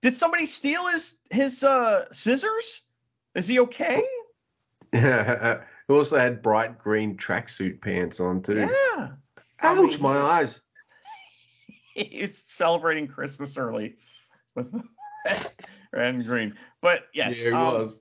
Did 0.00 0.16
somebody 0.16 0.46
steal 0.46 0.88
his 0.88 1.16
his 1.30 1.62
uh 1.62 2.06
scissors? 2.12 2.82
Is 3.36 3.46
he 3.46 3.60
okay? 3.60 4.02
Yeah. 4.92 5.60
He 5.88 5.94
also 5.94 6.16
had 6.16 6.42
bright 6.42 6.78
green 6.78 7.16
tracksuit 7.16 7.80
pants 7.82 8.20
on 8.20 8.40
too. 8.40 8.60
Yeah. 8.60 8.68
I 8.96 9.08
Ouch, 9.60 9.76
mean, 9.94 10.02
my 10.02 10.16
eyes. 10.16 10.60
He's 11.94 12.38
celebrating 12.38 13.08
Christmas 13.08 13.56
early 13.56 13.96
with 14.54 14.72
red 15.24 16.14
and 16.14 16.24
green. 16.24 16.54
But 16.80 17.00
yes, 17.14 17.38
yeah, 17.38 17.44
he 17.44 17.52
um, 17.52 17.74
was. 17.74 18.00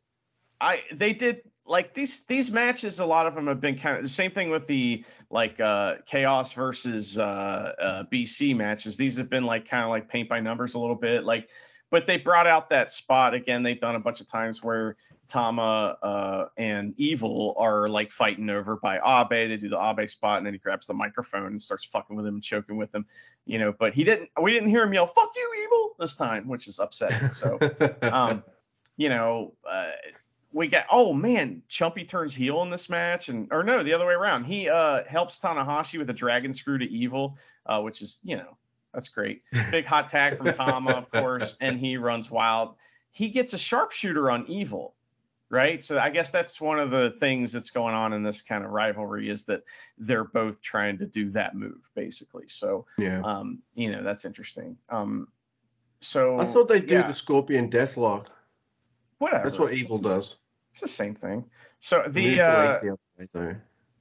I 0.59 0.81
they 0.93 1.13
did 1.13 1.41
like 1.65 1.93
these 1.93 2.25
these 2.25 2.51
matches. 2.51 2.99
A 2.99 3.05
lot 3.05 3.27
of 3.27 3.35
them 3.35 3.47
have 3.47 3.61
been 3.61 3.77
kind 3.77 3.97
of 3.97 4.03
the 4.03 4.09
same 4.09 4.31
thing 4.31 4.49
with 4.49 4.67
the 4.67 5.03
like 5.29 5.59
uh 5.59 5.95
chaos 6.05 6.53
versus 6.53 7.17
uh, 7.17 7.21
uh 7.21 8.03
BC 8.11 8.55
matches. 8.55 8.97
These 8.97 9.17
have 9.17 9.29
been 9.29 9.45
like 9.45 9.67
kind 9.67 9.83
of 9.83 9.89
like 9.89 10.09
paint 10.09 10.29
by 10.29 10.39
numbers 10.39 10.73
a 10.73 10.79
little 10.79 10.95
bit. 10.95 11.23
Like 11.23 11.49
but 11.91 12.07
they 12.07 12.17
brought 12.17 12.47
out 12.47 12.69
that 12.69 12.91
spot 12.91 13.33
again. 13.33 13.61
They've 13.61 13.79
done 13.79 13.95
a 13.95 13.99
bunch 13.99 14.21
of 14.21 14.27
times 14.27 14.63
where 14.63 14.95
Tama 15.27 15.97
uh, 16.01 16.45
and 16.57 16.93
Evil 16.97 17.53
are 17.57 17.87
like 17.89 18.11
fighting 18.11 18.49
over 18.49 18.77
by 18.77 18.95
Abe. 18.97 19.49
They 19.49 19.57
do 19.57 19.69
the 19.69 19.77
Abe 19.77 20.09
spot, 20.09 20.37
and 20.37 20.45
then 20.45 20.53
he 20.53 20.59
grabs 20.59 20.87
the 20.87 20.93
microphone 20.93 21.47
and 21.47 21.61
starts 21.61 21.85
fucking 21.85 22.15
with 22.15 22.25
him 22.25 22.35
and 22.35 22.43
choking 22.43 22.77
with 22.77 22.95
him. 22.95 23.05
You 23.45 23.59
know, 23.59 23.73
but 23.77 23.93
he 23.93 24.03
didn't. 24.03 24.29
We 24.41 24.51
didn't 24.51 24.69
hear 24.69 24.83
him 24.83 24.93
yell 24.93 25.05
"fuck 25.05 25.31
you, 25.35 25.63
Evil" 25.63 25.95
this 25.99 26.15
time, 26.15 26.47
which 26.47 26.67
is 26.67 26.79
upsetting. 26.79 27.31
So, 27.33 27.59
um, 28.01 28.43
you 28.95 29.09
know, 29.09 29.53
uh, 29.69 29.91
we 30.53 30.67
got. 30.67 30.85
Oh 30.89 31.13
man, 31.13 31.61
Chumpy 31.69 32.07
turns 32.07 32.33
heel 32.33 32.61
in 32.63 32.69
this 32.69 32.89
match, 32.89 33.27
and 33.27 33.47
or 33.51 33.63
no, 33.63 33.83
the 33.83 33.93
other 33.93 34.05
way 34.05 34.13
around. 34.13 34.45
He 34.45 34.69
uh, 34.69 35.03
helps 35.07 35.39
Tanahashi 35.39 35.99
with 35.99 36.09
a 36.09 36.13
dragon 36.13 36.53
screw 36.53 36.77
to 36.77 36.85
Evil, 36.85 37.37
uh, 37.65 37.81
which 37.81 38.01
is 38.01 38.19
you 38.23 38.37
know 38.37 38.57
that's 38.93 39.09
great. 39.09 39.43
Big 39.71 39.85
hot 39.85 40.09
tag 40.09 40.37
from 40.37 40.53
Tama, 40.53 40.91
of 40.91 41.09
course, 41.11 41.55
and 41.61 41.79
he 41.79 41.97
runs 41.97 42.29
wild. 42.29 42.75
He 43.11 43.29
gets 43.29 43.53
a 43.53 43.57
sharpshooter 43.57 44.31
on 44.31 44.45
Evil 44.47 44.95
right? 45.51 45.83
So 45.83 45.99
I 45.99 46.09
guess 46.09 46.31
that's 46.31 46.59
one 46.59 46.79
of 46.79 46.89
the 46.89 47.11
things 47.11 47.51
that's 47.51 47.69
going 47.69 47.93
on 47.93 48.13
in 48.13 48.23
this 48.23 48.41
kind 48.41 48.63
of 48.63 48.71
rivalry 48.71 49.29
is 49.29 49.43
that 49.43 49.63
they're 49.97 50.23
both 50.23 50.61
trying 50.61 50.97
to 50.99 51.05
do 51.05 51.29
that 51.31 51.55
move 51.55 51.81
basically. 51.93 52.47
So 52.47 52.85
yeah, 52.97 53.21
um, 53.23 53.59
you 53.75 53.91
know 53.91 54.01
that's 54.01 54.25
interesting. 54.25 54.77
Um, 54.89 55.27
so 55.99 56.39
I 56.39 56.45
thought 56.45 56.67
they'd 56.67 56.87
do 56.87 56.95
yeah, 56.95 57.07
the 57.07 57.13
Scorpion 57.13 57.69
Deathlock. 57.69 58.27
whatever. 59.19 59.43
That's 59.43 59.59
what 59.59 59.73
Evil 59.73 59.97
It's 59.97 60.07
does. 60.07 60.35
It's 60.71 60.79
the 60.79 60.87
same 60.87 61.13
thing. 61.13 61.43
So 61.81 62.05
the 62.07 62.41
uh, 62.41 62.79
the 62.81 62.89
other 62.91 62.97
way, 63.19 63.27
though. 63.33 63.55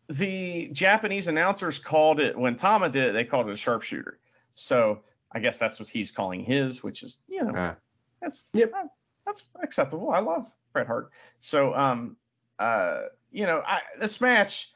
the 0.09 0.69
Japanese 0.73 1.27
announcers 1.27 1.79
called 1.79 2.21
it 2.21 2.39
when 2.39 2.57
Tama 2.57 2.89
did 2.89 3.09
it, 3.09 3.13
they 3.13 3.25
called 3.25 3.49
it 3.49 3.53
a 3.53 3.57
sharpshooter. 3.57 4.19
So 4.61 5.01
I 5.33 5.39
guess 5.41 5.59
that's 5.59 5.81
what 5.81 5.89
he's 5.89 6.11
calling 6.11 6.45
his, 6.45 6.83
which 6.83 7.03
is 7.03 7.21
you 7.29 7.43
know 7.45 7.53
Ah. 7.57 7.77
that's 8.21 8.47
Yep. 8.53 8.73
uh, 8.77 8.87
that's 9.27 9.43
acceptable. 9.63 10.11
I 10.11 10.21
love 10.21 10.53
Bret 10.73 10.87
Hart. 10.87 11.11
So 11.39 11.75
um 11.75 12.17
uh 12.59 13.03
you 13.33 13.47
know 13.47 13.63
I, 13.67 13.81
this 13.99 14.21
match 14.21 14.71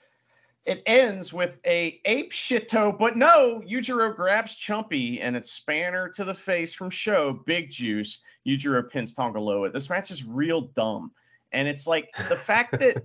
it 0.65 0.83
ends 0.87 1.31
with 1.31 1.59
a 1.67 2.01
ape 2.07 2.33
shit 2.33 2.71
shito, 2.71 2.99
but 2.99 3.19
no, 3.19 3.63
Yujiro 3.69 4.17
grabs 4.17 4.57
Chumpy 4.57 5.19
and 5.21 5.37
it's 5.37 5.53
Spanner 5.53 6.09
to 6.11 6.25
the 6.25 6.33
face 6.33 6.73
from 6.73 6.89
Show, 6.89 7.35
Big 7.45 7.69
Juice. 7.71 8.23
Yujiro 8.47 8.89
pins 8.91 9.13
Tanga 9.13 9.39
Loa. 9.41 9.71
This 9.71 9.91
match 9.91 10.11
is 10.11 10.25
real 10.25 10.63
dumb, 10.63 11.13
and 11.53 11.69
it's 11.69 11.87
like 11.87 12.15
the 12.31 12.37
fact 12.37 12.79
that 12.79 13.05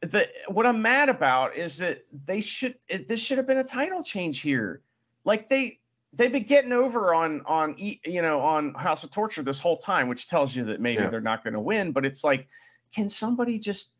the 0.00 0.28
what 0.48 0.66
I'm 0.66 0.82
mad 0.82 1.08
about 1.08 1.54
is 1.54 1.76
that 1.78 2.02
they 2.26 2.40
should 2.40 2.74
it, 2.88 3.06
this 3.06 3.20
should 3.20 3.38
have 3.38 3.46
been 3.46 3.58
a 3.58 3.64
title 3.64 4.02
change 4.02 4.40
here. 4.40 4.82
Like 5.24 5.48
they 5.48 5.77
they've 6.12 6.32
been 6.32 6.44
getting 6.44 6.72
over 6.72 7.14
on 7.14 7.42
on 7.46 7.74
you 7.78 8.22
know 8.22 8.40
on 8.40 8.74
House 8.74 9.04
of 9.04 9.10
Torture 9.10 9.42
this 9.42 9.58
whole 9.60 9.76
time, 9.76 10.08
which 10.08 10.28
tells 10.28 10.54
you 10.54 10.64
that 10.66 10.80
maybe 10.80 11.02
Yeah. 11.02 11.10
they're 11.10 11.20
not 11.20 11.44
going 11.44 11.54
to 11.54 11.60
win. 11.60 11.92
But 11.92 12.04
it's 12.04 12.24
like, 12.24 12.48
can 12.94 13.08
somebody 13.08 13.58
just 13.58 13.92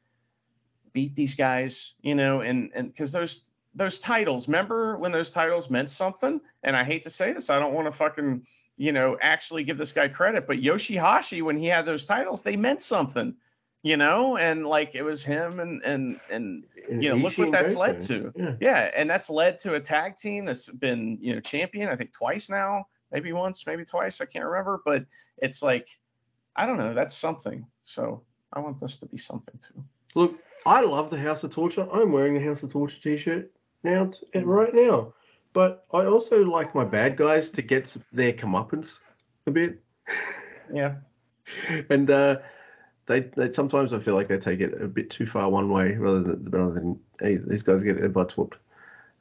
beat 0.93 1.15
these 1.15 1.35
guys? 1.35 1.95
You 2.03 2.15
know, 2.15 2.41
and 2.41 2.71
and 2.75 2.89
because 2.89 3.13
those 3.13 3.45
those 3.75 3.99
titles, 3.99 4.49
remember 4.49 4.97
when 4.97 5.13
those 5.13 5.31
titles 5.31 5.71
meant 5.71 5.91
something? 5.91 6.41
And 6.65 6.75
I 6.75 6.85
hate 6.85 7.03
to 7.05 7.11
say 7.11 7.33
this, 7.33 7.51
I 7.51 7.59
don't 7.59 7.75
want 7.75 7.87
to 7.87 7.93
fucking 7.93 8.47
you 8.77 8.93
know 8.93 9.19
actually 9.21 9.65
give 9.65 9.79
this 9.79 9.93
guy 9.93 10.09
credit, 10.09 10.47
but 10.47 10.59
Yoshihashi 10.59 11.43
when 11.43 11.57
he 11.59 11.67
had 11.67 11.85
those 11.85 12.07
titles, 12.07 12.43
they 12.43 12.57
meant 12.57 12.81
something. 12.83 13.35
You 13.83 13.97
know, 13.97 14.37
and 14.37 14.67
like 14.67 14.95
it 14.95 15.03
was 15.03 15.23
him 15.23 15.61
and 15.61 15.83
and 15.85 16.21
and 16.29 16.65
you 16.89 17.09
know, 17.11 17.15
look 17.17 17.39
what 17.39 17.53
that's 17.53 17.77
led 17.77 18.01
to. 18.01 18.33
Yeah. 18.35 18.55
Yeah, 18.61 18.91
and 18.97 19.09
that's 19.09 19.31
led 19.31 19.59
to 19.61 19.75
a 19.75 19.81
tag 19.81 20.17
team 20.17 20.45
that's 20.45 20.67
been, 20.67 21.17
you 21.21 21.35
know, 21.35 21.41
champion, 21.41 21.89
I 21.89 21.95
think 21.97 22.13
twice 22.13 22.51
now, 22.51 22.87
maybe 23.13 23.33
once, 23.33 23.65
maybe 23.67 23.85
twice, 23.85 24.21
I 24.21 24.25
can't 24.27 24.45
remember, 24.45 24.83
but 24.85 25.05
it's 25.39 25.63
like 25.63 25.89
I 26.57 26.67
don't 26.67 26.77
know, 26.79 26.93
that's 26.93 27.15
something. 27.17 27.65
So 27.85 28.23
I 28.53 28.59
want 28.59 28.81
this 28.81 28.99
to 28.99 29.07
be 29.07 29.17
something 29.17 29.55
too. 29.65 29.85
Look, 30.17 30.35
I 30.67 30.81
love 30.81 31.09
the 31.09 31.19
House 31.19 31.45
of 31.45 31.53
Torture. 31.55 31.87
I'm 31.93 32.11
wearing 32.11 32.35
the 32.35 32.41
House 32.45 32.65
of 32.65 32.73
Torture 32.73 33.01
t-shirt 33.01 33.53
now, 33.85 34.07
t- 34.07 34.27
Mm. 34.35 34.45
right 34.47 34.75
now. 34.75 35.15
But 35.53 35.85
I 35.93 36.05
also 36.05 36.45
like 36.45 36.75
my 36.75 36.85
bad 36.85 37.17
guys 37.17 37.51
to 37.53 37.63
get 37.63 37.97
their 38.13 38.33
comeuppance 38.33 39.01
a 39.47 39.51
bit. 39.53 39.81
Yeah. 40.73 40.97
and 41.91 42.11
uh, 42.11 42.39
they, 43.09 43.21
they 43.21 43.51
sometimes 43.51 43.93
I 43.93 43.99
feel 43.99 44.15
like 44.15 44.29
they 44.29 44.39
take 44.39 44.61
it 44.61 44.81
a 44.81 44.87
bit 44.87 45.11
too 45.11 45.27
far 45.27 45.49
one 45.49 45.71
way 45.71 45.93
rather 45.95 46.23
than 46.23 46.51
rather 46.51 46.75
than 46.75 47.01
hey, 47.21 47.37
these 47.37 47.63
guys 47.63 47.83
get 47.83 47.99
their 47.99 48.09
butts 48.09 48.37
whooped 48.37 48.59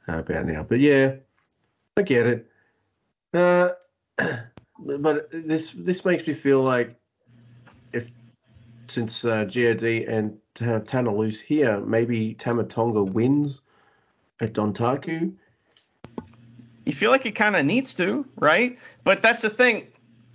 uh, 0.08 0.18
about 0.18 0.46
now. 0.46 0.62
But 0.62 0.78
yeah, 0.78 1.14
I 1.96 2.02
get 2.02 2.26
it. 2.26 2.50
Uh, 3.34 3.70
but 4.78 5.28
this 5.32 5.72
this 5.72 6.04
makes 6.04 6.26
me 6.26 6.34
feel 6.34 6.62
like 6.62 6.94
if 7.92 8.10
since 8.86 9.24
uh, 9.24 9.44
God 9.44 9.82
and 9.82 10.38
Ta- 10.54 10.80
Tana 10.80 11.14
lose 11.14 11.40
here, 11.40 11.80
maybe 11.80 12.34
Tama 12.34 12.64
Tonga 12.64 13.02
wins 13.02 13.62
at 14.40 14.52
Dontaku. 14.52 15.32
You 16.84 16.92
feel 16.92 17.10
like 17.10 17.26
it 17.26 17.34
kind 17.34 17.56
of 17.56 17.64
needs 17.64 17.94
to, 17.94 18.26
right? 18.36 18.78
But 19.04 19.22
that's 19.22 19.42
the 19.42 19.50
thing. 19.50 19.88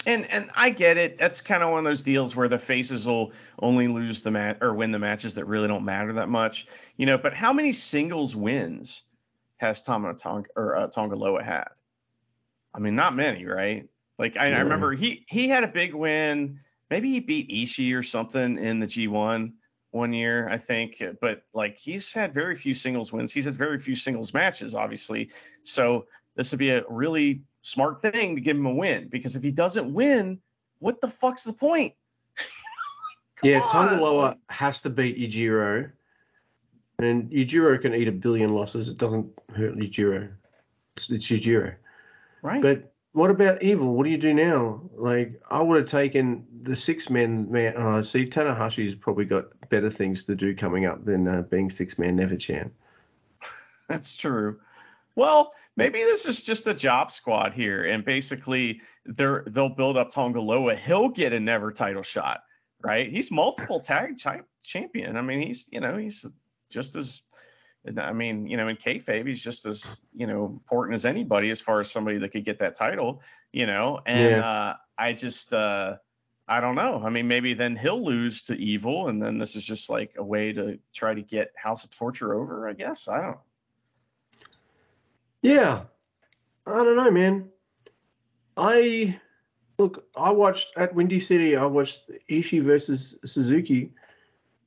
And 0.06 0.30
and 0.30 0.50
I 0.56 0.70
get 0.70 0.98
it. 0.98 1.18
That's 1.18 1.42
kind 1.42 1.64
of 1.64 1.70
one 1.70 1.80
of 1.80 1.86
those 1.86 2.04
deals 2.04 2.36
where 2.36 2.48
the 2.48 2.60
faces 2.60 3.08
will 3.08 3.32
only 3.60 3.88
lose 3.88 4.22
the 4.22 4.32
match 4.32 4.58
or 4.62 4.74
win 4.74 4.92
the 4.92 5.00
matches 5.00 5.36
that 5.36 5.46
really 5.46 5.68
don't 5.68 5.86
matter 5.86 6.14
that 6.14 6.30
much, 6.30 6.68
you 6.98 7.06
know. 7.06 7.18
But 7.18 7.34
how 7.34 7.54
many 7.54 7.72
singles 7.72 8.36
wins 8.36 9.04
has 9.58 9.84
Tama 9.84 10.14
Tonga 10.16 10.50
or 10.56 10.76
uh, 10.76 10.88
Tanga 10.88 11.16
Loa 11.16 11.44
had? 11.44 11.70
I 12.74 12.80
mean, 12.80 12.96
not 12.96 13.16
many, 13.16 13.46
right? 13.46 13.88
Like 14.20 14.38
I, 14.38 14.52
I 14.54 14.60
remember 14.60 14.94
he 14.94 15.26
he 15.30 15.48
had 15.48 15.64
a 15.64 15.68
big 15.68 15.94
win. 15.94 16.60
Maybe 16.90 17.10
he 17.10 17.20
beat 17.20 17.50
Ishii 17.50 17.96
or 17.98 18.04
something 18.04 18.58
in 18.58 18.80
the 18.80 18.86
G1 18.86 19.54
one 19.92 20.14
year, 20.14 20.48
I 20.50 20.58
think. 20.58 21.02
But 21.22 21.44
like 21.54 21.78
he's 21.78 22.14
had 22.14 22.34
very 22.34 22.56
few 22.56 22.74
singles 22.74 23.12
wins. 23.14 23.32
He's 23.32 23.46
had 23.46 23.56
very 23.56 23.80
few 23.80 23.96
singles 23.96 24.34
matches, 24.34 24.76
obviously. 24.76 25.32
So 25.64 26.06
this 26.36 26.52
would 26.52 26.60
be 26.60 26.72
a 26.72 26.84
really 26.90 27.42
smart 27.64 28.02
thing 28.02 28.36
to 28.36 28.42
give 28.42 28.56
him 28.56 28.68
a 28.68 28.74
win 28.74 29.08
because 29.08 29.36
if 29.36 29.42
he 29.42 29.52
doesn't 29.52 29.92
win, 29.92 30.40
what 30.80 31.02
the 31.02 31.08
fuck's 31.08 31.44
the 31.44 31.54
point? 31.54 31.94
Yeah, 33.42 33.60
on. 33.60 33.90
Tanga 33.90 34.02
Loa 34.02 34.38
has 34.48 34.80
to 34.84 34.90
beat 34.90 35.20
Yujiro. 35.20 35.92
And 37.00 37.30
Yujiro 37.30 37.82
can 37.82 37.94
eat 37.94 38.08
a 38.08 38.12
billion 38.14 38.54
losses. 38.54 38.88
It 38.88 38.98
doesn't 38.98 39.38
hurt 39.54 39.76
Yujiro. 39.76 40.32
It's, 40.96 41.10
it's 41.10 41.28
Yujiro. 41.28 41.76
right? 42.42 42.62
But 42.62 42.94
what 43.12 43.30
about 43.30 43.62
Evil? 43.62 43.94
What 43.94 44.06
do 44.06 44.12
you 44.12 44.18
do 44.18 44.34
now? 44.34 44.82
Like, 44.96 45.42
I 45.52 45.62
would 45.62 45.78
have 45.78 45.90
taken 45.90 46.48
the 46.62 46.74
six 46.74 47.10
men. 47.10 47.52
Man, 47.52 47.76
uh, 47.76 48.02
see, 48.02 48.26
Tanahashi's 48.26 48.96
probably 48.96 49.26
got 49.26 49.48
better 49.70 49.90
things 49.90 50.24
to 50.26 50.36
do 50.36 50.56
coming 50.56 50.86
up 50.86 51.04
than 51.04 51.28
uh, 51.28 51.42
being 51.42 51.70
six 51.70 52.00
man 52.00 52.16
never 52.16 52.38
champ. 52.38 52.74
That's 53.90 54.16
true. 54.16 54.60
Well, 55.16 55.54
maybe 55.76 56.00
this 56.00 56.26
is 56.26 56.44
just 56.44 56.68
a 56.68 56.74
job 56.74 57.12
squad 57.12 57.54
here, 57.54 57.86
and 57.86 58.04
basically 58.06 58.82
they're 59.06 59.44
they'll 59.48 59.70
build 59.70 59.98
up 59.98 60.10
Tanga 60.12 60.40
Loa. 60.42 60.76
He'll 60.76 61.10
get 61.10 61.34
a 61.34 61.40
never 61.40 61.72
title 61.72 62.04
shot, 62.04 62.42
right? 62.82 63.10
He's 63.10 63.32
multiple 63.32 63.80
tag 63.80 64.18
champion. 64.64 65.18
I 65.18 65.22
mean, 65.22 65.42
he's 65.42 65.68
you 65.72 65.80
know 65.80 65.98
he's 65.98 66.26
just 66.70 66.96
as 66.96 67.24
I 67.98 68.14
mean, 68.14 68.48
you 68.48 68.56
know, 68.56 68.70
in 68.70 68.78
kayfabe, 68.78 69.28
he's 69.28 69.42
just 69.42 69.66
as 69.66 70.02
you 70.14 70.28
know 70.28 70.46
important 70.46 70.96
as 70.96 71.06
anybody 71.06 71.50
as 71.50 71.60
far 71.60 71.80
as 71.80 71.92
somebody 71.92 72.18
that 72.20 72.30
could 72.30 72.46
get 72.46 72.60
that 72.60 72.76
title, 72.76 73.22
you 73.52 73.66
know. 73.66 74.00
And 74.06 74.32
Yeah. 74.32 74.40
uh, 74.40 74.76
I 74.98 75.14
just 75.14 75.54
uh, 75.54 75.98
I 76.48 76.60
don't 76.62 76.76
know. 76.76 77.02
I 77.04 77.10
mean, 77.10 77.28
maybe 77.28 77.54
then 77.54 77.76
he'll 77.76 78.04
lose 78.04 78.44
to 78.44 78.56
Evil, 78.56 79.10
and 79.10 79.22
then 79.22 79.38
this 79.38 79.56
is 79.56 79.66
just 79.66 79.90
like 79.90 80.14
a 80.18 80.24
way 80.24 80.54
to 80.54 80.80
try 80.94 81.14
to 81.14 81.22
get 81.22 81.52
House 81.56 81.84
of 81.84 81.90
Torture 81.90 82.34
over. 82.36 82.70
I 82.70 82.74
guess 82.74 83.08
I 83.08 83.22
don't. 83.22 83.38
Yeah, 85.44 85.84
I 86.66 86.72
don't 86.72 86.96
know, 86.96 87.12
man. 87.12 87.50
I 88.58 89.20
look. 89.78 90.06
I 90.16 90.32
watched 90.32 90.78
at 90.78 90.96
Windy 90.96 91.20
City. 91.20 91.56
I 91.56 91.66
watched 91.66 92.10
Ishii 92.30 92.62
versus 92.64 93.16
Suzuki. 93.26 93.92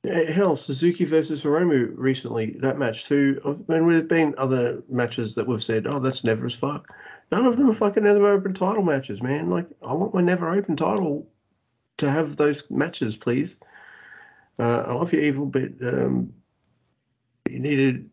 Eh, 0.07 0.31
Hell, 0.31 0.55
Suzuki 0.55 1.03
versus 1.03 1.43
Hiromu 1.43 1.91
recently. 1.95 2.51
That 2.59 2.77
match 2.77 3.05
too. 3.05 3.41
I've- 3.43 3.63
And 3.67 3.91
there's 3.91 4.03
been 4.03 4.35
other 4.37 4.83
matches 4.87 5.33
that 5.35 5.47
we've 5.47 5.63
said, 5.63 5.87
oh, 5.87 5.99
that's 5.99 6.23
never 6.23 6.45
as 6.45 6.53
fuck. 6.53 6.93
None 7.31 7.45
of 7.45 7.57
them 7.57 7.69
are 7.69 7.73
fucking 7.73 8.03
never 8.03 8.27
open 8.27 8.53
title 8.53 8.83
matches, 8.83 9.21
man. 9.23 9.49
Like 9.49 9.67
I 9.83 9.93
want 9.93 10.13
my 10.13 10.21
never 10.21 10.49
open 10.53 10.75
title 10.77 11.27
to 11.97 12.09
have 12.11 12.35
those 12.37 12.69
matches, 12.69 13.17
please. 13.17 13.57
Uh, 14.59 14.83
I 14.87 14.93
love 14.93 15.11
you, 15.11 15.19
Evil, 15.21 15.47
but 15.47 15.71
um, 15.81 16.33
you 17.49 17.59
need 17.59 17.75
to 17.77 18.05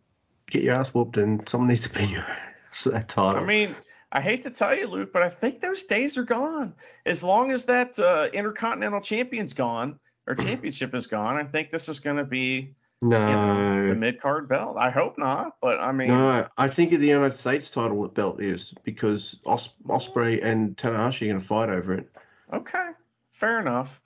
get 0.50 0.62
your 0.62 0.74
ass 0.74 0.92
whooped, 0.94 1.16
and 1.18 1.46
someone 1.48 1.68
needs 1.68 1.88
to 1.88 1.98
be 1.98 2.06
your 2.06 2.22
ass 2.22 2.53
for 2.82 2.90
that 2.90 3.08
title. 3.08 3.42
I 3.42 3.44
mean, 3.46 3.74
I 4.12 4.20
hate 4.20 4.42
to 4.42 4.50
tell 4.50 4.76
you, 4.76 4.86
Luke, 4.86 5.12
but 5.12 5.22
I 5.22 5.28
think 5.30 5.60
those 5.60 5.84
days 5.84 6.16
are 6.18 6.24
gone. 6.24 6.74
As 7.04 7.24
long 7.24 7.50
as 7.50 7.64
that 7.66 7.98
uh, 7.98 8.28
Intercontinental 8.32 9.00
Champion's 9.00 9.52
gone 9.52 9.98
or 10.26 10.34
championship 10.46 10.94
is 10.94 11.06
gone, 11.06 11.36
I 11.36 11.44
think 11.44 11.70
this 11.70 11.88
is 11.88 12.00
going 12.00 12.16
to 12.18 12.24
be 12.24 12.74
no, 13.02 13.18
you 13.18 13.34
know, 13.34 13.88
the 13.88 13.94
mid 13.94 14.20
card 14.20 14.48
belt. 14.48 14.76
I 14.78 14.90
hope 14.90 15.18
not, 15.18 15.56
but 15.60 15.80
I 15.80 15.92
mean, 15.92 16.08
no. 16.08 16.46
I 16.56 16.68
think 16.68 16.90
the 16.90 17.06
United 17.06 17.36
States 17.36 17.70
title 17.70 18.06
belt 18.08 18.40
is 18.40 18.72
because 18.84 19.40
Os- 19.46 19.74
Ospreay 19.86 20.42
and 20.44 20.76
Tanahashi 20.76 21.22
are 21.22 21.26
going 21.26 21.40
to 21.40 21.44
fight 21.44 21.68
over 21.70 21.94
it. 21.94 22.08
okay. 22.52 22.90
fair 23.30 23.60
enough. 23.60 24.00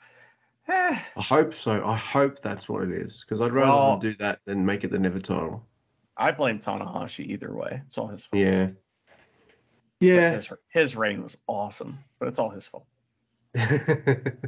Eh, 0.68 0.98
I 1.16 1.22
hope 1.22 1.54
so. 1.54 1.84
I 1.86 1.96
hope 1.96 2.40
that's 2.40 2.68
what 2.68 2.82
it 2.82 2.90
is 2.90 3.22
because 3.24 3.40
I'd 3.42 3.52
rather 3.52 3.70
Well- 3.70 3.98
do 3.98 4.14
that 4.14 4.40
than 4.46 4.64
make 4.64 4.84
it 4.84 4.90
the 4.90 4.98
never 4.98 5.20
title. 5.20 5.67
I 6.18 6.32
blame 6.32 6.58
Tanahashi 6.58 7.26
either 7.26 7.54
way. 7.54 7.82
It's 7.86 7.96
all 7.96 8.08
his 8.08 8.24
fault. 8.24 8.42
Yeah. 8.42 8.66
But 8.66 8.74
Yeah. 10.00 10.32
His, 10.32 10.52
his 10.68 10.96
reign 10.96 11.22
was 11.22 11.36
awesome, 11.46 12.00
but 12.18 12.28
it's 12.28 12.38
all 12.38 12.50
his 12.50 12.66
fault. 12.66 12.86
it 13.54 14.42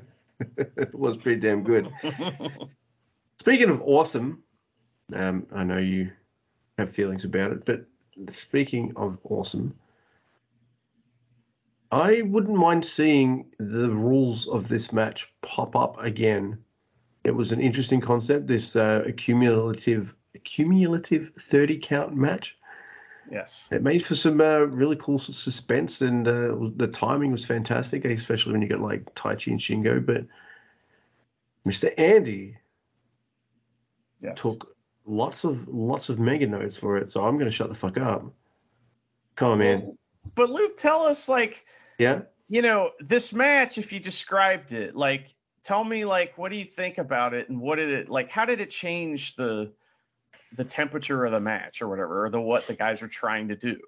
was 0.93 1.17
pretty 1.17 1.41
damn 1.41 1.63
good. 1.63 1.91
Speaking 3.41 3.71
of 3.71 3.83
awesome, 3.83 4.43
um, 5.15 5.47
I 5.55 5.65
know 5.65 5.79
you 5.79 6.11
have 6.77 6.91
feelings 6.91 7.25
about 7.25 7.53
it, 7.53 7.65
but 7.65 7.87
speaking 8.29 8.93
of 8.97 9.19
awesome, 9.25 9.75
I 11.91 12.23
wouldn't 12.23 12.57
mind 12.57 12.85
seeing 12.85 13.47
the 13.59 13.91
rules 13.91 14.47
of 14.47 14.69
this 14.69 14.93
match 14.93 15.33
pop 15.41 15.75
up 15.75 16.01
again. 16.03 16.59
It 17.25 17.33
was 17.33 17.53
an 17.53 17.61
interesting 17.61 18.01
concept, 18.01 18.47
this 18.47 18.77
uh, 18.77 19.03
accumulative 19.07 20.15
accumulative 20.35 21.33
30 21.39 21.79
count 21.79 22.15
match. 22.17 22.57
yes. 23.31 23.69
It 23.71 23.83
made 23.83 24.05
for 24.05 24.15
some 24.15 24.41
uh, 24.41 24.61
really 24.61 24.97
cool 24.97 25.19
suspense, 25.19 26.01
and 26.01 26.27
uh, 26.27 26.57
the 26.77 26.89
timing 26.89 27.33
was 27.33 27.45
fantastic, 27.47 28.05
especially 28.05 28.53
when 28.53 28.63
you 28.63 28.69
got 28.69 28.81
like 28.81 29.15
Taichi 29.15 29.49
and 29.49 29.61
Shingo. 29.61 30.05
But 30.05 30.27
Mr. 31.67 31.91
Andy 31.99 32.57
Yes. 34.23 34.39
took 34.39 34.77
lots 35.07 35.45
of 35.45 35.67
lots 35.67 36.11
of 36.11 36.19
mega 36.19 36.47
notes 36.47 36.77
for 36.77 36.99
it, 36.99 37.11
so 37.11 37.25
I'm 37.25 37.39
gonna 37.39 37.51
shut 37.51 37.71
the 37.71 37.75
fuck 37.75 37.97
up. 37.97 38.25
Come 39.35 39.53
on, 39.53 39.59
man. 39.59 39.81
Well, 39.83 39.95
But 40.35 40.51
Luke, 40.51 40.77
tell 40.77 41.07
us 41.07 41.27
like 41.27 41.65
Yeah. 41.99 42.23
you 42.49 42.61
know 42.61 42.91
this 43.01 43.33
match. 43.33 43.79
If 43.79 43.93
you 43.93 43.99
described 44.01 44.73
it, 44.73 44.95
like 44.95 45.35
tell 45.63 45.85
me 45.85 46.05
like 46.05 46.37
what 46.37 46.51
do 46.51 46.57
you 46.59 46.67
think 46.67 46.99
about 46.99 47.33
it 47.33 47.49
and 47.49 47.59
what 47.63 47.77
did 47.77 47.91
it 47.91 48.11
like? 48.11 48.31
How 48.31 48.45
did 48.45 48.61
it 48.61 48.69
change 48.69 49.37
the 49.37 49.73
the 50.57 50.65
temperature 50.65 51.25
of 51.25 51.33
the 51.33 51.41
match 51.41 51.83
or 51.83 51.89
whatever, 51.89 52.25
or 52.25 52.31
the 52.31 52.41
what 52.41 52.67
the 52.67 52.75
guys 52.75 53.03
are 53.03 53.09
trying 53.09 53.49
to 53.49 53.57
do? 53.57 53.79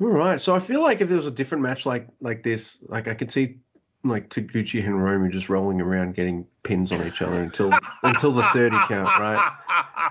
All 0.00 0.08
right. 0.08 0.40
So 0.40 0.54
I 0.54 0.58
feel 0.58 0.82
like 0.82 1.00
if 1.00 1.08
there 1.08 1.16
was 1.16 1.26
a 1.26 1.30
different 1.30 1.62
match 1.62 1.86
like 1.86 2.08
like 2.20 2.42
this, 2.42 2.78
like 2.82 3.08
I 3.08 3.14
could 3.14 3.30
see 3.30 3.58
like 4.02 4.28
Taguchi 4.28 4.84
and 4.84 5.02
Roman 5.02 5.30
just 5.30 5.48
rolling 5.48 5.80
around 5.80 6.14
getting 6.14 6.46
pins 6.62 6.92
on 6.92 7.06
each 7.06 7.22
other 7.22 7.40
until 7.40 7.72
until 8.02 8.32
the 8.32 8.42
30 8.42 8.76
count, 8.86 9.16
right? 9.18 9.40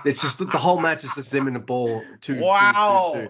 It's 0.04 0.20
just 0.20 0.38
that 0.38 0.50
the 0.50 0.58
whole 0.58 0.80
match 0.80 1.04
is 1.04 1.14
just 1.14 1.30
them 1.30 1.46
in 1.46 1.54
the 1.54 1.60
ball 1.60 2.04
two, 2.20 2.34
two, 2.34 2.40
two, 2.40 2.44
Wow. 2.44 3.10
two. 3.14 3.28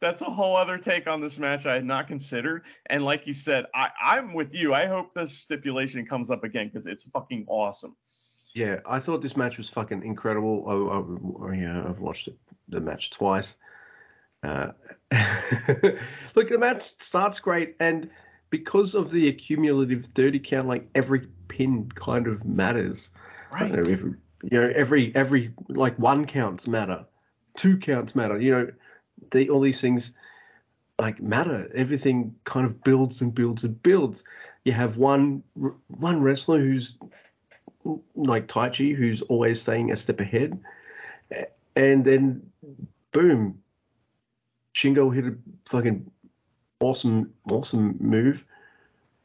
That's 0.00 0.20
a 0.20 0.26
whole 0.26 0.56
other 0.56 0.76
take 0.76 1.06
on 1.06 1.20
this 1.20 1.38
match 1.38 1.64
I 1.64 1.74
had 1.74 1.84
not 1.84 2.06
considered. 2.06 2.64
And 2.86 3.04
like 3.04 3.26
you 3.26 3.32
said, 3.32 3.64
I, 3.74 3.88
I'm 4.02 4.34
with 4.34 4.52
you. 4.54 4.74
I 4.74 4.86
hope 4.86 5.14
this 5.14 5.32
stipulation 5.38 6.04
comes 6.06 6.30
up 6.30 6.44
again 6.44 6.68
because 6.68 6.86
it's 6.86 7.04
fucking 7.04 7.46
awesome. 7.48 7.96
Yeah, 8.56 8.80
I 8.86 9.00
thought 9.00 9.20
this 9.20 9.36
match 9.36 9.58
was 9.58 9.68
fucking 9.68 10.02
incredible. 10.02 10.64
I, 10.66 11.46
I, 11.46 11.50
I, 11.50 11.54
yeah, 11.56 11.84
I've 11.86 12.00
watched 12.00 12.28
it, 12.28 12.38
the 12.70 12.80
match 12.80 13.10
twice. 13.10 13.58
Uh, 14.42 14.68
look, 16.34 16.48
the 16.48 16.56
match 16.58 16.84
starts 16.98 17.38
great, 17.38 17.76
and 17.80 18.08
because 18.48 18.94
of 18.94 19.10
the 19.10 19.28
accumulative 19.28 20.06
30 20.14 20.38
count, 20.38 20.68
like 20.68 20.88
every 20.94 21.28
pin 21.48 21.92
kind 21.96 22.26
of 22.26 22.46
matters. 22.46 23.10
Right. 23.52 23.70
know, 23.72 23.80
every, 23.80 24.14
you 24.44 24.60
know, 24.62 24.72
every 24.74 25.14
every 25.14 25.52
like 25.68 25.98
one 25.98 26.24
counts 26.24 26.66
matter, 26.66 27.04
two 27.58 27.76
counts 27.76 28.14
matter. 28.14 28.40
You 28.40 28.52
know, 28.52 28.72
they 29.32 29.50
all 29.50 29.60
these 29.60 29.82
things 29.82 30.12
like 30.98 31.20
matter. 31.20 31.70
Everything 31.74 32.34
kind 32.44 32.64
of 32.64 32.82
builds 32.82 33.20
and 33.20 33.34
builds 33.34 33.64
and 33.64 33.82
builds. 33.82 34.24
You 34.64 34.72
have 34.72 34.96
one 34.96 35.42
one 35.88 36.22
wrestler 36.22 36.58
who's 36.58 36.96
like 38.14 38.48
Taichi, 38.48 38.94
who's 38.94 39.22
always 39.22 39.60
staying 39.60 39.90
a 39.90 39.96
step 39.96 40.20
ahead, 40.20 40.60
and 41.74 42.04
then 42.04 42.50
boom, 43.12 43.62
Shingo 44.74 45.14
hit 45.14 45.24
a 45.24 45.34
fucking 45.68 46.10
awesome 46.80 47.32
awesome 47.50 47.96
move 48.00 48.46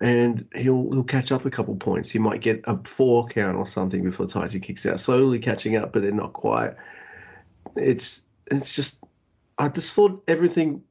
and 0.01 0.47
he'll 0.55 0.91
he'll 0.91 1.03
catch 1.03 1.31
up 1.31 1.45
a 1.45 1.49
couple 1.49 1.75
points. 1.75 2.09
He 2.09 2.19
might 2.19 2.41
get 2.41 2.61
a 2.65 2.77
four 2.83 3.27
count 3.27 3.55
or 3.55 3.67
something 3.67 4.03
before 4.03 4.25
Taichi 4.25 4.61
kicks 4.61 4.85
out, 4.85 4.99
slowly 4.99 5.39
catching 5.39 5.75
up, 5.75 5.93
but 5.93 6.01
they're 6.01 6.11
not 6.11 6.33
quite. 6.33 6.73
It's 7.75 8.23
it's 8.47 8.75
just 8.75 9.03
I 9.57 9.69
just 9.69 9.95
thought 9.95 10.23
everything 10.27 10.83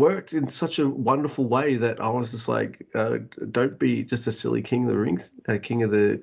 worked 0.00 0.32
in 0.32 0.48
such 0.48 0.78
a 0.78 0.88
wonderful 0.88 1.46
way 1.46 1.76
that 1.76 2.00
I 2.00 2.08
was 2.08 2.30
just 2.30 2.48
like, 2.48 2.86
uh, 2.94 3.18
don't 3.50 3.78
be 3.78 4.02
just 4.02 4.26
a 4.26 4.32
silly 4.32 4.62
king 4.62 4.84
of 4.84 4.90
the 4.90 4.98
rings, 4.98 5.30
uh, 5.46 5.58
king 5.62 5.82
of 5.82 5.90
the 5.90 6.22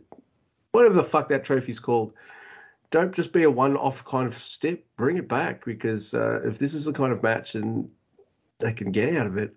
whatever 0.71 0.95
the 0.95 1.03
fuck 1.03 1.29
that 1.29 1.43
trophy's 1.43 1.79
called. 1.79 2.13
Don't 2.89 3.13
just 3.13 3.33
be 3.33 3.43
a 3.43 3.51
one-off 3.51 4.03
kind 4.03 4.25
of 4.25 4.35
step. 4.35 4.79
Bring 4.95 5.17
it 5.17 5.27
back 5.27 5.63
because 5.63 6.15
uh, 6.15 6.41
if 6.43 6.57
this 6.57 6.73
is 6.73 6.85
the 6.85 6.93
kind 6.93 7.13
of 7.13 7.21
match 7.21 7.53
and 7.53 7.89
they 8.59 8.73
can 8.73 8.91
get 8.91 9.15
out 9.15 9.27
of 9.27 9.37
it, 9.37 9.53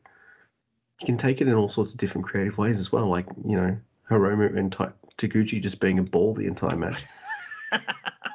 you 1.00 1.06
can 1.06 1.16
take 1.16 1.40
it 1.40 1.48
in 1.48 1.54
all 1.54 1.70
sorts 1.70 1.92
of 1.92 1.98
different 1.98 2.26
creative 2.26 2.58
ways 2.58 2.78
as 2.78 2.92
well. 2.92 3.08
Like 3.08 3.26
you 3.46 3.56
know, 3.56 3.78
Hiromu 4.10 4.54
and 4.54 4.70
Ta- 4.70 4.92
Taguchi 5.16 5.62
just 5.62 5.80
being 5.80 5.98
a 5.98 6.02
ball 6.02 6.34
the 6.34 6.46
entire 6.46 6.76
match. 6.76 7.02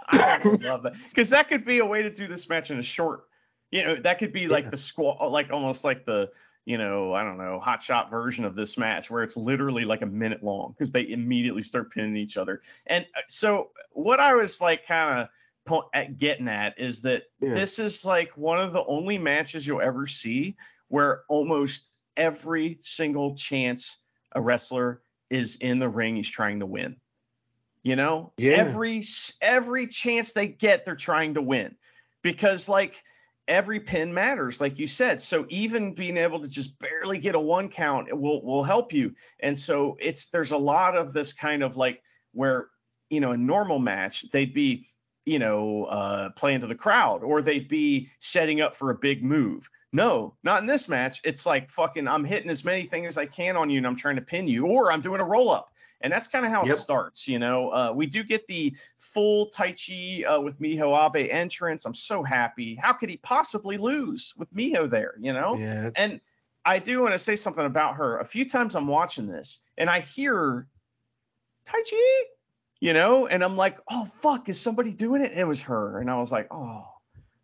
I 0.08 0.42
love 0.62 0.84
that 0.84 0.94
because 1.10 1.30
that 1.30 1.48
could 1.48 1.64
be 1.64 1.80
a 1.80 1.86
way 1.86 2.02
to 2.02 2.10
do 2.10 2.26
this 2.26 2.50
match 2.50 2.72
in 2.72 2.80
a 2.80 2.84
short. 2.84 3.26
You 3.72 3.84
know, 3.84 3.96
that 4.02 4.20
could 4.20 4.32
be 4.32 4.48
like 4.48 4.66
Yeah. 4.66 4.70
the 4.72 4.78
squat, 4.78 5.32
like 5.32 5.52
almost 5.52 5.84
like 5.84 6.06
the 6.06 6.32
you 6.66 6.80
know, 6.80 7.14
I 7.14 7.24
don't 7.24 7.38
know, 7.38 7.60
hot 7.60 7.84
shot 7.84 8.10
version 8.10 8.44
of 8.44 8.56
this 8.56 8.76
match 8.76 9.12
where 9.12 9.22
it's 9.22 9.38
literally 9.38 9.86
like 9.86 10.02
a 10.02 10.08
minute 10.08 10.44
long 10.44 10.72
because 10.72 10.92
they 10.92 11.08
immediately 11.10 11.62
start 11.62 11.94
pinning 11.94 12.18
each 12.18 12.38
other. 12.38 12.64
And 12.88 13.06
uh, 13.16 13.22
so 13.28 13.70
what 13.92 14.20
I 14.20 14.34
was 14.34 14.60
like 14.60 14.88
kind 14.88 15.30
of 15.68 15.84
at 15.94 16.18
getting 16.18 16.48
at 16.48 16.80
is 16.80 17.02
that 17.04 17.24
Yeah. 17.40 17.54
this 17.54 17.78
is 17.78 18.04
like 18.04 18.36
one 18.36 18.60
of 18.60 18.74
the 18.74 18.84
only 18.86 19.20
matches 19.20 19.66
you'll 19.66 19.82
ever 19.82 20.08
see 20.08 20.56
where 20.88 21.22
almost 21.28 21.94
every 22.18 22.80
single 22.82 23.36
chance 23.36 23.98
a 24.32 24.42
wrestler 24.42 25.02
is 25.30 25.58
in 25.58 25.78
the 25.80 25.90
ring 25.90 26.16
he's 26.16 26.30
trying 26.30 26.60
to 26.60 26.66
win. 26.66 26.96
You 27.84 27.96
know, 27.96 28.34
Yeah. 28.38 28.54
every 28.54 29.04
every 29.42 29.86
chance 29.86 30.34
they 30.34 30.48
get, 30.48 30.84
they're 30.84 30.96
trying 30.96 31.36
to 31.36 31.42
win 31.44 31.76
because 32.24 32.68
like 32.68 33.04
every 33.48 33.80
pin 33.80 34.14
matters, 34.14 34.60
like 34.60 34.80
you 34.80 34.88
said. 34.88 35.22
So 35.22 35.46
even 35.50 35.94
being 35.94 36.18
able 36.18 36.42
to 36.42 36.48
just 36.48 36.78
barely 36.80 37.18
get 37.18 37.36
a 37.36 37.40
one 37.40 37.70
count 37.70 38.16
will 38.18 38.44
will 38.44 38.64
help 38.64 38.94
you. 38.94 39.14
And 39.40 39.58
so 39.58 39.98
it's 40.00 40.28
there's 40.28 40.52
a 40.52 40.58
lot 40.58 40.96
of 40.98 41.14
this 41.14 41.34
kind 41.34 41.64
of 41.64 41.76
like 41.78 42.02
where 42.34 42.68
you 43.10 43.20
know 43.20 43.32
a 43.32 43.38
normal 43.38 43.80
match 43.80 44.26
they'd 44.32 44.54
be 44.54 44.88
you 45.26 45.40
know 45.40 45.86
uh, 45.86 46.30
playing 46.32 46.62
to 46.62 46.68
the 46.68 46.76
crowd 46.76 47.24
or 47.24 47.42
they'd 47.42 47.70
be 47.70 48.10
setting 48.20 48.62
up 48.62 48.76
for 48.76 48.92
a 48.92 48.96
big 48.96 49.24
move. 49.24 49.70
No, 49.94 50.36
not 50.44 50.60
in 50.62 50.68
this 50.68 50.90
match. 50.90 51.22
It's 51.24 51.46
like 51.46 51.70
fucking 51.70 52.08
I'm 52.08 52.26
hitting 52.26 52.50
as 52.50 52.66
many 52.66 52.86
things 52.86 53.08
as 53.10 53.18
I 53.18 53.26
can 53.26 53.56
on 53.56 53.70
you 53.70 53.78
and 53.78 53.88
I'm 53.88 53.96
trying 53.96 54.18
to 54.18 54.22
pin 54.22 54.48
you 54.48 54.66
or 54.66 54.92
I'm 54.92 55.02
doing 55.02 55.22
a 55.22 55.26
roll 55.26 55.50
up. 55.50 55.72
And 56.06 56.14
that's 56.14 56.28
kind 56.28 56.46
of 56.46 56.52
how 56.52 56.64
Yep. 56.64 56.76
it 56.76 56.80
starts, 56.80 57.28
you 57.28 57.40
know. 57.40 57.72
Uh, 57.72 57.92
we 57.92 58.06
do 58.06 58.24
get 58.24 58.46
the 58.46 58.76
full 59.00 59.50
Taichi 59.50 60.24
uh, 60.24 60.40
with 60.40 60.60
Miho 60.60 60.94
Abe 60.96 61.28
entrance. 61.32 61.84
I'm 61.84 61.96
so 61.96 62.22
happy. 62.22 62.76
How 62.76 62.94
could 62.94 63.10
he 63.10 63.18
possibly 63.18 63.78
lose 63.78 64.36
with 64.38 64.54
Miho 64.54 64.88
there, 64.88 65.16
you 65.20 65.34
know? 65.34 65.58
Yeah, 65.58 65.90
And 65.96 66.22
I 66.64 66.78
do 66.78 67.02
want 67.02 67.14
to 67.14 67.18
say 67.18 67.36
something 67.36 67.66
about 67.66 67.96
her. 67.96 68.20
A 68.20 68.24
few 68.24 68.48
times 68.48 68.76
I'm 68.76 68.86
watching 68.88 69.26
this 69.26 69.58
and 69.80 69.90
I 69.90 70.02
hear 70.02 70.68
Taichi, 71.68 72.20
you 72.80 72.94
know, 72.94 73.26
and 73.26 73.44
I'm 73.44 73.58
like, 73.58 73.80
oh 73.90 74.06
fuck, 74.22 74.48
is 74.48 74.62
somebody 74.62 74.92
doing 74.92 75.24
it? 75.24 75.32
And 75.32 75.40
It 75.40 75.48
was 75.48 75.62
her, 75.62 76.00
and 76.02 76.12
I 76.12 76.20
was 76.20 76.32
like, 76.32 76.48
oh, 76.52 76.86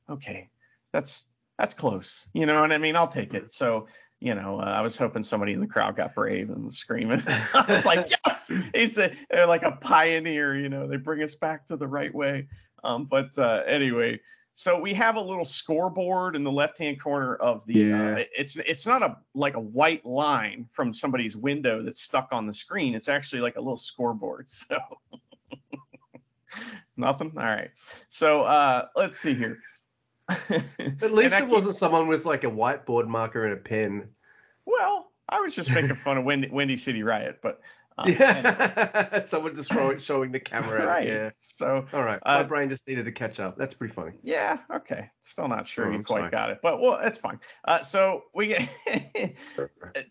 okay, 0.07 0.49
that's 0.93 1.25
that's 1.57 1.73
close. 1.73 2.27
You 2.33 2.45
know 2.45 2.61
what 2.61 2.71
I 2.71 2.77
mean? 2.77 2.95
I'll 2.95 3.07
take 3.07 3.33
it. 3.33 3.51
So. 3.51 3.87
You 4.21 4.35
know, 4.35 4.59
uh, 4.59 4.65
I 4.65 4.81
was 4.81 4.95
hoping 4.95 5.23
somebody 5.23 5.53
in 5.53 5.59
the 5.59 5.67
crowd 5.67 5.95
got 5.95 6.13
brave 6.13 6.51
and 6.51 6.65
was 6.65 6.77
screaming. 6.77 7.23
I 7.27 7.65
was 7.67 7.85
like, 7.85 8.11
yes, 8.27 8.51
he's 8.73 8.99
a, 8.99 9.11
like 9.47 9.63
a 9.63 9.71
pioneer. 9.71 10.55
You 10.55 10.69
know, 10.69 10.87
they 10.87 10.97
bring 10.97 11.23
us 11.23 11.33
back 11.33 11.65
to 11.65 11.75
the 11.75 11.87
right 11.87 12.13
way. 12.13 12.47
Um, 12.83 13.05
but 13.05 13.35
uh, 13.39 13.63
anyway, 13.65 14.19
so 14.53 14.79
we 14.79 14.93
have 14.93 15.15
a 15.15 15.21
little 15.21 15.43
scoreboard 15.43 16.35
in 16.35 16.43
the 16.43 16.51
left-hand 16.51 17.01
corner 17.01 17.35
of 17.35 17.65
the. 17.65 17.73
Yeah. 17.73 18.11
Uh, 18.11 18.23
it's 18.37 18.57
it's 18.57 18.85
not 18.85 19.01
a 19.01 19.17
like 19.33 19.55
a 19.55 19.59
white 19.59 20.05
line 20.05 20.67
from 20.71 20.93
somebody's 20.93 21.35
window 21.35 21.81
that's 21.81 22.01
stuck 22.01 22.27
on 22.31 22.45
the 22.45 22.53
screen. 22.53 22.93
It's 22.93 23.09
actually 23.09 23.41
like 23.41 23.55
a 23.55 23.61
little 23.61 23.75
scoreboard. 23.77 24.49
So 24.59 24.77
nothing. 26.97 27.31
All 27.37 27.43
right. 27.43 27.71
So 28.09 28.41
uh, 28.43 28.87
let's 28.95 29.17
see 29.17 29.33
here. 29.33 29.57
at 31.01 31.13
least 31.13 31.35
it 31.35 31.47
wasn't 31.47 31.75
someone 31.75 32.07
with 32.07 32.25
like 32.25 32.43
a 32.43 32.47
whiteboard 32.51 33.07
marker 33.07 33.43
and 33.45 33.53
a 33.53 33.57
pen. 33.57 34.09
Well, 34.65 35.11
I 35.29 35.39
was 35.39 35.53
just 35.55 35.71
making 35.71 35.95
fun 35.95 36.17
of 36.17 36.25
Windy, 36.25 36.49
Windy 36.49 36.77
City 36.77 37.03
Riot, 37.03 37.39
but 37.41 37.61
Um, 37.97 38.09
yeah. 38.09 39.21
Someone 39.25 39.53
just 39.55 39.69
showing, 39.71 39.99
showing 39.99 40.31
the 40.31 40.39
camera. 40.39 40.85
right. 40.85 41.05
Yeah. 41.07 41.29
So 41.39 41.85
All 41.93 42.03
right. 42.03 42.19
My 42.25 42.35
Uh, 42.39 42.43
brain 42.45 42.69
just 42.69 42.87
needed 42.87 43.03
to 43.05 43.11
catch 43.11 43.39
up. 43.39 43.57
That's 43.57 43.73
pretty 43.73 43.93
funny. 43.93 44.13
yeah, 44.23 44.59
okay. 44.73 45.09
Still 45.19 45.47
not 45.49 45.67
sure 45.67 45.85
Oh, 45.87 45.89
you 45.89 45.95
I'm 45.95 46.03
quite 46.05 46.19
sorry. 46.19 46.31
got 46.31 46.49
it, 46.51 46.59
but 46.63 46.79
well, 46.81 46.97
that's 47.01 47.17
fine. 47.17 47.39
Uh, 47.65 47.81
so 47.83 48.23
we 48.33 48.47
get 48.47 48.69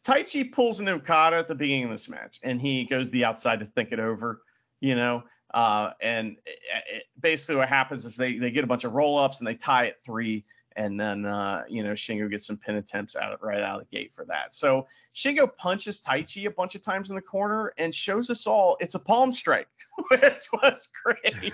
Taichi 0.04 0.52
pulls 0.52 0.80
an 0.80 0.88
Okada 0.88 1.36
at 1.36 1.48
the 1.48 1.54
beginning 1.54 1.84
of 1.84 1.90
this 1.90 2.08
match, 2.08 2.38
and 2.42 2.60
he 2.60 2.84
goes 2.84 3.10
the 3.10 3.24
outside 3.24 3.60
to 3.60 3.66
think 3.66 3.92
it 3.92 4.00
over, 4.00 4.42
you 4.80 4.94
know. 4.94 5.22
Uh, 5.52 5.90
and 6.00 6.36
it, 6.46 6.58
it, 6.92 7.02
basically, 7.20 7.56
what 7.56 7.68
happens 7.68 8.04
is 8.04 8.16
they 8.16 8.38
they 8.38 8.50
get 8.50 8.64
a 8.64 8.66
bunch 8.66 8.84
of 8.84 8.92
roll 8.92 9.18
ups 9.18 9.38
and 9.38 9.46
they 9.46 9.54
tie 9.54 9.88
at 9.88 10.02
three, 10.04 10.44
and 10.76 10.98
then 10.98 11.24
uh, 11.24 11.64
you 11.68 11.82
know 11.82 11.92
Shingo 11.92 12.30
gets 12.30 12.46
some 12.46 12.56
pin 12.56 12.76
attempts 12.76 13.16
out 13.16 13.32
of, 13.32 13.42
right 13.42 13.60
out 13.60 13.80
of 13.80 13.88
the 13.88 13.96
gate 13.96 14.12
for 14.14 14.24
that. 14.26 14.54
So 14.54 14.86
Shingo 15.14 15.54
punches 15.56 16.00
Taichi 16.00 16.46
a 16.46 16.50
bunch 16.50 16.74
of 16.74 16.82
times 16.82 17.10
in 17.10 17.16
the 17.16 17.22
corner 17.22 17.72
and 17.78 17.94
shows 17.94 18.30
us 18.30 18.46
all 18.46 18.76
it's 18.80 18.94
a 18.94 18.98
palm 18.98 19.32
strike, 19.32 19.68
which 20.10 20.48
was 20.52 20.88
great. 21.04 21.52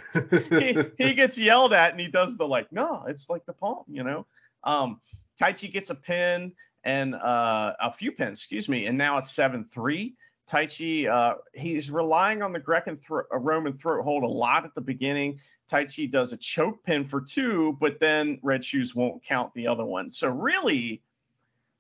he, 0.51 0.84
he 0.99 1.14
gets 1.14 1.38
yelled 1.38 1.72
at 1.72 1.92
and 1.92 2.01
he 2.01 2.09
does 2.09 2.36
the 2.36 2.47
like, 2.47 2.70
no, 2.70 3.05
it's 3.09 3.30
like 3.30 3.47
the 3.47 3.53
palm, 3.53 3.84
you 3.88 4.05
know. 4.05 4.26
Um, 4.64 5.01
Taichi 5.40 5.72
gets 5.72 5.90
a 5.90 5.94
pin 5.94 6.53
and 6.84 7.14
uh, 7.14 7.74
a 7.80 7.92
few 7.92 8.12
pins, 8.12 8.38
excuse 8.38 8.68
me, 8.68 8.86
and 8.86 8.99
now 8.99 9.18
it's 9.18 9.32
seven 9.32 9.64
three. 9.64 10.14
Taichi, 10.51 11.09
uh, 11.09 11.36
he's 11.55 11.90
relying 11.90 12.42
on 12.42 12.53
the 12.53 12.61
Grecan 12.61 13.01
thro- 13.01 13.24
uh, 13.32 13.38
Roman 13.38 13.72
throat 13.72 14.03
hold 14.03 14.22
a 14.22 14.28
lot 14.28 14.64
at 14.64 14.74
the 14.74 14.80
beginning. 14.80 15.40
Taichi 15.70 16.11
does 16.11 16.32
a 16.32 16.36
choke 16.36 16.84
pin 16.84 17.05
for 17.05 17.20
two, 17.20 17.76
but 17.80 17.99
then 17.99 18.38
Red 18.42 18.64
Shoes 18.64 18.94
won't 18.94 19.22
count 19.24 19.53
the 19.55 19.66
other 19.66 19.84
one. 19.84 20.11
So 20.11 20.28
really, 20.28 21.03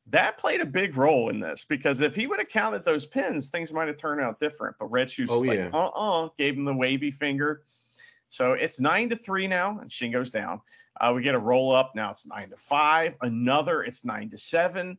that 0.08 0.38
played 0.38 0.60
a 0.60 0.66
big 0.66 0.96
role 0.96 1.30
in 1.30 1.38
this 1.38 1.64
because 1.64 2.00
if 2.00 2.16
he 2.16 2.26
would 2.26 2.40
have 2.40 2.48
counted 2.48 2.84
those 2.84 3.06
pins, 3.06 3.48
things 3.48 3.72
might 3.72 3.86
have 3.88 3.96
turned 3.96 4.20
out 4.20 4.40
different. 4.40 4.76
But 4.80 4.86
Red 4.90 5.10
Shoes 5.10 5.28
Oh, 5.30 5.42
yeah. 5.44 5.64
like, 5.66 5.74
uh-uh, 5.74 6.28
gave 6.36 6.56
him 6.56 6.64
the 6.64 6.74
wavy 6.74 7.12
finger. 7.12 7.62
So 8.28 8.52
it's 8.54 8.80
nine 8.80 9.08
to 9.10 9.16
three 9.16 9.46
now, 9.46 9.78
and 9.80 9.88
Shingo's 9.88 10.30
down. 10.30 10.60
Uh, 11.00 11.12
we 11.14 11.22
get 11.22 11.34
a 11.36 11.38
roll 11.38 11.74
up. 11.74 11.92
Now 11.94 12.10
it's 12.10 12.26
nine 12.26 12.50
to 12.50 12.56
five. 12.56 13.14
Another, 13.20 13.82
it's 13.84 14.04
nine 14.04 14.30
to 14.30 14.38
seven. 14.38 14.98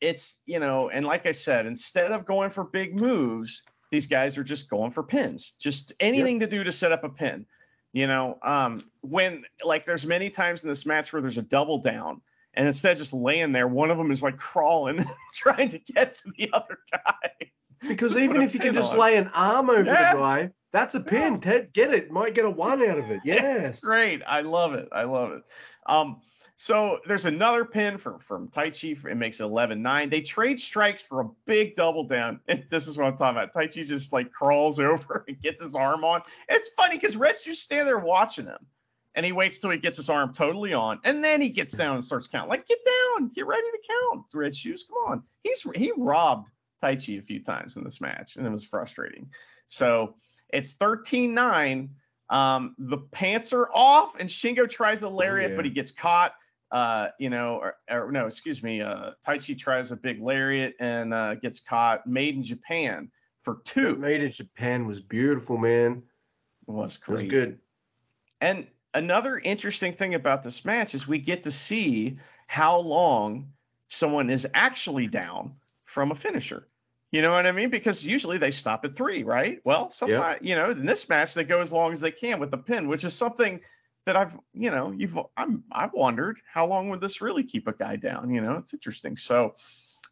It's, 0.00 0.38
you 0.46 0.58
know, 0.60 0.90
and 0.90 1.04
like 1.04 1.26
I 1.26 1.32
said, 1.32 1.66
instead 1.66 2.12
of 2.12 2.24
going 2.26 2.50
for 2.50 2.64
big 2.64 2.98
moves, 3.00 3.62
these 3.90 4.06
guys 4.06 4.38
are 4.38 4.44
just 4.44 4.68
going 4.70 4.90
for 4.90 5.02
pins. 5.02 5.54
Just 5.58 5.92
anything 6.00 6.40
to 6.40 6.46
do 6.46 6.62
to 6.64 6.70
set 6.72 6.92
up 6.92 7.04
a 7.04 7.08
pin. 7.08 7.46
You 7.92 8.06
know, 8.06 8.38
um, 8.42 8.82
when 9.00 9.44
like 9.64 9.86
there's 9.86 10.04
many 10.04 10.28
times 10.30 10.62
in 10.62 10.68
this 10.68 10.84
match 10.86 11.12
where 11.12 11.22
there's 11.22 11.38
a 11.38 11.42
double 11.42 11.78
down, 11.78 12.20
and 12.54 12.66
instead 12.66 12.92
of 12.92 12.98
just 12.98 13.12
laying 13.14 13.50
there, 13.52 13.66
one 13.66 13.90
of 13.90 13.96
them 13.98 14.10
is 14.10 14.22
like 14.22 14.36
crawling, 14.36 15.04
trying 15.34 15.70
to 15.70 15.78
get 15.78 16.14
to 16.18 16.32
the 16.36 16.50
other 16.52 16.78
guy. 16.92 17.30
Because 17.88 18.16
even 18.18 18.42
if 18.42 18.52
you 18.54 18.60
can 18.60 18.68
pin 18.68 18.74
just 18.74 18.92
on. 18.92 18.98
lay 18.98 19.16
an 19.16 19.30
arm 19.34 19.70
over 19.70 19.84
Yeah. 19.84 20.12
the 20.14 20.18
guy, 20.20 20.50
that's 20.70 20.94
a 20.94 21.00
pin. 21.00 21.34
Yeah. 21.34 21.40
Ted, 21.40 21.72
get 21.72 21.94
it. 21.94 22.10
Might 22.10 22.34
get 22.34 22.44
a 22.44 22.50
one 22.50 22.82
out 22.82 22.98
of 22.98 23.10
it. 23.10 23.20
Yes. 23.24 23.70
It's 23.70 23.80
great. 23.80 24.22
I 24.26 24.42
love 24.42 24.74
it. 24.74 24.88
I 24.92 25.04
love 25.04 25.32
it. 25.32 25.42
Um, 25.86 26.20
so 26.60 26.98
there's 27.06 27.24
another 27.24 27.64
pin 27.64 27.98
for, 27.98 28.18
from 28.18 28.48
Taichi. 28.48 29.04
It 29.06 29.14
makes 29.14 29.38
it 29.38 29.44
11-9. 29.44 30.10
They 30.10 30.20
trade 30.22 30.58
strikes 30.58 31.00
for 31.00 31.20
a 31.20 31.28
big 31.46 31.76
double 31.76 32.02
down. 32.02 32.40
And 32.48 32.64
this 32.68 32.88
is 32.88 32.98
what 32.98 33.06
I'm 33.06 33.16
talking 33.16 33.38
about. 33.38 33.54
Taichi 33.54 33.86
just 33.86 34.12
like 34.12 34.32
crawls 34.32 34.80
over 34.80 35.24
and 35.28 35.40
gets 35.40 35.62
his 35.62 35.76
arm 35.76 36.02
on. 36.02 36.20
It's 36.48 36.68
funny 36.70 36.96
because 36.96 37.14
Red's 37.14 37.44
just 37.44 37.62
stand 37.62 37.86
there 37.86 38.00
watching 38.00 38.46
him. 38.46 38.58
And 39.14 39.24
he 39.24 39.30
waits 39.30 39.60
till 39.60 39.70
he 39.70 39.78
gets 39.78 39.98
his 39.98 40.10
arm 40.10 40.32
totally 40.32 40.74
on. 40.74 40.98
And 41.04 41.22
then 41.22 41.40
he 41.40 41.48
gets 41.48 41.74
down 41.74 41.94
and 41.94 42.04
starts 42.04 42.26
counting. 42.26 42.48
Like, 42.48 42.66
get 42.66 42.78
down. 42.84 43.28
Get 43.36 43.46
ready 43.46 43.62
to 43.62 43.78
count. 43.88 44.26
Red 44.34 44.56
Shoes. 44.56 44.84
Come 44.88 45.12
on. 45.12 45.22
He's 45.44 45.64
he 45.76 45.92
robbed 45.96 46.48
Taichi 46.82 47.20
a 47.20 47.22
few 47.22 47.40
times 47.40 47.76
in 47.76 47.84
this 47.84 48.00
match. 48.00 48.34
And 48.34 48.44
it 48.44 48.50
was 48.50 48.64
frustrating. 48.64 49.30
So 49.68 50.16
it's 50.48 50.74
13-9. 50.74 51.90
Um, 52.30 52.74
the 52.78 52.98
pants 52.98 53.52
are 53.52 53.70
off, 53.72 54.16
and 54.18 54.28
Shingo 54.28 54.68
tries 54.68 55.02
a 55.02 55.08
lariat, 55.08 55.52
yeah. 55.52 55.56
but 55.56 55.64
he 55.64 55.70
gets 55.70 55.92
caught. 55.92 56.32
Uh, 56.70 57.08
you 57.18 57.30
know, 57.30 57.56
or, 57.56 57.76
or 57.90 58.12
no, 58.12 58.26
excuse 58.26 58.62
me. 58.62 58.82
Uh, 58.82 59.12
Taichi 59.26 59.56
tries 59.56 59.90
a 59.90 59.96
big 59.96 60.20
lariat 60.20 60.74
and 60.80 61.14
uh, 61.14 61.34
gets 61.36 61.60
caught. 61.60 62.06
Made 62.06 62.36
in 62.36 62.42
Japan 62.42 63.10
for 63.42 63.60
two 63.64 63.96
Made 63.96 64.22
in 64.22 64.30
Japan 64.30 64.86
was 64.86 65.00
beautiful, 65.00 65.56
man. 65.56 66.02
was 66.66 66.96
It 66.96 67.08
was 67.08 67.22
good. 67.24 67.58
And 68.40 68.66
another 68.94 69.38
interesting 69.38 69.94
thing 69.94 70.14
about 70.14 70.42
this 70.42 70.64
match 70.64 70.94
is 70.94 71.08
we 71.08 71.18
get 71.18 71.44
to 71.44 71.50
see 71.50 72.18
how 72.46 72.78
long 72.78 73.52
someone 73.88 74.28
is 74.30 74.46
actually 74.54 75.06
down 75.06 75.54
from 75.84 76.10
a 76.10 76.14
finisher. 76.14 76.68
You 77.10 77.22
know 77.22 77.32
what 77.32 77.46
I 77.46 77.52
mean? 77.52 77.70
Because 77.70 78.04
usually 78.04 78.36
they 78.36 78.50
stop 78.50 78.84
at 78.84 78.94
three, 78.94 79.22
right? 79.22 79.60
Well, 79.64 79.90
sometimes 79.90 80.40
you 80.42 80.54
know 80.54 80.70
in 80.70 80.84
this 80.84 81.08
match 81.08 81.32
they 81.32 81.44
go 81.44 81.60
as 81.60 81.72
long 81.72 81.92
as 81.92 82.00
they 82.00 82.10
can 82.10 82.38
with 82.38 82.50
the 82.50 82.58
pin, 82.58 82.86
which 82.86 83.04
is 83.04 83.14
something 83.14 83.60
that 84.08 84.16
I've 84.16 84.34
you 84.54 84.70
know 84.70 84.90
you've 84.90 85.18
I'm 85.36 85.62
I've 85.70 85.92
wondered 85.92 86.40
how 86.50 86.64
long 86.66 86.88
would 86.88 87.02
this 87.02 87.20
really 87.20 87.42
keep 87.42 87.68
a 87.68 87.74
guy 87.74 87.96
down? 87.96 88.30
You 88.30 88.40
know, 88.40 88.56
it's 88.56 88.72
interesting. 88.72 89.16
So 89.16 89.52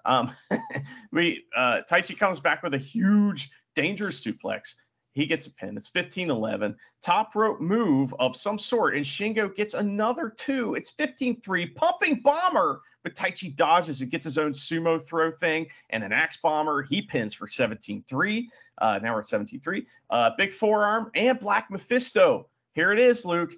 um 0.04 0.30
we 1.12 1.44
uh 1.56 1.80
Taichi 1.90 2.18
comes 2.18 2.38
back 2.38 2.62
with 2.62 2.74
a 2.74 2.78
huge 2.78 3.50
dangerous 3.74 4.22
suplex. 4.22 4.74
He 5.12 5.24
gets 5.24 5.46
a 5.46 5.54
pin. 5.54 5.78
It's 5.78 5.88
15-11. 5.88 6.74
Top 7.02 7.34
rope 7.34 7.58
move 7.58 8.14
of 8.18 8.36
some 8.36 8.58
sort, 8.58 8.96
and 8.96 9.02
Shingo 9.02 9.56
gets 9.56 9.72
another 9.72 10.28
two. 10.28 10.74
It's 10.74 10.92
15-3. 10.92 11.74
Pumping 11.74 12.20
bomber, 12.20 12.82
but 13.02 13.14
Taichi 13.14 13.56
dodges 13.56 14.02
it, 14.02 14.10
gets 14.10 14.24
his 14.24 14.36
own 14.36 14.52
sumo 14.52 15.02
throw 15.02 15.32
thing, 15.32 15.68
and 15.88 16.04
an 16.04 16.12
axe 16.12 16.36
bomber. 16.42 16.82
He 16.82 17.00
pins 17.00 17.32
for 17.32 17.46
17-3. 17.46 18.44
Uh, 18.76 19.00
now 19.02 19.14
we're 19.14 19.20
at 19.20 19.24
17-3. 19.24 19.86
Uh, 20.10 20.32
big 20.36 20.52
forearm 20.52 21.10
and 21.14 21.40
Black 21.40 21.70
Mephisto. 21.70 22.50
Here 22.74 22.92
it 22.92 22.98
is, 22.98 23.24
Luke. 23.24 23.54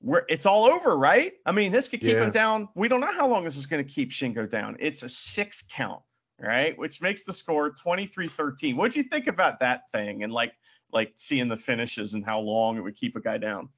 We're, 0.00 0.22
it's 0.28 0.46
all 0.46 0.66
over, 0.66 0.96
right? 0.96 1.32
I 1.44 1.52
mean, 1.52 1.72
this 1.72 1.88
could 1.88 2.00
keep 2.00 2.14
Yeah. 2.14 2.24
him 2.24 2.30
down. 2.30 2.68
We 2.74 2.88
don't 2.88 3.00
know 3.00 3.12
how 3.12 3.26
long 3.26 3.44
this 3.44 3.56
is 3.56 3.66
going 3.66 3.84
to 3.84 3.90
keep 3.90 4.10
Shingo 4.10 4.48
down. 4.50 4.76
It's 4.78 5.02
a 5.02 5.08
six 5.08 5.64
count, 5.68 6.02
right? 6.38 6.78
Which 6.78 7.02
makes 7.02 7.24
the 7.24 7.32
score 7.32 7.72
23-13. 7.72 8.76
What'd 8.76 8.94
you 8.96 9.02
think 9.02 9.26
about 9.26 9.58
that 9.60 9.90
thing? 9.92 10.22
And 10.22 10.32
like, 10.32 10.52
like 10.92 11.12
seeing 11.16 11.48
the 11.48 11.56
finishes 11.56 12.14
and 12.14 12.24
how 12.24 12.38
long 12.40 12.76
it 12.76 12.80
would 12.80 12.96
keep 12.96 13.16
a 13.16 13.20
guy 13.20 13.38
down. 13.38 13.68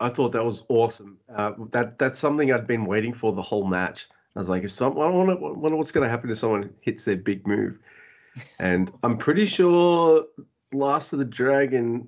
I 0.00 0.08
thought 0.08 0.32
that 0.32 0.44
was 0.44 0.64
awesome. 0.68 1.18
Uh, 1.34 1.52
that 1.72 1.98
that's 1.98 2.18
something 2.18 2.52
I'd 2.52 2.66
been 2.66 2.84
waiting 2.86 3.12
for 3.12 3.32
the 3.32 3.42
whole 3.42 3.66
match. 3.66 4.06
I 4.36 4.38
was 4.38 4.48
like, 4.48 4.62
if 4.62 4.70
some, 4.70 4.92
I 4.98 5.08
wonder, 5.08 5.36
wonder 5.36 5.76
what's 5.76 5.90
going 5.90 6.04
to 6.04 6.08
happen 6.10 6.30
if 6.30 6.38
someone 6.38 6.70
hits 6.80 7.04
their 7.04 7.16
big 7.16 7.46
move. 7.46 7.78
And 8.60 8.92
I'm 9.02 9.18
pretty 9.18 9.44
sure 9.44 10.24
Last 10.72 11.12
of 11.12 11.18
the 11.18 11.24
Dragon 11.24 12.06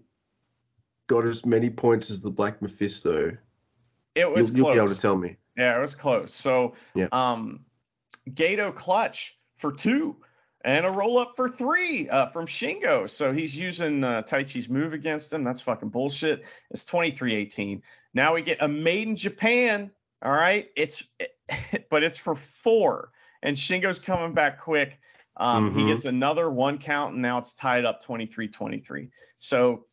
got 1.08 1.26
as 1.26 1.44
many 1.44 1.68
points 1.68 2.10
as 2.10 2.20
the 2.22 2.30
Black 2.30 2.62
Mephisto. 2.62 3.36
It 4.14 4.30
was 4.30 4.48
You'll, 4.50 4.56
you'll 4.56 4.64
close. 4.66 4.74
be 4.74 4.78
able 4.84 4.94
to 4.94 5.00
tell 5.00 5.16
me. 5.16 5.36
Yeah, 5.56 5.76
it 5.76 5.80
was 5.80 5.94
close. 5.94 6.34
So, 6.34 6.74
Yeah. 6.94 7.08
um, 7.12 7.64
Gedo 8.30 8.74
clutch 8.74 9.38
for 9.56 9.72
two 9.72 10.16
and 10.64 10.84
a 10.84 10.90
roll 10.90 11.18
up 11.18 11.32
for 11.36 11.48
three 11.48 12.08
uh, 12.08 12.26
from 12.28 12.46
Shingo. 12.46 13.08
So 13.08 13.32
he's 13.32 13.56
using 13.56 14.04
uh, 14.04 14.22
Taichi's 14.22 14.68
move 14.68 14.92
against 14.92 15.32
him. 15.32 15.42
That's 15.42 15.60
fucking 15.60 15.88
bullshit. 15.88 16.44
It's 16.70 16.84
23-18. 16.84 17.80
Now 18.14 18.34
we 18.34 18.42
get 18.42 18.58
a 18.60 18.68
made 18.68 19.08
in 19.08 19.16
Japan. 19.16 19.90
All 20.22 20.32
right, 20.32 20.68
it's 20.76 21.02
but 21.90 22.02
it's 22.02 22.18
for 22.18 22.34
four, 22.34 23.10
and 23.42 23.56
Shingo's 23.56 23.98
coming 23.98 24.34
back 24.34 24.60
quick. 24.60 24.98
Um, 25.38 25.72
He 25.72 25.82
Mhm. 25.82 25.86
gets 25.86 26.04
another 26.04 26.50
one 26.50 26.76
count, 26.78 27.14
and 27.14 27.22
now 27.22 27.38
it's 27.38 27.54
tied 27.54 27.86
up 27.86 28.02
23-23. 28.04 29.08
So 29.38 29.84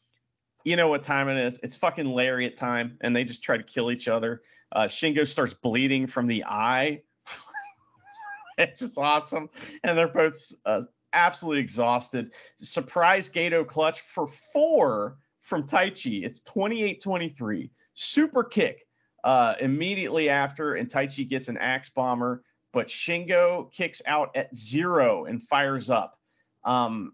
you 0.67 0.75
know 0.75 0.89
what 0.89 1.01
time 1.01 1.29
it 1.29 1.37
is. 1.37 1.57
It's 1.63 1.77
fucking 1.77 2.05
lariat 2.05 2.57
time, 2.57 2.97
and 2.99 3.15
they 3.15 3.23
just 3.23 3.41
try 3.41 3.55
to 3.55 3.63
kill 3.63 3.89
each 3.89 4.09
other. 4.09 4.41
Uh, 4.73 4.83
Shingo 4.83 5.25
starts 5.25 5.53
bleeding 5.53 6.07
from 6.07 6.27
the 6.27 6.43
eye. 6.43 7.03
it's 8.57 8.81
just 8.81 8.97
awesome. 8.97 9.49
And 9.85 9.97
they're 9.97 10.09
both 10.09 10.35
uh, 10.65 10.81
absolutely 11.13 11.61
exhausted. 11.61 12.33
Surprise 12.59 13.29
Gedo 13.29 13.65
clutch 13.65 14.01
for 14.01 14.27
four 14.51 15.19
from 15.39 15.63
Taichi. 15.63 16.25
It's 16.25 16.41
28 16.41 17.01
23. 17.01 17.71
Super 17.93 18.43
kick 18.43 18.85
uh, 19.23 19.53
immediately 19.61 20.27
after, 20.27 20.75
and 20.75 20.89
Taichi 20.89 21.29
gets 21.29 21.47
an 21.47 21.57
axe 21.59 21.91
bomber, 21.95 22.43
but 22.73 22.87
Shingo 22.87 23.71
kicks 23.71 24.01
out 24.05 24.35
at 24.35 24.53
zero 24.53 25.27
and 25.27 25.41
fires 25.41 25.89
up. 25.89 26.19
Um, 26.65 27.13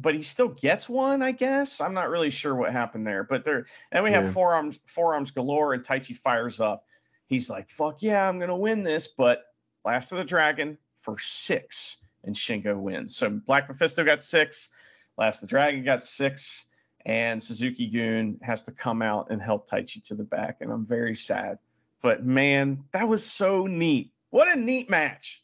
but 0.00 0.14
he 0.14 0.22
still 0.22 0.48
gets 0.48 0.88
one, 0.88 1.22
I 1.22 1.32
guess. 1.32 1.80
I'm 1.80 1.94
not 1.94 2.08
really 2.10 2.30
sure 2.30 2.54
what 2.54 2.72
happened 2.72 3.06
there. 3.06 3.24
But 3.24 3.44
there, 3.44 3.66
and 3.92 4.04
we 4.04 4.10
have 4.12 4.24
Yeah. 4.24 4.32
forearms, 4.32 4.78
forearms 4.86 5.30
galore, 5.30 5.74
and 5.74 5.84
Taichi 5.84 6.16
fires 6.16 6.60
up. 6.60 6.86
He's 7.26 7.48
like, 7.50 7.70
"Fuck 7.70 8.02
yeah, 8.02 8.28
I'm 8.28 8.38
gonna 8.38 8.56
win 8.56 8.82
this!" 8.82 9.08
But 9.08 9.44
Last 9.84 10.12
of 10.12 10.18
the 10.18 10.24
Dragon 10.24 10.76
for 11.00 11.18
six, 11.18 11.96
and 12.24 12.34
Shingo 12.36 12.78
wins. 12.78 13.16
So 13.16 13.30
Black 13.30 13.68
Mephisto 13.68 14.04
got 14.04 14.20
six, 14.20 14.68
Last 15.16 15.36
of 15.36 15.40
the 15.42 15.46
Dragon 15.46 15.84
got 15.84 16.02
six, 16.02 16.66
and 17.06 17.42
Suzuki 17.42 17.88
Goon 17.88 18.38
has 18.42 18.62
to 18.64 18.72
come 18.72 19.00
out 19.00 19.30
and 19.30 19.40
help 19.40 19.68
Taichi 19.68 20.02
to 20.04 20.14
the 20.14 20.24
back, 20.24 20.58
and 20.60 20.70
I'm 20.70 20.84
very 20.84 21.14
sad. 21.16 21.58
But 22.02 22.24
man, 22.24 22.84
that 22.92 23.08
was 23.08 23.24
so 23.24 23.66
neat. 23.66 24.12
What 24.30 24.48
a 24.48 24.56
neat 24.56 24.90
match. 24.90 25.42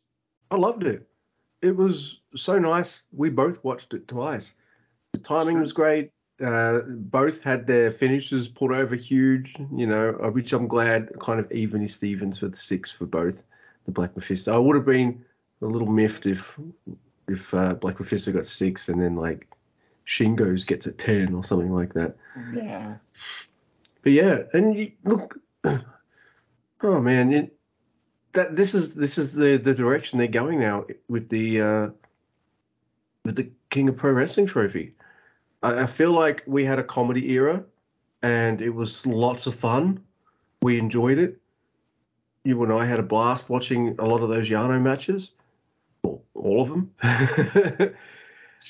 I 0.51 0.57
loved 0.57 0.85
it. 0.85 1.09
It 1.63 1.77
was 1.77 2.21
so 2.35 2.59
nice. 2.59 3.03
We 3.13 3.31
both 3.31 3.63
watched 3.65 3.95
it 3.95 4.09
twice. 4.09 4.55
The 5.13 5.19
timing 5.19 5.59
was 5.59 5.73
great. 5.73 6.13
Uh, 6.45 6.81
both 6.87 7.43
had 7.43 7.67
their 7.67 7.91
finishes 7.91 8.47
pulled 8.47 8.73
over 8.73 8.95
huge, 8.95 9.57
you 9.75 9.87
know, 9.87 10.13
which 10.33 10.53
I'm 10.53 10.69
glad 10.69 11.11
kind 11.19 11.41
of 11.41 11.51
even 11.51 11.89
Stevens 11.89 12.43
with 12.43 12.55
six 12.55 12.91
for 12.91 13.07
both 13.07 13.43
the 13.87 13.93
Black 13.93 14.15
Mephisto. 14.15 14.55
I 14.55 14.59
would 14.59 14.77
have 14.77 14.85
been 14.85 15.25
a 15.63 15.67
little 15.67 15.89
miffed 15.89 16.27
if 16.27 16.59
if 17.29 17.55
uh, 17.55 17.75
Black 17.75 17.99
Mephisto 17.99 18.33
got 18.33 18.45
six 18.45 18.91
and 18.91 19.01
then 19.01 19.17
like 19.17 19.49
Shingo's 20.07 20.65
gets 20.65 20.87
a 20.87 20.93
ten 20.93 21.35
or 21.35 21.43
something 21.43 21.73
like 21.73 21.95
that. 21.95 22.17
Yeah. 22.55 22.97
But 24.03 24.13
yeah, 24.13 24.43
and 24.53 24.77
you, 24.77 24.93
look, 25.05 25.39
oh 25.65 27.01
man, 27.01 27.33
it, 27.33 27.56
that 28.37 28.55
this 28.55 28.75
is 28.75 28.95
this 28.95 29.19
is 29.19 29.35
the 29.35 29.57
the 29.57 29.75
direction 29.75 30.19
they're 30.19 30.29
going 30.29 30.61
now 30.61 30.87
with 31.09 31.29
the 31.29 31.61
uh, 31.61 31.89
with 33.25 33.35
the 33.35 33.51
King 33.71 33.89
of 33.89 33.97
Pro 33.97 34.13
Wrestling 34.13 34.47
trophy. 34.47 34.95
I, 35.63 35.81
I 35.83 35.87
feel 35.87 36.13
like 36.13 36.45
we 36.47 36.65
had 36.65 36.79
a 36.79 36.85
comedy 36.85 37.33
era, 37.33 37.65
and 38.23 38.63
it 38.63 38.71
was 38.71 39.05
lots 39.07 39.47
of 39.47 39.55
fun. 39.55 40.01
We 40.63 40.79
enjoyed 40.79 41.19
it. 41.19 41.41
You 42.45 42.63
and 42.63 42.73
I 42.73 42.87
had 42.87 43.01
a 43.01 43.03
blast 43.03 43.51
watching 43.51 43.97
a 43.99 44.05
lot 44.05 44.23
of 44.23 44.29
those 44.29 44.49
Yano 44.49 44.81
matches, 44.81 45.33
all 46.03 46.63
of 46.63 46.69
them. 46.69 46.93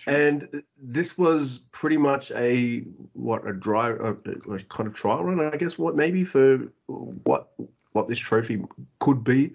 and 0.07 0.63
this 0.81 1.19
was 1.19 1.59
pretty 1.73 1.97
much 1.97 2.31
a 2.31 2.85
what 3.13 3.47
a 3.47 3.53
dry 3.53 3.91
a, 3.91 4.13
a, 4.13 4.61
kind 4.69 4.87
of 4.87 4.95
trial 4.95 5.25
run, 5.25 5.41
I 5.53 5.57
guess. 5.57 5.77
What 5.77 5.97
maybe 5.97 6.25
for 6.25 6.69
what 6.87 7.53
what 7.97 8.09
this 8.09 8.19
trophy 8.19 8.63
could 9.01 9.25
be, 9.25 9.55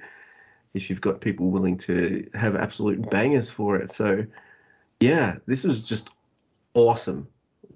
if 0.74 0.89
you've 0.89 1.00
got 1.00 1.22
people 1.22 1.52
willing 1.52 1.78
to 1.78 2.30
have 2.34 2.56
absolute 2.56 3.10
bangers 3.10 3.52
for 3.52 3.78
it. 3.78 3.92
So 3.92 4.26
yeah, 5.00 5.38
this 5.46 5.64
was 5.64 5.84
just 5.84 6.10
awesome. 6.74 7.28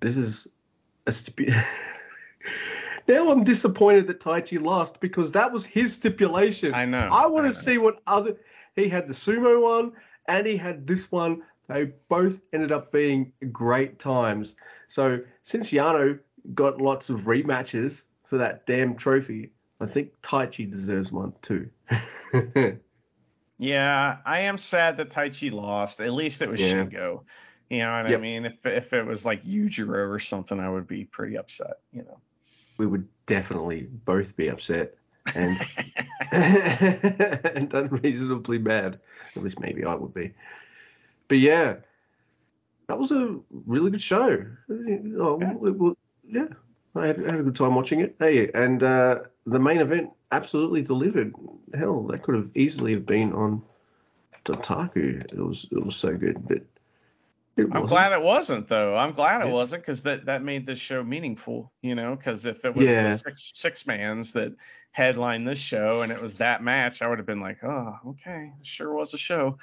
This 0.01 0.17
is 0.17 0.47
a 1.05 1.11
stipu- 1.11 1.55
now 3.07 3.31
I'm 3.31 3.43
disappointed 3.43 4.07
that 4.07 4.19
Taichi 4.19 4.61
lost 4.61 4.99
because 4.99 5.31
that 5.33 5.51
was 5.53 5.65
his 5.65 5.93
stipulation. 5.93 6.73
I 6.73 6.85
know. 6.85 7.09
I 7.11 7.27
want 7.27 7.45
to 7.45 7.53
see 7.53 7.77
what 7.77 8.01
other 8.07 8.35
he 8.75 8.89
had 8.89 9.07
the 9.07 9.13
sumo 9.13 9.61
one 9.61 9.93
and 10.27 10.47
he 10.47 10.57
had 10.57 10.87
this 10.87 11.11
one. 11.11 11.43
They 11.67 11.91
both 12.09 12.41
ended 12.53 12.71
up 12.71 12.91
being 12.91 13.31
great 13.51 13.99
times. 13.99 14.55
So 14.87 15.19
since 15.43 15.69
Yano 15.71 16.19
got 16.53 16.81
lots 16.81 17.09
of 17.09 17.21
rematches 17.21 18.03
for 18.25 18.37
that 18.37 18.65
damn 18.65 18.95
trophy, 18.95 19.51
I 19.79 19.85
think 19.85 20.11
Taichi 20.21 20.69
deserves 20.69 21.11
one 21.11 21.33
too. 21.41 21.69
yeah, 23.57 24.17
I 24.25 24.39
am 24.41 24.57
sad 24.57 24.97
that 24.97 25.09
Taichi 25.09 25.51
lost. 25.51 25.99
At 25.99 26.13
least 26.13 26.41
it 26.41 26.49
was 26.49 26.61
yeah. 26.61 26.73
Shingo. 26.73 27.23
You 27.69 27.79
know 27.79 27.91
what 27.91 28.09
yep. 28.09 28.19
I 28.19 28.21
mean? 28.21 28.45
If 28.45 28.65
if 28.65 28.93
it 28.93 29.05
was 29.05 29.25
like 29.25 29.43
Yujiro 29.43 30.09
or 30.09 30.19
something, 30.19 30.59
I 30.59 30.69
would 30.69 30.87
be 30.87 31.05
pretty 31.05 31.37
upset. 31.37 31.79
You 31.91 32.03
know. 32.03 32.19
We 32.77 32.85
would 32.85 33.07
definitely 33.25 33.87
both 34.05 34.35
be 34.37 34.49
upset 34.49 34.95
and 35.33 35.59
and 36.31 37.73
unreasonably 37.73 38.59
mad. 38.59 38.99
At 39.35 39.43
least 39.43 39.59
maybe 39.59 39.83
I 39.83 39.95
would 39.95 40.13
be. 40.13 40.33
But 41.27 41.39
yeah, 41.39 41.77
that 42.87 42.99
was 42.99 43.11
a 43.11 43.37
really 43.65 43.91
good 43.91 44.01
show. 44.01 44.45
Oh, 44.69 45.39
yeah. 45.41 46.39
yeah. 46.41 46.47
I 46.95 47.07
had, 47.07 47.17
had, 47.19 47.35
a 47.35 47.43
good 47.43 47.55
time 47.55 47.75
watching 47.75 47.99
it. 48.01 48.15
Hey, 48.19 48.49
and 48.53 48.81
uh, 48.81 49.19
the 49.45 49.59
main 49.59 49.79
event 49.79 50.11
absolutely 50.31 50.81
delivered. 50.81 51.33
Hell, 51.73 52.03
that 52.03 52.23
could 52.23 52.35
have 52.35 52.51
easily 52.55 52.93
have 52.93 53.05
been 53.05 53.33
on 53.33 53.61
Dontaku. 54.45 55.23
It 55.23 55.39
was 55.39 55.65
it 55.71 55.83
was 55.83 55.95
so 55.95 56.15
good, 56.15 56.47
but 56.47 56.61
I'm 57.57 57.85
glad 57.85 58.11
it 58.11 58.21
wasn't 58.21 58.67
though. 58.67 58.95
I'm 58.95 59.13
glad 59.13 59.41
it 59.41 59.47
yeah. 59.47 59.53
wasn't 59.53 59.83
because 59.83 60.03
that 60.03 60.25
that 60.25 60.43
made 60.43 60.65
this 60.65 60.79
show 60.79 61.03
meaningful. 61.03 61.71
You 61.81 61.95
know, 61.95 62.15
because 62.15 62.45
if 62.45 62.63
it 62.65 62.75
was 62.75 62.85
yeah. 62.85 63.11
the 63.11 63.17
six 63.17 63.51
six 63.53 63.87
mans 63.87 64.33
that 64.33 64.53
headlined 64.91 65.47
this 65.47 65.57
show 65.57 66.01
and 66.01 66.11
it 66.11 66.21
was 66.21 66.37
that 66.37 66.63
match, 66.63 67.01
I 67.01 67.07
would 67.07 67.19
have 67.19 67.25
been 67.25 67.41
like, 67.41 67.63
oh, 67.63 67.97
okay, 68.07 68.51
sure 68.61 68.93
was 68.93 69.13
a 69.13 69.17
show. 69.17 69.57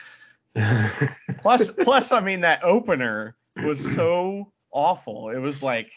plus, 1.41 1.71
plus, 1.71 2.13
I 2.13 2.21
mean 2.21 2.43
that 2.43 2.63
opener 2.63 3.37
was 3.57 3.95
so 3.95 4.53
awful. 4.71 5.31
It 5.31 5.39
was 5.39 5.63
like, 5.63 5.91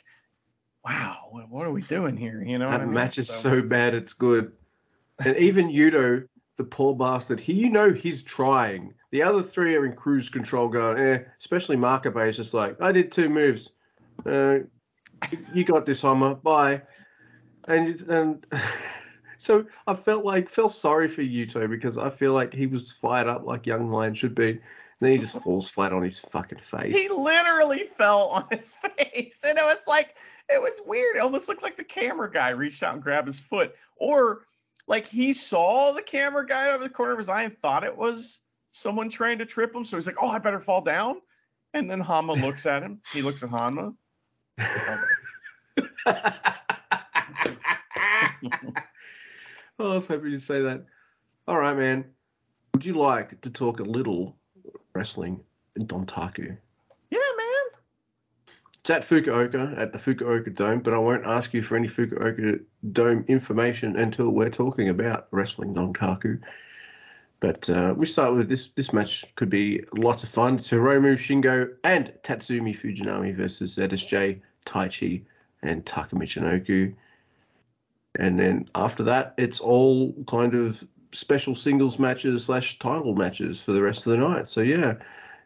wow, 0.85 1.45
what 1.49 1.65
are 1.65 1.71
we 1.71 1.81
doing 1.81 2.15
here? 2.15 2.43
You 2.43 2.59
know, 2.59 2.69
that 2.69 2.81
I 2.81 2.85
mean? 2.85 2.93
match 2.93 3.17
is 3.17 3.27
so, 3.27 3.49
so 3.49 3.61
bad 3.61 3.93
it's 3.93 4.13
good. 4.13 4.51
And 5.23 5.35
even 5.37 5.69
Yuto, 5.69 6.27
the 6.57 6.63
poor 6.63 6.95
bastard, 6.95 7.39
he 7.39 7.53
you 7.53 7.69
know 7.69 7.91
he's 7.91 8.21
trying 8.23 8.93
the 9.15 9.23
other 9.23 9.43
three 9.43 9.77
are 9.77 9.85
in 9.85 9.93
cruise 9.93 10.27
control, 10.27 10.67
going, 10.67 10.99
eh. 10.99 11.19
Especially 11.39 11.77
Makabe 11.77 12.27
is 12.27 12.35
just 12.35 12.53
like, 12.53 12.81
I 12.81 12.91
did 12.91 13.13
two 13.13 13.29
moves. 13.29 13.71
Uh, 14.25 14.57
you 15.53 15.63
got 15.63 15.85
this, 15.85 16.01
Honma. 16.01 16.43
Bye. 16.43 16.81
And 17.65 18.01
and 18.01 18.45
so 19.37 19.67
I 19.87 19.93
felt 19.93 20.25
like 20.25 20.49
felt 20.49 20.73
sorry 20.73 21.07
for 21.07 21.21
Yuto 21.21 21.69
because 21.69 21.97
I 21.97 22.09
feel 22.09 22.33
like 22.33 22.53
he 22.53 22.67
was 22.67 22.91
fired 22.91 23.27
up 23.27 23.45
like 23.45 23.65
young 23.65 23.89
lion 23.89 24.15
should 24.15 24.35
be. 24.35 24.49
And 24.49 24.59
then 24.99 25.13
he 25.13 25.17
just 25.17 25.39
falls 25.39 25.69
flat 25.69 25.93
on 25.93 26.03
his 26.03 26.19
fucking 26.19 26.59
face. 26.59 26.93
He 26.93 27.07
literally 27.07 27.87
fell 27.87 28.27
on 28.27 28.47
his 28.51 28.73
face, 28.97 29.41
and 29.45 29.57
it 29.57 29.63
was 29.63 29.85
like 29.87 30.17
it 30.49 30.61
was 30.61 30.81
weird. 30.85 31.17
It 31.17 31.21
almost 31.21 31.49
looked 31.49 31.63
like 31.63 31.77
the 31.77 31.83
camera 31.83 32.31
guy 32.31 32.49
reached 32.49 32.83
out 32.83 32.93
and 32.93 33.03
grabbed 33.03 33.27
his 33.27 33.39
foot, 33.39 33.75
or 33.97 34.41
like 34.87 35.07
he 35.07 35.33
saw 35.33 35.91
the 35.91 36.01
camera 36.01 36.45
guy 36.45 36.71
over 36.71 36.83
the 36.83 36.89
corner 36.89 37.13
of 37.13 37.17
his 37.17 37.29
eye 37.29 37.43
and 37.43 37.57
thought 37.59 37.83
it 37.83 37.97
was 37.97 38.41
someone 38.71 39.09
trying 39.09 39.39
to 39.39 39.45
trip 39.45 39.73
him. 39.73 39.83
So 39.83 39.97
he's 39.97 40.07
like, 40.07 40.17
oh, 40.21 40.27
I 40.27 40.39
better 40.39 40.59
fall 40.59 40.81
down. 40.81 41.21
And 41.73 41.89
then 41.89 42.01
Honma 42.01 42.39
looks 42.39 42.65
at 42.65 42.83
him. 42.83 43.01
He 43.11 43.21
looks 43.21 43.43
at 43.43 43.49
Honma. 43.49 43.95
oh, 44.59 45.03
I 48.57 48.73
was 49.79 50.07
happy 50.07 50.31
to 50.31 50.39
say 50.39 50.61
that. 50.61 50.85
All 51.47 51.57
right, 51.57 51.75
man. 51.75 52.05
Would 52.73 52.85
you 52.85 52.93
like 52.93 53.41
to 53.41 53.49
talk 53.49 53.79
a 53.79 53.83
little 53.83 54.37
wrestling 54.93 55.41
in 55.75 55.87
Dontaku? 55.87 56.57
It's 58.85 58.91
at 58.91 59.01
Fukuoka, 59.01 59.75
at 59.79 59.93
the 59.93 59.97
Fukuoka 59.97 60.53
Dome, 60.53 60.79
but 60.79 60.93
I 60.93 60.99
won't 60.99 61.25
ask 61.25 61.55
you 61.55 61.63
for 61.63 61.75
any 61.75 61.87
Fukuoka 61.87 62.59
Dome 62.91 63.25
information 63.27 63.95
until 63.97 64.29
we're 64.29 64.51
talking 64.51 64.89
about 64.89 65.25
wrestling 65.31 65.73
Dontaku. 65.73 66.39
But 67.39 67.67
uh, 67.67 67.95
we 67.97 68.05
start 68.05 68.35
with 68.35 68.47
this. 68.47 68.67
This 68.67 68.93
match 68.93 69.25
could 69.37 69.49
be 69.49 69.83
lots 69.97 70.21
of 70.21 70.29
fun. 70.29 70.59
Hiromu 70.59 71.15
Shingo 71.15 71.73
and 71.83 72.13
Tatsumi 72.21 72.77
Fujinami 72.77 73.35
versus 73.35 73.75
ZSJ, 73.75 74.39
Taichi, 74.67 75.23
and 75.63 75.83
Taka 75.83 76.15
Michinoku. 76.15 76.93
And 78.19 78.37
then 78.37 78.69
after 78.75 79.01
that, 79.01 79.33
it's 79.39 79.61
all 79.61 80.13
kind 80.27 80.53
of 80.53 80.87
special 81.11 81.55
singles 81.55 81.97
matches 81.97 82.45
slash 82.45 82.77
title 82.77 83.15
matches 83.15 83.63
for 83.63 83.71
the 83.71 83.81
rest 83.81 84.05
of 84.05 84.11
the 84.11 84.17
night. 84.17 84.47
So 84.47 84.61
yeah, 84.61 84.93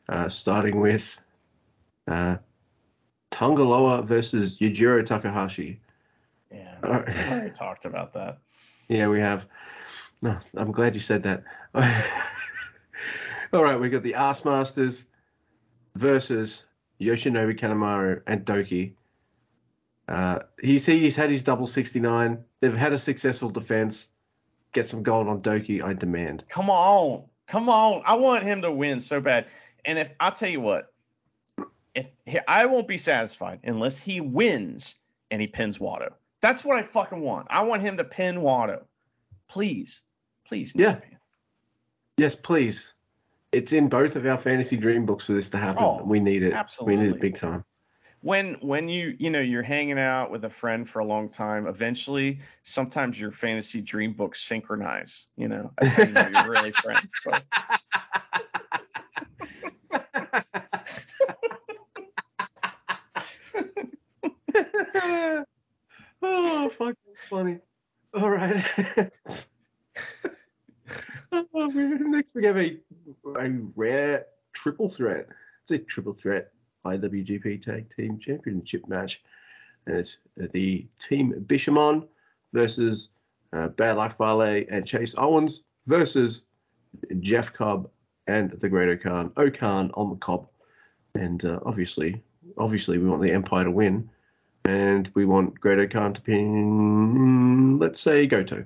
uh, 0.09 0.27
starting 0.27 0.81
with 0.81 1.17
uh, 2.05 2.35
Tanga 3.31 3.63
Loa 3.63 4.01
versus 4.01 4.57
Yujiro 4.57 5.05
Takahashi. 5.05 5.79
Yeah, 6.51 6.77
we 6.81 6.89
already 6.89 7.51
talked 7.51 7.85
about 7.85 8.13
that. 8.13 8.39
Yeah, 8.87 9.07
we 9.07 9.19
have. 9.19 9.47
No, 10.21 10.37
I'm 10.57 10.71
glad 10.71 10.95
you 10.95 11.01
said 11.01 11.23
that. 11.23 11.43
All 13.53 13.63
right, 13.63 13.79
we 13.79 13.89
got 13.89 14.03
the 14.03 14.15
Ass 14.15 14.45
Masters 14.45 15.05
versus 15.95 16.65
Yoshinobu 16.99 17.57
Kanemaru 17.57 18.21
and 18.27 18.45
Douki. 18.45 18.93
Uh, 20.07 20.39
he's 20.61 20.85
he's 20.85 21.15
had 21.15 21.29
his 21.29 21.43
double 21.43 21.67
69. 21.67 22.43
They've 22.59 22.75
had 22.75 22.93
a 22.93 22.99
successful 22.99 23.49
defense. 23.49 24.07
Get 24.73 24.87
some 24.87 25.03
gold 25.03 25.27
on 25.27 25.41
Douki, 25.41 25.83
I 25.83 25.93
demand. 25.93 26.43
Come 26.49 26.69
on, 26.69 27.23
come 27.47 27.69
on! 27.69 28.03
I 28.05 28.15
want 28.15 28.43
him 28.43 28.61
to 28.63 28.71
win 28.71 29.01
so 29.01 29.19
bad. 29.19 29.45
And 29.85 29.97
if 29.97 30.11
I'll 30.19 30.31
tell 30.31 30.49
you 30.49 30.61
what, 30.61 30.88
if 31.95 32.07
I 32.47 32.65
won't 32.65 32.87
be 32.87 32.97
satisfied 32.97 33.59
unless 33.63 33.97
he 33.97 34.21
wins 34.21 34.95
and 35.31 35.41
he 35.41 35.47
pins 35.47 35.77
Wato. 35.77 36.09
That's 36.41 36.63
what 36.63 36.77
I 36.77 36.83
fucking 36.83 37.19
want. 37.19 37.47
I 37.49 37.63
want 37.63 37.81
him 37.81 37.97
to 37.97 38.03
pin 38.03 38.37
Wato. 38.37 38.83
Please. 39.49 40.03
Please. 40.47 40.73
Yeah. 40.75 40.99
Yes, 42.17 42.35
please. 42.35 42.93
It's 43.51 43.73
in 43.73 43.89
both 43.89 44.15
of 44.15 44.25
our 44.25 44.37
fantasy 44.37 44.77
dream 44.77 45.05
books 45.05 45.25
for 45.25 45.33
this 45.33 45.49
to 45.51 45.57
happen. 45.57 45.83
Oh, 45.83 46.03
we 46.03 46.19
need 46.19 46.43
it. 46.43 46.53
Absolutely. 46.53 46.97
We 46.97 47.03
need 47.03 47.15
it 47.15 47.21
big 47.21 47.35
time. 47.35 47.65
When 48.21 48.55
when 48.55 48.89
you 48.89 49.15
you 49.17 49.29
know 49.29 49.39
you're 49.39 49.63
hanging 49.63 49.97
out 49.97 50.29
with 50.29 50.43
a 50.43 50.49
friend 50.49 50.87
for 50.87 50.99
a 50.99 51.05
long 51.05 51.29
time, 51.29 51.67
eventually 51.67 52.39
sometimes 52.63 53.19
your 53.19 53.31
fantasy 53.31 53.79
dream 53.79 54.11
books 54.11 54.41
synchronize. 54.41 55.27
You 55.37 55.47
know, 55.47 55.71
that's 55.79 55.93
how 55.93 56.03
you 56.03 56.11
know 56.11 56.27
you're 56.27 56.49
really 56.49 56.71
friends. 56.73 57.11
But... 57.23 57.43
oh, 66.21 66.69
fuck, 66.69 66.95
funny. 67.29 67.59
All 68.13 68.29
right. 68.29 68.63
Next, 71.53 72.33
we 72.33 72.45
have 72.45 72.57
a, 72.57 72.77
a 73.35 73.49
rare 73.75 74.25
triple 74.53 74.89
threat. 74.89 75.27
It's 75.63 75.71
a 75.71 75.77
triple 75.77 76.13
threat 76.13 76.51
IWGP 76.85 77.63
Tag 77.63 77.93
Team 77.95 78.19
Championship 78.19 78.87
match. 78.87 79.21
And 79.85 79.97
it's 79.97 80.17
the 80.37 80.87
Team 80.99 81.33
Bishamon 81.47 82.07
versus 82.53 83.09
uh, 83.53 83.69
Bad 83.69 83.97
Luck 83.97 84.17
Fale 84.17 84.65
and 84.69 84.85
Chase 84.85 85.15
Owens 85.17 85.63
versus 85.85 86.45
Jeff 87.19 87.53
Cobb 87.53 87.89
and 88.27 88.51
the 88.51 88.69
Great 88.69 88.89
O-Khan. 88.89 89.31
O-Khan 89.37 89.91
on 89.93 90.09
the 90.09 90.15
Cobb. 90.17 90.47
And 91.15 91.43
uh, 91.45 91.59
obviously, 91.65 92.21
obviously, 92.57 92.97
we 92.97 93.07
want 93.07 93.21
the 93.21 93.31
Empire 93.31 93.65
to 93.65 93.71
win. 93.71 94.09
And 94.69 95.09
we 95.15 95.25
want 95.25 95.59
Great 95.59 95.79
O-Khan 95.79 96.13
to 96.13 96.21
pin, 96.21 97.79
let's 97.79 97.99
say, 97.99 98.27
Goto. 98.27 98.65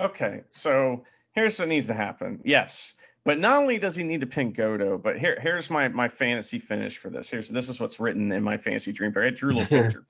Okay, 0.00 0.44
so 0.48 1.04
here's 1.32 1.58
what 1.58 1.68
needs 1.68 1.88
to 1.88 1.94
happen. 1.94 2.40
Yes, 2.42 2.94
but 3.24 3.38
not 3.38 3.60
only 3.60 3.78
does 3.78 3.96
he 3.96 4.02
need 4.02 4.20
to 4.22 4.26
pin 4.26 4.52
Goto, 4.52 4.96
but 4.96 5.18
here 5.18 5.38
here's 5.42 5.68
my 5.68 5.88
my 5.88 6.08
fantasy 6.08 6.58
finish 6.58 6.96
for 6.96 7.10
this. 7.10 7.28
Here's 7.28 7.50
this 7.50 7.68
is 7.68 7.78
what's 7.78 8.00
written 8.00 8.32
in 8.32 8.42
my 8.42 8.56
fantasy 8.56 8.92
dream. 8.92 9.12
I 9.14 9.28
drew 9.28 9.52
a 9.52 9.56
little 9.56 9.66
picture. 9.82 10.06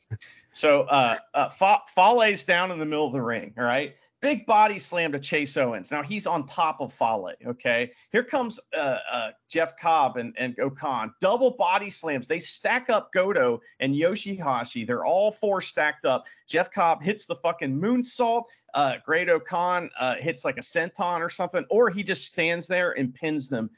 so 0.53 0.83
uh, 0.83 1.17
uh 1.35 1.49
Fa- 1.49 1.83
Fale's 1.93 2.45
down 2.45 2.71
in 2.71 2.79
the 2.79 2.87
middle 2.87 3.07
of 3.07 3.13
the 3.13 3.23
ring. 3.23 3.55
All 3.59 3.65
right. 3.65 3.97
Big 4.21 4.47
body 4.47 4.81
slam 4.81 5.13
to 5.13 5.19
Chase 5.21 5.57
Owens. 5.57 5.93
Now 5.93 6.03
he's 6.03 6.27
on 6.27 6.45
top 6.47 6.81
of 6.81 6.93
Fale. 6.93 7.31
Okay. 7.47 7.93
Here 8.11 8.25
comes 8.25 8.59
uh, 8.77 8.99
uh, 9.11 9.31
Jeff 9.49 9.79
Cobb 9.79 10.17
and, 10.17 10.35
and 10.37 10.59
O-Khan. 10.59 11.15
Double 11.21 11.53
body 11.53 11.89
slams. 11.89 12.27
They 12.27 12.41
stack 12.41 12.91
up 12.91 13.13
Goto 13.13 13.61
and 13.79 13.95
Yoshihashi. 13.95 14.85
They're 14.85 15.05
all 15.05 15.31
four 15.31 15.61
stacked 15.61 16.05
up. 16.05 16.27
Jeff 16.49 16.73
Cobb 16.73 17.01
hits 17.01 17.27
the 17.27 17.37
fucking 17.37 17.81
moonsault. 17.81 18.45
Uh, 18.75 18.97
Great 19.07 19.29
O-Khan 19.29 19.89
uh, 19.99 20.17
hits 20.17 20.45
like 20.45 20.57
a 20.59 20.63
senton 20.63 21.21
or 21.21 21.29
something, 21.29 21.65
or 21.71 21.89
he 21.89 22.03
just 22.03 22.27
stands 22.27 22.67
there 22.67 22.93
and 22.99 23.15
pins 23.15 23.49
them. 23.49 23.71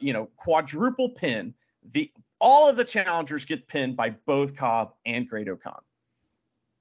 You 0.00 0.12
know, 0.12 0.28
quadruple 0.36 1.10
pin. 1.10 1.54
The 1.92 2.10
all 2.40 2.68
of 2.68 2.76
the 2.76 2.84
challengers 2.84 3.44
get 3.44 3.66
pinned 3.66 3.96
by 3.96 4.10
both 4.10 4.54
Cobb 4.54 4.94
and 5.06 5.28
Great 5.28 5.48
O-Khan. 5.48 5.80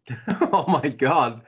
oh 0.53 0.65
my 0.67 0.89
god. 0.89 1.41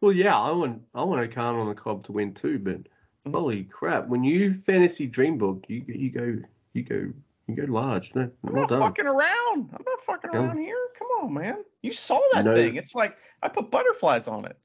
Well, 0.00 0.12
yeah, 0.12 0.38
I 0.38 0.50
want 0.50 0.82
I 0.94 1.04
want 1.04 1.20
O-Khan 1.20 1.56
on 1.56 1.68
the 1.68 1.74
Cobb 1.74 2.04
to 2.04 2.12
win 2.12 2.32
too, 2.32 2.58
but 2.58 2.78
mm-hmm. 2.78 3.32
holy 3.34 3.64
crap, 3.64 4.06
when 4.08 4.24
you 4.24 4.54
fantasy 4.54 5.06
dream 5.06 5.36
book, 5.36 5.64
you 5.68 5.84
you 5.86 6.10
go 6.10 6.38
you 6.72 6.82
go 6.82 7.12
you 7.46 7.56
go 7.56 7.70
large. 7.70 8.14
No, 8.14 8.30
I'm 8.46 8.54
not 8.54 8.68
done. 8.70 8.80
fucking 8.80 9.06
around. 9.06 9.70
I'm 9.74 9.84
not 9.86 10.00
fucking 10.06 10.30
around 10.30 10.58
here. 10.58 10.76
Come 10.98 11.08
on, 11.22 11.34
man. 11.34 11.64
You 11.82 11.92
saw 11.92 12.18
that 12.32 12.46
know, 12.46 12.54
thing. 12.54 12.76
It's 12.76 12.94
like 12.94 13.16
I 13.42 13.48
put 13.48 13.70
butterflies 13.70 14.26
on 14.26 14.46
it. 14.46 14.56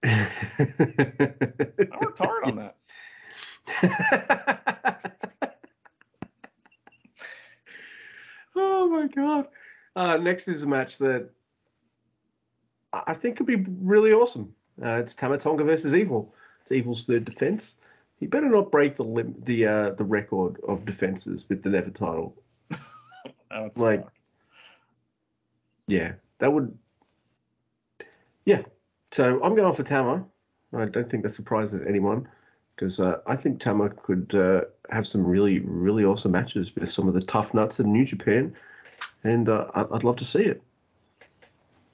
I 0.04 1.96
worked 2.00 2.18
hard 2.18 2.44
on 2.44 2.56
that. 2.56 2.74
oh 8.56 8.88
my 8.88 9.06
god. 9.06 9.48
Uh, 9.94 10.16
next 10.16 10.48
is 10.48 10.62
a 10.64 10.66
match 10.66 10.98
that 10.98 11.30
I 12.92 13.14
think 13.14 13.34
it 13.34 13.36
could 13.38 13.46
be 13.46 13.70
really 13.80 14.12
awesome. 14.12 14.54
Uh, 14.82 15.00
it's 15.02 15.14
Tama 15.14 15.38
Tonga 15.38 15.64
versus 15.64 15.94
Evil. 15.94 16.34
It's 16.62 16.72
Evil's 16.72 17.04
third 17.04 17.24
defense. 17.24 17.76
He 18.18 18.26
better 18.26 18.48
not 18.48 18.70
break 18.70 18.96
the 18.96 19.04
lim- 19.04 19.36
the 19.44 19.66
uh, 19.66 19.90
the 19.90 20.04
record 20.04 20.58
of 20.66 20.84
defenses 20.84 21.48
with 21.48 21.62
the 21.62 21.70
Never 21.70 21.90
title. 21.90 22.34
like, 23.76 24.02
suck. 24.02 24.12
yeah, 25.86 26.12
that 26.38 26.52
would. 26.52 26.76
Yeah, 28.44 28.62
so 29.12 29.42
I'm 29.42 29.54
going 29.54 29.74
for 29.74 29.82
Tama. 29.82 30.24
I 30.74 30.84
don't 30.86 31.08
think 31.08 31.22
that 31.22 31.30
surprises 31.30 31.82
anyone 31.82 32.28
because 32.74 33.00
uh, 33.00 33.18
I 33.26 33.36
think 33.36 33.58
Tama 33.58 33.90
could 33.90 34.34
uh, 34.34 34.62
have 34.90 35.06
some 35.06 35.26
really, 35.26 35.58
really 35.60 36.04
awesome 36.04 36.32
matches 36.32 36.74
with 36.74 36.90
some 36.90 37.08
of 37.08 37.14
the 37.14 37.20
tough 37.20 37.52
nuts 37.52 37.80
in 37.80 37.92
New 37.92 38.04
Japan, 38.04 38.54
and 39.24 39.48
uh, 39.48 39.66
I'd 39.74 40.04
love 40.04 40.16
to 40.16 40.24
see 40.24 40.44
it. 40.44 40.62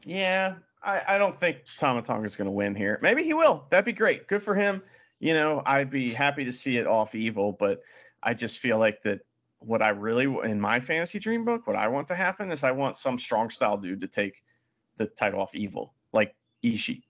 Yeah, 0.05 0.57
I, 0.85 1.03
I 1.09 1.19
don't 1.19 1.39
think 1.41 1.59
Tama 1.79 2.03
Tonga 2.03 2.25
is 2.25 2.37
going 2.37 2.47
to 2.47 2.53
win 2.53 2.75
here. 2.75 2.99
Maybe 3.03 3.23
he 3.23 3.35
will. 3.35 3.67
That'd 3.71 3.85
be 3.85 3.93
great. 3.93 4.29
Good 4.29 4.43
for 4.43 4.55
him. 4.55 4.83
You 5.19 5.35
know, 5.35 5.63
I'd 5.65 5.91
be 5.91 6.13
happy 6.13 6.45
to 6.45 6.53
see 6.53 6.77
it 6.77 6.87
off 6.87 7.15
Evil, 7.15 7.53
but 7.53 7.83
I 8.23 8.35
just 8.35 8.59
feel 8.59 8.79
like 8.79 9.03
that 9.05 9.21
what 9.59 9.83
I 9.83 9.91
really 9.91 10.25
in 10.25 10.61
my 10.61 10.81
fantasy 10.81 11.19
dream 11.19 11.45
book, 11.45 11.67
what 11.67 11.77
I 11.77 11.89
want 11.89 12.09
to 12.09 12.15
happen 12.15 12.51
is 12.51 12.63
I 12.63 12.73
want 12.73 12.97
some 12.97 13.19
strong 13.19 13.49
style 13.51 13.79
dude 13.79 14.03
to 14.03 14.09
take 14.09 14.43
the 14.99 15.07
title 15.07 15.41
off 15.41 15.55
Evil, 15.55 15.95
like 16.13 16.35
Ishii. 16.63 17.03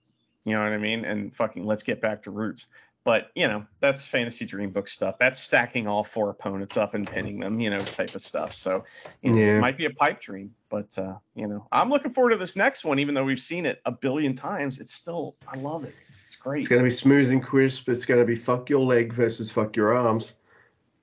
You 0.45 0.53
know 0.53 0.61
what 0.61 0.71
I 0.71 0.77
mean? 0.77 1.03
And 1.03 1.35
fucking 1.35 1.65
let's 1.65 1.83
get 1.83 2.01
back 2.01 2.23
to 2.23 2.31
roots. 2.31 2.67
But 3.05 3.29
you 3.35 3.47
know, 3.47 3.67
that's 3.79 4.03
fantasy 4.07 4.45
dream 4.45 4.71
book 4.71 4.89
stuff. 4.89 5.19
That's 5.19 5.39
stacking 5.39 5.87
all 5.87 6.03
four 6.03 6.31
opponents 6.31 6.75
up 6.75 6.95
and 6.95 7.07
pinning 7.07 7.39
them, 7.39 7.59
you 7.59 7.69
know, 7.69 7.77
type 7.77 8.15
of 8.15 8.21
stuff. 8.23 8.55
So 8.55 8.83
you 9.21 9.31
know, 9.31 9.39
yeah. 9.39 9.57
it 9.57 9.59
might 9.59 9.77
be 9.77 9.85
a 9.85 9.91
pipe 9.91 10.19
dream, 10.19 10.55
but 10.69 10.97
uh, 10.97 11.13
you 11.35 11.47
know, 11.47 11.67
I'm 11.71 11.91
looking 11.91 12.11
forward 12.11 12.31
to 12.31 12.37
this 12.37 12.55
next 12.55 12.83
one, 12.83 12.97
even 12.97 13.13
though 13.13 13.23
we've 13.23 13.39
seen 13.39 13.67
it 13.67 13.79
a 13.85 13.91
billion 13.91 14.35
times. 14.35 14.79
It's 14.79 14.91
still, 14.91 15.35
I 15.47 15.55
love 15.57 15.83
it. 15.83 15.93
It's 16.25 16.35
great. 16.35 16.59
It's 16.59 16.67
gonna 16.67 16.81
be 16.81 16.89
smooth 16.89 17.31
and 17.31 17.43
crisp. 17.43 17.89
It's 17.89 18.05
gonna 18.05 18.25
be 18.25 18.35
fuck 18.35 18.71
your 18.71 18.83
leg 18.83 19.13
versus 19.13 19.51
fuck 19.51 19.75
your 19.75 19.95
arms, 19.95 20.33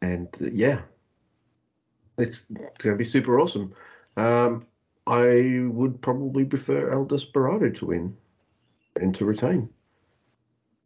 and 0.00 0.28
uh, 0.42 0.46
yeah, 0.53 0.80
it's, 2.18 2.46
it's 2.50 2.84
gonna 2.84 2.96
be 2.96 3.05
super 3.05 3.38
awesome. 3.38 3.74
Um, 4.16 4.66
I 5.07 5.66
would 5.68 6.00
probably 6.00 6.46
prefer 6.46 6.90
El 6.90 7.05
Desperado 7.05 7.70
to 7.70 7.86
win 7.86 8.16
and 9.00 9.14
to 9.14 9.24
retain. 9.24 9.68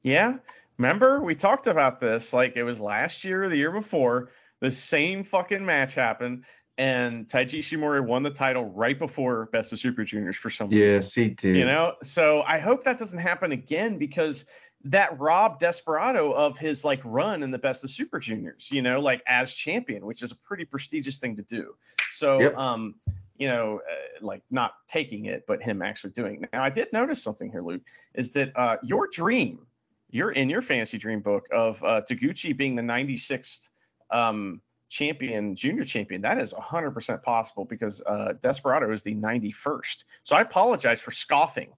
Yeah. 0.03 0.35
Remember, 0.79 1.23
we 1.23 1.35
talked 1.35 1.67
about 1.67 2.01
this 2.01 2.33
like 2.33 2.57
it 2.57 2.63
was 2.63 2.81
last 2.81 3.25
year 3.25 3.45
or 3.45 3.49
the 3.49 3.57
year 3.57 3.73
before. 3.73 4.31
The 4.61 4.71
same 4.71 5.23
fucking 5.23 5.65
match 5.65 5.95
happened, 5.95 6.45
and 6.79 7.27
Taiji 7.27 7.59
Ishimori 7.59 8.05
won 8.05 8.23
the 8.23 8.31
title 8.31 8.67
right 8.67 8.99
before 8.99 9.47
Best 9.47 9.73
of 9.73 9.79
Super 9.79 10.05
Juniors 10.05 10.37
for 10.37 10.51
some 10.51 10.71
reason. 10.71 11.01
Yes, 11.01 11.15
he 11.15 11.29
did. 11.29 11.57
You 11.57 11.65
know, 11.65 11.95
so 12.03 12.43
I 12.43 12.59
hope 12.59 12.85
that 12.85 12.99
doesn't 12.99 13.19
happen 13.19 13.53
again 13.53 13.99
because 13.99 14.45
that 14.85 15.19
robbed 15.19 15.61
Desperado 15.61 16.33
of 16.33 16.59
his 16.59 16.85
like 16.85 17.01
run 17.05 17.43
in 17.43 17.51
the 17.51 17.59
Best 17.59 17.85
of 17.85 17.91
Super 17.91 18.19
Juniors. 18.19 18.69
You 18.71 18.83
know, 18.83 19.01
like 19.01 19.23
as 19.27 19.53
champion, 19.53 20.07
which 20.07 20.23
is 20.23 20.33
a 20.33 20.37
pretty 20.37 20.65
prestigious 20.65 21.19
thing 21.19 21.37
to 21.37 21.43
do. 21.43 21.75
So, 22.13 22.41
yep. 22.41 22.57
um, 22.57 22.95
you 23.39 23.49
know, 23.49 23.81
uh, 23.91 24.25
like 24.25 24.43
not 24.51 24.75
taking 24.89 25.27
it, 25.27 25.45
but 25.47 25.63
him 25.63 25.83
actually 25.83 26.11
doing 26.11 26.43
it. 26.43 26.51
Now, 26.53 26.63
I 26.63 26.71
did 26.71 26.93
notice 26.93 27.23
something 27.23 27.51
here, 27.51 27.63
Luke, 27.63 27.83
is 28.15 28.33
that 28.33 28.53
uh, 28.57 28.77
your 28.83 29.09
dream, 29.09 29.67
you're 30.17 30.33
in 30.33 30.49
your 30.49 30.63
fantasy 30.63 30.99
dream 30.99 31.21
book 31.21 31.47
of 31.53 31.83
uh, 31.85 32.01
Taguchi 32.03 32.57
being 32.57 32.75
the 32.75 32.83
96th 32.83 33.69
um, 34.11 34.61
champion, 34.89 35.55
junior 35.55 35.85
champion. 35.85 36.21
That 36.23 36.39
is 36.39 36.53
100% 36.55 37.23
possible 37.23 37.65
because 37.65 38.03
uh, 38.07 38.35
Desperado 38.41 38.91
is 38.93 39.03
the 39.03 39.15
91st. 39.15 40.05
So 40.23 40.37
I 40.37 40.41
apologize 40.41 41.01
for 41.01 41.11
scoffing 41.11 41.69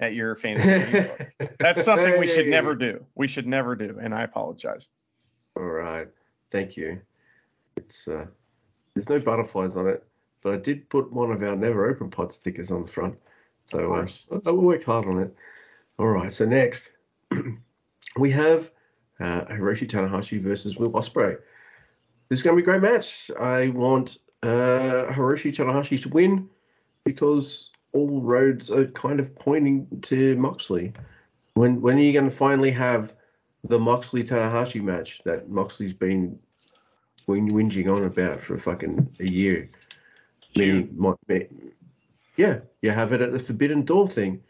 at 0.00 0.14
your 0.14 0.34
fantasy 0.34 0.90
dream 0.90 1.06
book. 1.06 1.52
That's 1.60 1.84
something 1.84 2.18
we 2.18 2.26
should 2.26 2.48
never 2.48 2.74
do. 2.74 3.04
We 3.14 3.26
should 3.26 3.46
never 3.46 3.76
do, 3.76 3.98
and 4.00 4.14
I 4.14 4.22
apologize. 4.22 4.88
All 5.56 5.62
right, 5.62 6.08
thank 6.50 6.76
you. 6.76 7.00
It's 7.76 8.08
uh, 8.08 8.26
there's 8.94 9.08
no 9.08 9.20
butterflies 9.20 9.76
on 9.76 9.88
it 9.88 10.04
but 10.44 10.52
I 10.52 10.56
did 10.58 10.88
put 10.90 11.12
one 11.12 11.32
of 11.32 11.42
our 11.42 11.56
never 11.56 11.90
open 11.90 12.10
pod 12.10 12.30
stickers 12.30 12.70
on 12.70 12.82
the 12.82 12.88
front. 12.92 13.18
So 13.64 13.94
uh, 13.94 14.06
I 14.46 14.50
worked 14.50 14.84
hard 14.84 15.06
on 15.06 15.18
it. 15.20 15.34
All 15.98 16.06
right, 16.06 16.32
so 16.32 16.44
next 16.44 16.92
we 18.18 18.30
have 18.30 18.70
uh, 19.20 19.44
Hiroshi 19.44 19.88
Tanahashi 19.88 20.40
versus 20.40 20.76
Will 20.76 20.90
Ospreay. 20.92 21.36
This 22.28 22.38
is 22.38 22.42
going 22.42 22.56
to 22.56 22.62
be 22.62 22.68
a 22.68 22.72
great 22.72 22.82
match. 22.82 23.30
I 23.38 23.68
want 23.68 24.18
uh, 24.42 25.06
Hiroshi 25.12 25.54
Tanahashi 25.54 26.02
to 26.02 26.08
win 26.08 26.48
because 27.04 27.70
all 27.92 28.20
roads 28.20 28.70
are 28.70 28.86
kind 28.86 29.20
of 29.20 29.34
pointing 29.36 29.86
to 30.02 30.36
Moxley. 30.36 30.92
When 31.54 31.80
when 31.80 31.96
are 31.96 32.00
you 32.00 32.12
going 32.12 32.28
to 32.28 32.34
finally 32.34 32.72
have 32.72 33.14
the 33.62 33.78
Moxley 33.78 34.24
Tanahashi 34.24 34.82
match 34.82 35.20
that 35.24 35.48
Moxley's 35.48 35.92
been 35.92 36.38
whinging 37.26 37.94
on 37.94 38.04
about 38.04 38.40
for 38.40 38.58
fucking 38.58 39.08
a 39.20 39.30
year? 39.30 39.70
mean, 40.58 40.94
might 40.96 41.16
be, 41.26 41.48
yeah, 42.36 42.58
you 42.82 42.90
have 42.90 43.12
it 43.12 43.20
at 43.20 43.32
the 43.32 43.38
Forbidden 43.38 43.84
Door 43.84 44.08
thing 44.08 44.42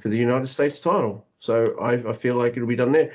for 0.00 0.08
the 0.08 0.16
United 0.16 0.46
States 0.46 0.80
title. 0.80 1.26
So 1.44 1.76
I, 1.78 2.08
I 2.08 2.12
feel 2.14 2.36
like 2.36 2.56
it'll 2.56 2.66
be 2.66 2.74
done 2.74 2.92
there. 2.92 3.12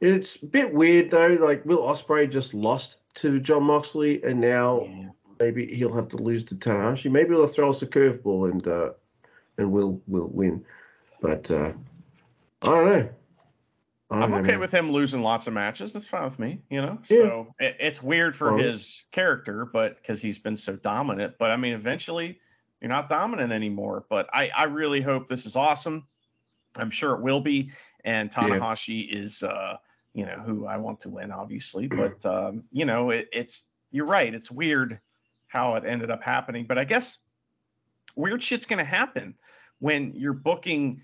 It's 0.00 0.40
a 0.40 0.46
bit 0.46 0.72
weird 0.72 1.10
though. 1.10 1.36
Like 1.40 1.64
Will 1.66 1.82
Ospreay 1.82 2.30
just 2.30 2.54
lost 2.54 2.98
to 3.14 3.40
Jon 3.40 3.64
Moxley, 3.64 4.22
and 4.22 4.40
now 4.40 4.84
yeah. 4.84 5.08
maybe 5.40 5.66
he'll 5.74 5.94
have 5.94 6.06
to 6.08 6.18
lose 6.18 6.44
to 6.44 6.54
Tanahashi. 6.54 7.10
Maybe 7.10 7.30
they'll 7.30 7.48
throw 7.48 7.70
us 7.70 7.82
a 7.82 7.86
curveball 7.88 8.52
and 8.52 8.68
uh, 8.68 8.90
and 9.58 9.72
we'll 9.72 10.00
will 10.06 10.28
win. 10.28 10.64
But 11.20 11.50
uh, 11.50 11.72
I 12.62 12.66
don't 12.66 12.86
know. 12.86 13.08
I'm 14.10 14.34
okay 14.34 14.56
with 14.56 14.72
him 14.72 14.92
losing 14.92 15.22
lots 15.22 15.48
of 15.48 15.54
matches. 15.54 15.94
That's 15.94 16.06
fine 16.06 16.24
with 16.24 16.38
me, 16.38 16.60
you 16.70 16.80
know. 16.80 16.98
Yeah. 17.08 17.16
So 17.16 17.54
it, 17.58 17.76
it's 17.80 18.00
weird 18.00 18.36
for 18.36 18.56
his 18.56 19.04
character, 19.10 19.64
but 19.64 20.00
because 20.00 20.20
he's 20.20 20.38
been 20.38 20.56
so 20.56 20.76
dominant. 20.76 21.34
But 21.40 21.50
I 21.50 21.56
mean, 21.56 21.72
eventually, 21.72 22.38
you're 22.80 22.90
not 22.90 23.08
dominant 23.08 23.50
anymore. 23.50 24.04
But 24.08 24.28
I, 24.32 24.50
I 24.50 24.64
really 24.64 25.00
hope 25.00 25.28
this 25.28 25.44
is 25.44 25.56
awesome. 25.56 26.06
I'm 26.76 26.90
sure 26.90 27.14
it 27.14 27.20
will 27.20 27.40
be. 27.40 27.70
And 28.04 28.30
Tanahashi 28.30 29.08
yeah. 29.08 29.20
is, 29.20 29.42
uh, 29.42 29.76
you 30.12 30.26
know, 30.26 30.42
who 30.44 30.66
I 30.66 30.76
want 30.76 31.00
to 31.00 31.10
win, 31.10 31.30
obviously. 31.30 31.86
But 31.86 32.24
um, 32.26 32.64
you 32.70 32.84
know, 32.84 33.10
it, 33.10 33.28
it's 33.32 33.68
you're 33.90 34.06
right. 34.06 34.34
It's 34.34 34.50
weird 34.50 34.98
how 35.46 35.76
it 35.76 35.84
ended 35.86 36.10
up 36.10 36.22
happening. 36.22 36.66
But 36.66 36.78
I 36.78 36.84
guess 36.84 37.18
weird 38.16 38.42
shit's 38.42 38.66
gonna 38.66 38.84
happen 38.84 39.34
when 39.78 40.12
you're 40.14 40.32
booking 40.32 41.02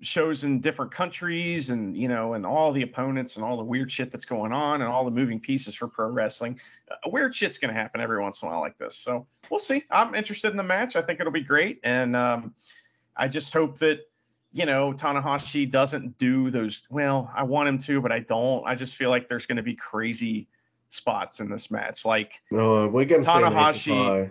shows 0.00 0.44
in 0.44 0.60
different 0.60 0.92
countries 0.92 1.70
and 1.70 1.96
you 1.96 2.06
know 2.06 2.34
and 2.34 2.46
all 2.46 2.72
the 2.72 2.82
opponents 2.82 3.36
and 3.36 3.44
all 3.44 3.56
the 3.56 3.64
weird 3.64 3.90
shit 3.90 4.12
that's 4.12 4.24
going 4.24 4.52
on 4.52 4.80
and 4.80 4.90
all 4.90 5.04
the 5.04 5.10
moving 5.10 5.40
pieces 5.40 5.74
for 5.74 5.88
pro 5.88 6.08
wrestling 6.08 6.58
uh, 6.90 7.10
weird 7.10 7.34
shit's 7.34 7.58
going 7.58 7.72
to 7.72 7.78
happen 7.78 8.00
every 8.00 8.20
once 8.20 8.40
in 8.40 8.48
a 8.48 8.50
while 8.50 8.60
like 8.60 8.78
this 8.78 8.96
so 8.96 9.26
we'll 9.50 9.58
see 9.58 9.82
i'm 9.90 10.14
interested 10.14 10.52
in 10.52 10.56
the 10.56 10.62
match 10.62 10.94
i 10.94 11.02
think 11.02 11.18
it'll 11.18 11.32
be 11.32 11.40
great 11.40 11.80
and 11.82 12.14
um, 12.14 12.54
i 13.16 13.26
just 13.26 13.52
hope 13.52 13.76
that 13.78 14.07
you 14.52 14.66
know 14.66 14.92
tanahashi 14.92 15.70
doesn't 15.70 16.16
do 16.18 16.50
those 16.50 16.82
well 16.90 17.30
i 17.34 17.42
want 17.42 17.68
him 17.68 17.78
to 17.78 18.00
but 18.00 18.10
i 18.10 18.18
don't 18.18 18.64
i 18.66 18.74
just 18.74 18.96
feel 18.96 19.10
like 19.10 19.28
there's 19.28 19.46
going 19.46 19.56
to 19.56 19.62
be 19.62 19.74
crazy 19.74 20.48
spots 20.88 21.40
in 21.40 21.50
this 21.50 21.70
match 21.70 22.04
like 22.04 22.40
oh 22.52 22.88
we're 22.88 23.04
going 23.04 23.22
tanahashi 23.22 24.30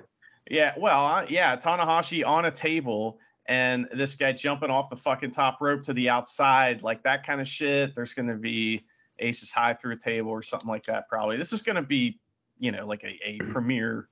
yeah 0.50 0.74
well 0.78 1.06
uh, 1.06 1.26
yeah 1.30 1.56
tanahashi 1.56 2.26
on 2.26 2.46
a 2.46 2.52
table 2.52 3.20
and 3.48 3.88
this 3.94 4.16
guy 4.16 4.34
jumping 4.34 4.70
off 4.70 4.90
the 4.90 4.96
fucking 4.96 5.32
top 5.32 5.60
rope 5.62 5.82
to 5.84 5.94
the 5.94 6.10
outside, 6.10 6.84
like 6.84 7.04
that 7.04 7.26
kind 7.26 7.40
of 7.40 7.48
shit. 7.48 7.96
There's 7.96 8.14
going 8.14 8.28
to 8.28 8.36
be 8.36 8.84
aces 9.20 9.52
high 9.52 9.74
through 9.74 9.94
a 9.94 9.98
table 9.98 10.32
or 10.32 10.44
something 10.44 10.68
like 10.68 10.84
that. 10.86 11.08
Probably 11.08 11.38
this 11.38 11.54
is 11.54 11.62
going 11.62 11.78
to 11.78 11.82
be, 11.82 12.20
you 12.60 12.72
know, 12.72 12.86
like 12.86 13.04
a, 13.04 13.18
a 13.24 13.38
premier, 13.50 14.10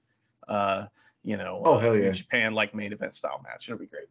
uh, 0.47 0.85
you 1.23 1.37
know, 1.37 1.61
oh 1.65 1.77
hell 1.77 1.97
yeah, 1.97 2.11
Japan 2.11 2.53
like 2.53 2.73
main 2.73 2.93
event 2.93 3.13
style 3.13 3.41
match. 3.43 3.67
It'll 3.67 3.79
be 3.79 3.87
great. 3.87 4.07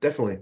Definitely. 0.00 0.38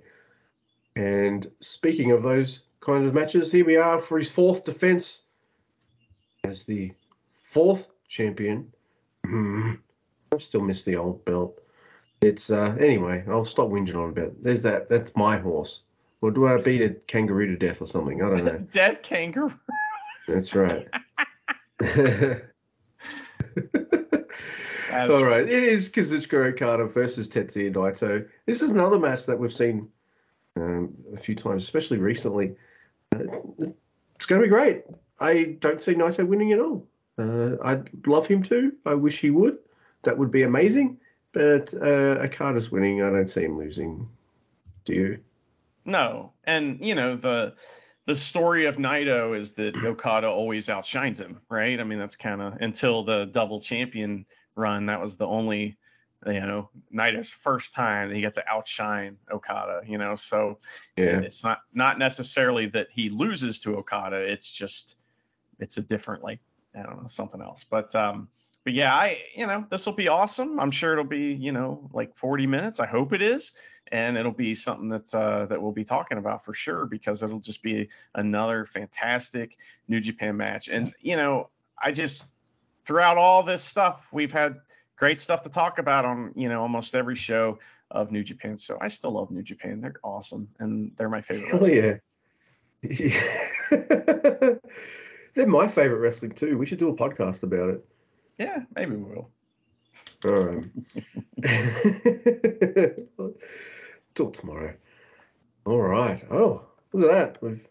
And 0.96 1.50
speaking 1.60 2.12
of 2.12 2.22
those 2.22 2.64
kind 2.80 3.06
of 3.06 3.14
matches, 3.14 3.50
here 3.50 3.64
we 3.64 3.76
are 3.76 4.00
for 4.00 4.18
his 4.18 4.30
fourth 4.30 4.64
defense 4.64 5.22
as 6.44 6.64
the 6.64 6.92
fourth 7.34 7.90
champion. 8.08 8.72
I 9.26 10.38
still 10.38 10.60
miss 10.60 10.84
the 10.84 10.96
old 10.96 11.24
belt. 11.24 11.60
It's 12.20 12.50
uh, 12.50 12.76
anyway. 12.80 13.24
I'll 13.28 13.44
stop 13.44 13.68
whinging 13.68 13.96
on 13.96 14.10
about. 14.10 14.24
It. 14.24 14.42
There's 14.42 14.62
that. 14.62 14.88
That's 14.88 15.14
my 15.16 15.36
horse. 15.38 15.82
Or 16.20 16.30
do 16.30 16.46
I 16.46 16.56
beat 16.56 16.82
a 16.82 16.90
kangaroo 17.06 17.48
to 17.48 17.56
death 17.56 17.82
or 17.82 17.86
something? 17.86 18.22
I 18.22 18.30
don't 18.30 18.44
know. 18.44 18.58
Dead 18.72 19.02
kangaroo. 19.02 19.52
That's 20.26 20.54
right. 20.54 20.88
All 24.92 25.24
right. 25.24 25.46
It 25.48 25.62
is 25.64 25.88
Kazuchika 25.90 26.52
Okada 26.52 26.86
versus 26.86 27.28
Tetsuya 27.28 27.72
Naito. 27.74 28.26
This 28.46 28.62
is 28.62 28.70
another 28.70 28.98
match 28.98 29.26
that 29.26 29.38
we've 29.38 29.52
seen 29.52 29.88
um, 30.56 30.94
a 31.12 31.16
few 31.16 31.34
times, 31.34 31.62
especially 31.62 31.98
recently. 31.98 32.54
Uh, 33.14 33.18
it's 34.14 34.26
going 34.26 34.40
to 34.40 34.46
be 34.46 34.50
great. 34.50 34.84
I 35.20 35.56
don't 35.60 35.80
see 35.80 35.94
Naito 35.94 36.26
winning 36.26 36.52
at 36.52 36.60
all. 36.60 36.86
Uh, 37.18 37.56
I'd 37.62 37.88
love 38.06 38.26
him 38.26 38.42
to. 38.44 38.72
I 38.84 38.94
wish 38.94 39.20
he 39.20 39.30
would. 39.30 39.58
That 40.02 40.18
would 40.18 40.30
be 40.30 40.42
amazing. 40.42 40.98
But 41.32 41.74
uh, 41.74 42.20
Okada's 42.22 42.70
winning. 42.70 43.02
I 43.02 43.10
don't 43.10 43.30
see 43.30 43.44
him 43.44 43.58
losing. 43.58 44.08
Do 44.84 44.94
you? 44.94 45.18
No, 45.84 46.32
and 46.44 46.84
you 46.84 46.94
know 46.94 47.16
the 47.16 47.54
the 48.06 48.16
story 48.16 48.66
of 48.66 48.76
Naito 48.76 49.38
is 49.38 49.52
that 49.52 49.76
Okada 49.84 50.28
always 50.28 50.68
outshines 50.68 51.20
him, 51.20 51.40
right? 51.48 51.78
I 51.78 51.84
mean 51.84 51.98
that's 51.98 52.16
kind 52.16 52.40
of 52.40 52.54
until 52.60 53.02
the 53.02 53.26
double 53.26 53.60
champion 53.60 54.26
run. 54.54 54.86
That 54.86 55.00
was 55.00 55.16
the 55.16 55.26
only 55.26 55.76
you 56.26 56.40
know 56.40 56.70
Naito's 56.92 57.30
first 57.30 57.74
time 57.74 58.12
he 58.12 58.20
got 58.20 58.34
to 58.34 58.48
outshine 58.48 59.16
Okada. 59.30 59.82
You 59.86 59.98
know, 59.98 60.16
so 60.16 60.58
yeah, 60.96 61.20
it's 61.20 61.44
not 61.44 61.60
not 61.72 61.98
necessarily 61.98 62.66
that 62.68 62.88
he 62.90 63.10
loses 63.10 63.60
to 63.60 63.76
Okada. 63.76 64.16
It's 64.16 64.50
just 64.50 64.96
it's 65.58 65.76
a 65.76 65.82
different 65.82 66.22
like 66.22 66.40
I 66.74 66.82
don't 66.82 67.00
know 67.00 67.08
something 67.08 67.40
else, 67.40 67.64
but 67.68 67.94
um 67.94 68.28
but 68.64 68.72
yeah, 68.72 68.94
I 68.94 69.18
you 69.34 69.46
know 69.46 69.66
this 69.70 69.84
will 69.86 69.92
be 69.92 70.08
awesome. 70.08 70.58
I'm 70.58 70.70
sure 70.70 70.92
it'll 70.92 71.04
be 71.04 71.32
you 71.32 71.52
know 71.52 71.88
like 71.92 72.16
40 72.16 72.46
minutes. 72.46 72.80
I 72.80 72.86
hope 72.86 73.12
it 73.12 73.20
is, 73.20 73.52
and 73.92 74.16
it'll 74.16 74.32
be 74.32 74.54
something 74.54 74.88
that's 74.88 75.14
uh, 75.14 75.46
that 75.50 75.60
we'll 75.60 75.72
be 75.72 75.84
talking 75.84 76.18
about 76.18 76.44
for 76.44 76.54
sure 76.54 76.86
because 76.86 77.22
it'll 77.22 77.40
just 77.40 77.62
be 77.62 77.88
another 78.14 78.64
fantastic 78.64 79.58
New 79.86 80.00
Japan 80.00 80.36
match. 80.36 80.68
And 80.68 80.94
you 81.00 81.16
know, 81.16 81.50
I 81.80 81.92
just 81.92 82.24
throughout 82.86 83.18
all 83.18 83.42
this 83.42 83.62
stuff 83.62 84.08
we've 84.12 84.32
had 84.32 84.60
great 84.96 85.20
stuff 85.20 85.42
to 85.42 85.48
talk 85.48 85.78
about 85.78 86.04
on 86.04 86.32
you 86.36 86.48
know 86.48 86.60
almost 86.60 86.94
every 86.94 87.16
show 87.16 87.58
of 87.90 88.10
New 88.10 88.22
Japan. 88.22 88.56
So 88.56 88.78
I 88.80 88.88
still 88.88 89.12
love 89.12 89.30
New 89.30 89.42
Japan. 89.42 89.80
They're 89.80 89.94
awesome 90.02 90.48
and 90.58 90.92
they're 90.96 91.08
my 91.08 91.20
favorite. 91.20 91.50
Oh 91.52 91.66
yeah. 91.66 91.98
they're 95.34 95.46
my 95.46 95.68
favorite 95.68 95.98
wrestling 95.98 96.32
too. 96.32 96.58
We 96.58 96.66
should 96.66 96.78
do 96.78 96.88
a 96.88 96.96
podcast 96.96 97.42
about 97.42 97.70
it. 97.70 97.84
Yeah, 98.38 98.64
maybe 98.74 98.96
we 98.96 99.14
will. 99.14 99.30
All 100.24 100.32
right. 100.32 100.64
Till 104.14 104.30
tomorrow. 104.30 104.74
All 105.66 105.80
right. 105.80 106.24
Oh, 106.30 106.64
look 106.92 107.10
at 107.10 107.14
that. 107.14 107.42
We've 107.42 107.66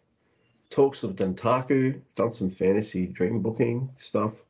talked 0.69 1.03
of 1.03 1.15
Dontaku, 1.15 2.01
done 2.15 2.31
some 2.31 2.49
fantasy 2.49 3.07
dream 3.07 3.41
booking 3.41 3.89
stuff, 3.95 4.45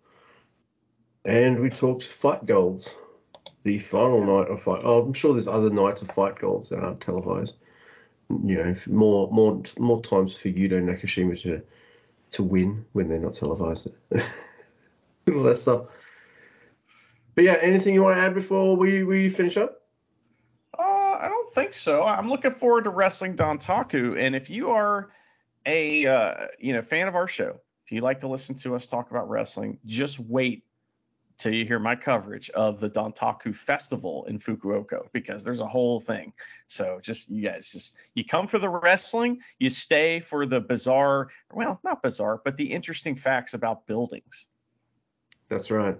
and 1.25 1.59
we 1.59 1.69
talked 1.69 2.03
fight 2.03 2.45
golds. 2.45 2.95
The 3.63 3.77
final 3.77 4.23
night 4.25 4.51
of 4.51 4.61
fight. 4.61 4.81
Oh, 4.83 5.01
I'm 5.01 5.13
sure 5.13 5.33
there's 5.33 5.47
other 5.47 5.69
nights 5.69 6.01
of 6.01 6.09
fight 6.09 6.37
golds 6.37 6.69
that 6.69 6.79
aren't 6.79 6.99
televised. 6.99 7.55
You 8.29 8.55
know, 8.55 8.75
more 8.87 9.31
more 9.31 9.61
more 9.79 10.01
times 10.01 10.35
for 10.35 10.49
Yuto 10.49 10.83
Nakashima 10.83 11.39
to 11.43 11.61
to 12.31 12.43
win 12.43 12.85
when 12.91 13.07
they're 13.07 13.19
not 13.19 13.35
televised. 13.35 13.87
All 15.27 15.43
that 15.43 15.57
stuff. 15.57 15.85
But 17.35 17.45
yeah, 17.45 17.57
anything 17.61 17.93
you 17.93 18.03
want 18.03 18.17
to 18.17 18.21
add 18.21 18.33
before 18.33 18.75
we, 18.75 19.03
we 19.03 19.29
finish 19.29 19.57
up? 19.57 19.81
Uh, 20.77 20.81
I 21.19 21.27
don't 21.29 21.53
think 21.53 21.73
so. 21.73 22.03
I'm 22.03 22.29
looking 22.29 22.51
forward 22.51 22.83
to 22.83 22.89
wrestling 22.89 23.35
Dontaku, 23.35 24.19
and 24.19 24.35
if 24.35 24.49
you 24.49 24.71
are 24.71 25.11
a 25.65 26.05
uh, 26.05 26.47
you 26.59 26.73
know 26.73 26.81
fan 26.81 27.07
of 27.07 27.15
our 27.15 27.27
show, 27.27 27.59
if 27.85 27.91
you 27.91 28.01
like 28.01 28.19
to 28.21 28.27
listen 28.27 28.55
to 28.55 28.75
us 28.75 28.87
talk 28.87 29.11
about 29.11 29.29
wrestling, 29.29 29.79
just 29.85 30.19
wait 30.19 30.63
till 31.43 31.53
you 31.53 31.65
hear 31.65 31.77
my 31.77 31.95
coverage 31.95 32.49
of 32.51 32.79
the 32.79 32.89
Dontaku 32.89 33.53
Festival 33.53 34.25
in 34.29 34.39
Fukuoka 34.39 35.01
because 35.11 35.43
there's 35.43 35.59
a 35.59 35.67
whole 35.67 35.99
thing. 35.99 36.31
So 36.69 36.99
just 37.01 37.29
you 37.29 37.43
guys 37.43 37.69
just 37.69 37.95
you 38.15 38.23
come 38.23 38.47
for 38.47 38.59
the 38.59 38.69
wrestling, 38.69 39.41
you 39.59 39.69
stay 39.69 40.21
for 40.21 40.45
the 40.45 40.61
bizarre, 40.61 41.27
well, 41.53 41.81
not 41.83 42.01
bizarre, 42.01 42.41
but 42.45 42.55
the 42.55 42.71
interesting 42.71 43.15
facts 43.15 43.53
about 43.53 43.85
buildings. 43.85 44.47
That's 45.49 45.69
right. 45.69 45.97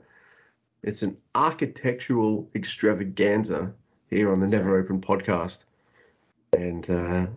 It's 0.82 1.04
an 1.04 1.18
architectural 1.36 2.50
extravaganza 2.56 3.74
here 4.10 4.32
on 4.32 4.39
the 4.39 4.48
Never 4.48 4.80
Open 4.80 5.02
podcast. 5.02 5.60
And 6.54 6.89
uh, 6.89 7.28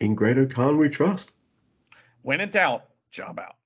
in 0.00 0.14
Great 0.14 0.54
Khan 0.54 0.78
we 0.78 0.88
trust. 0.88 1.32
When 2.22 2.40
in 2.40 2.48
doubt, 2.48 2.84
job 3.10 3.38
out. 3.38 3.56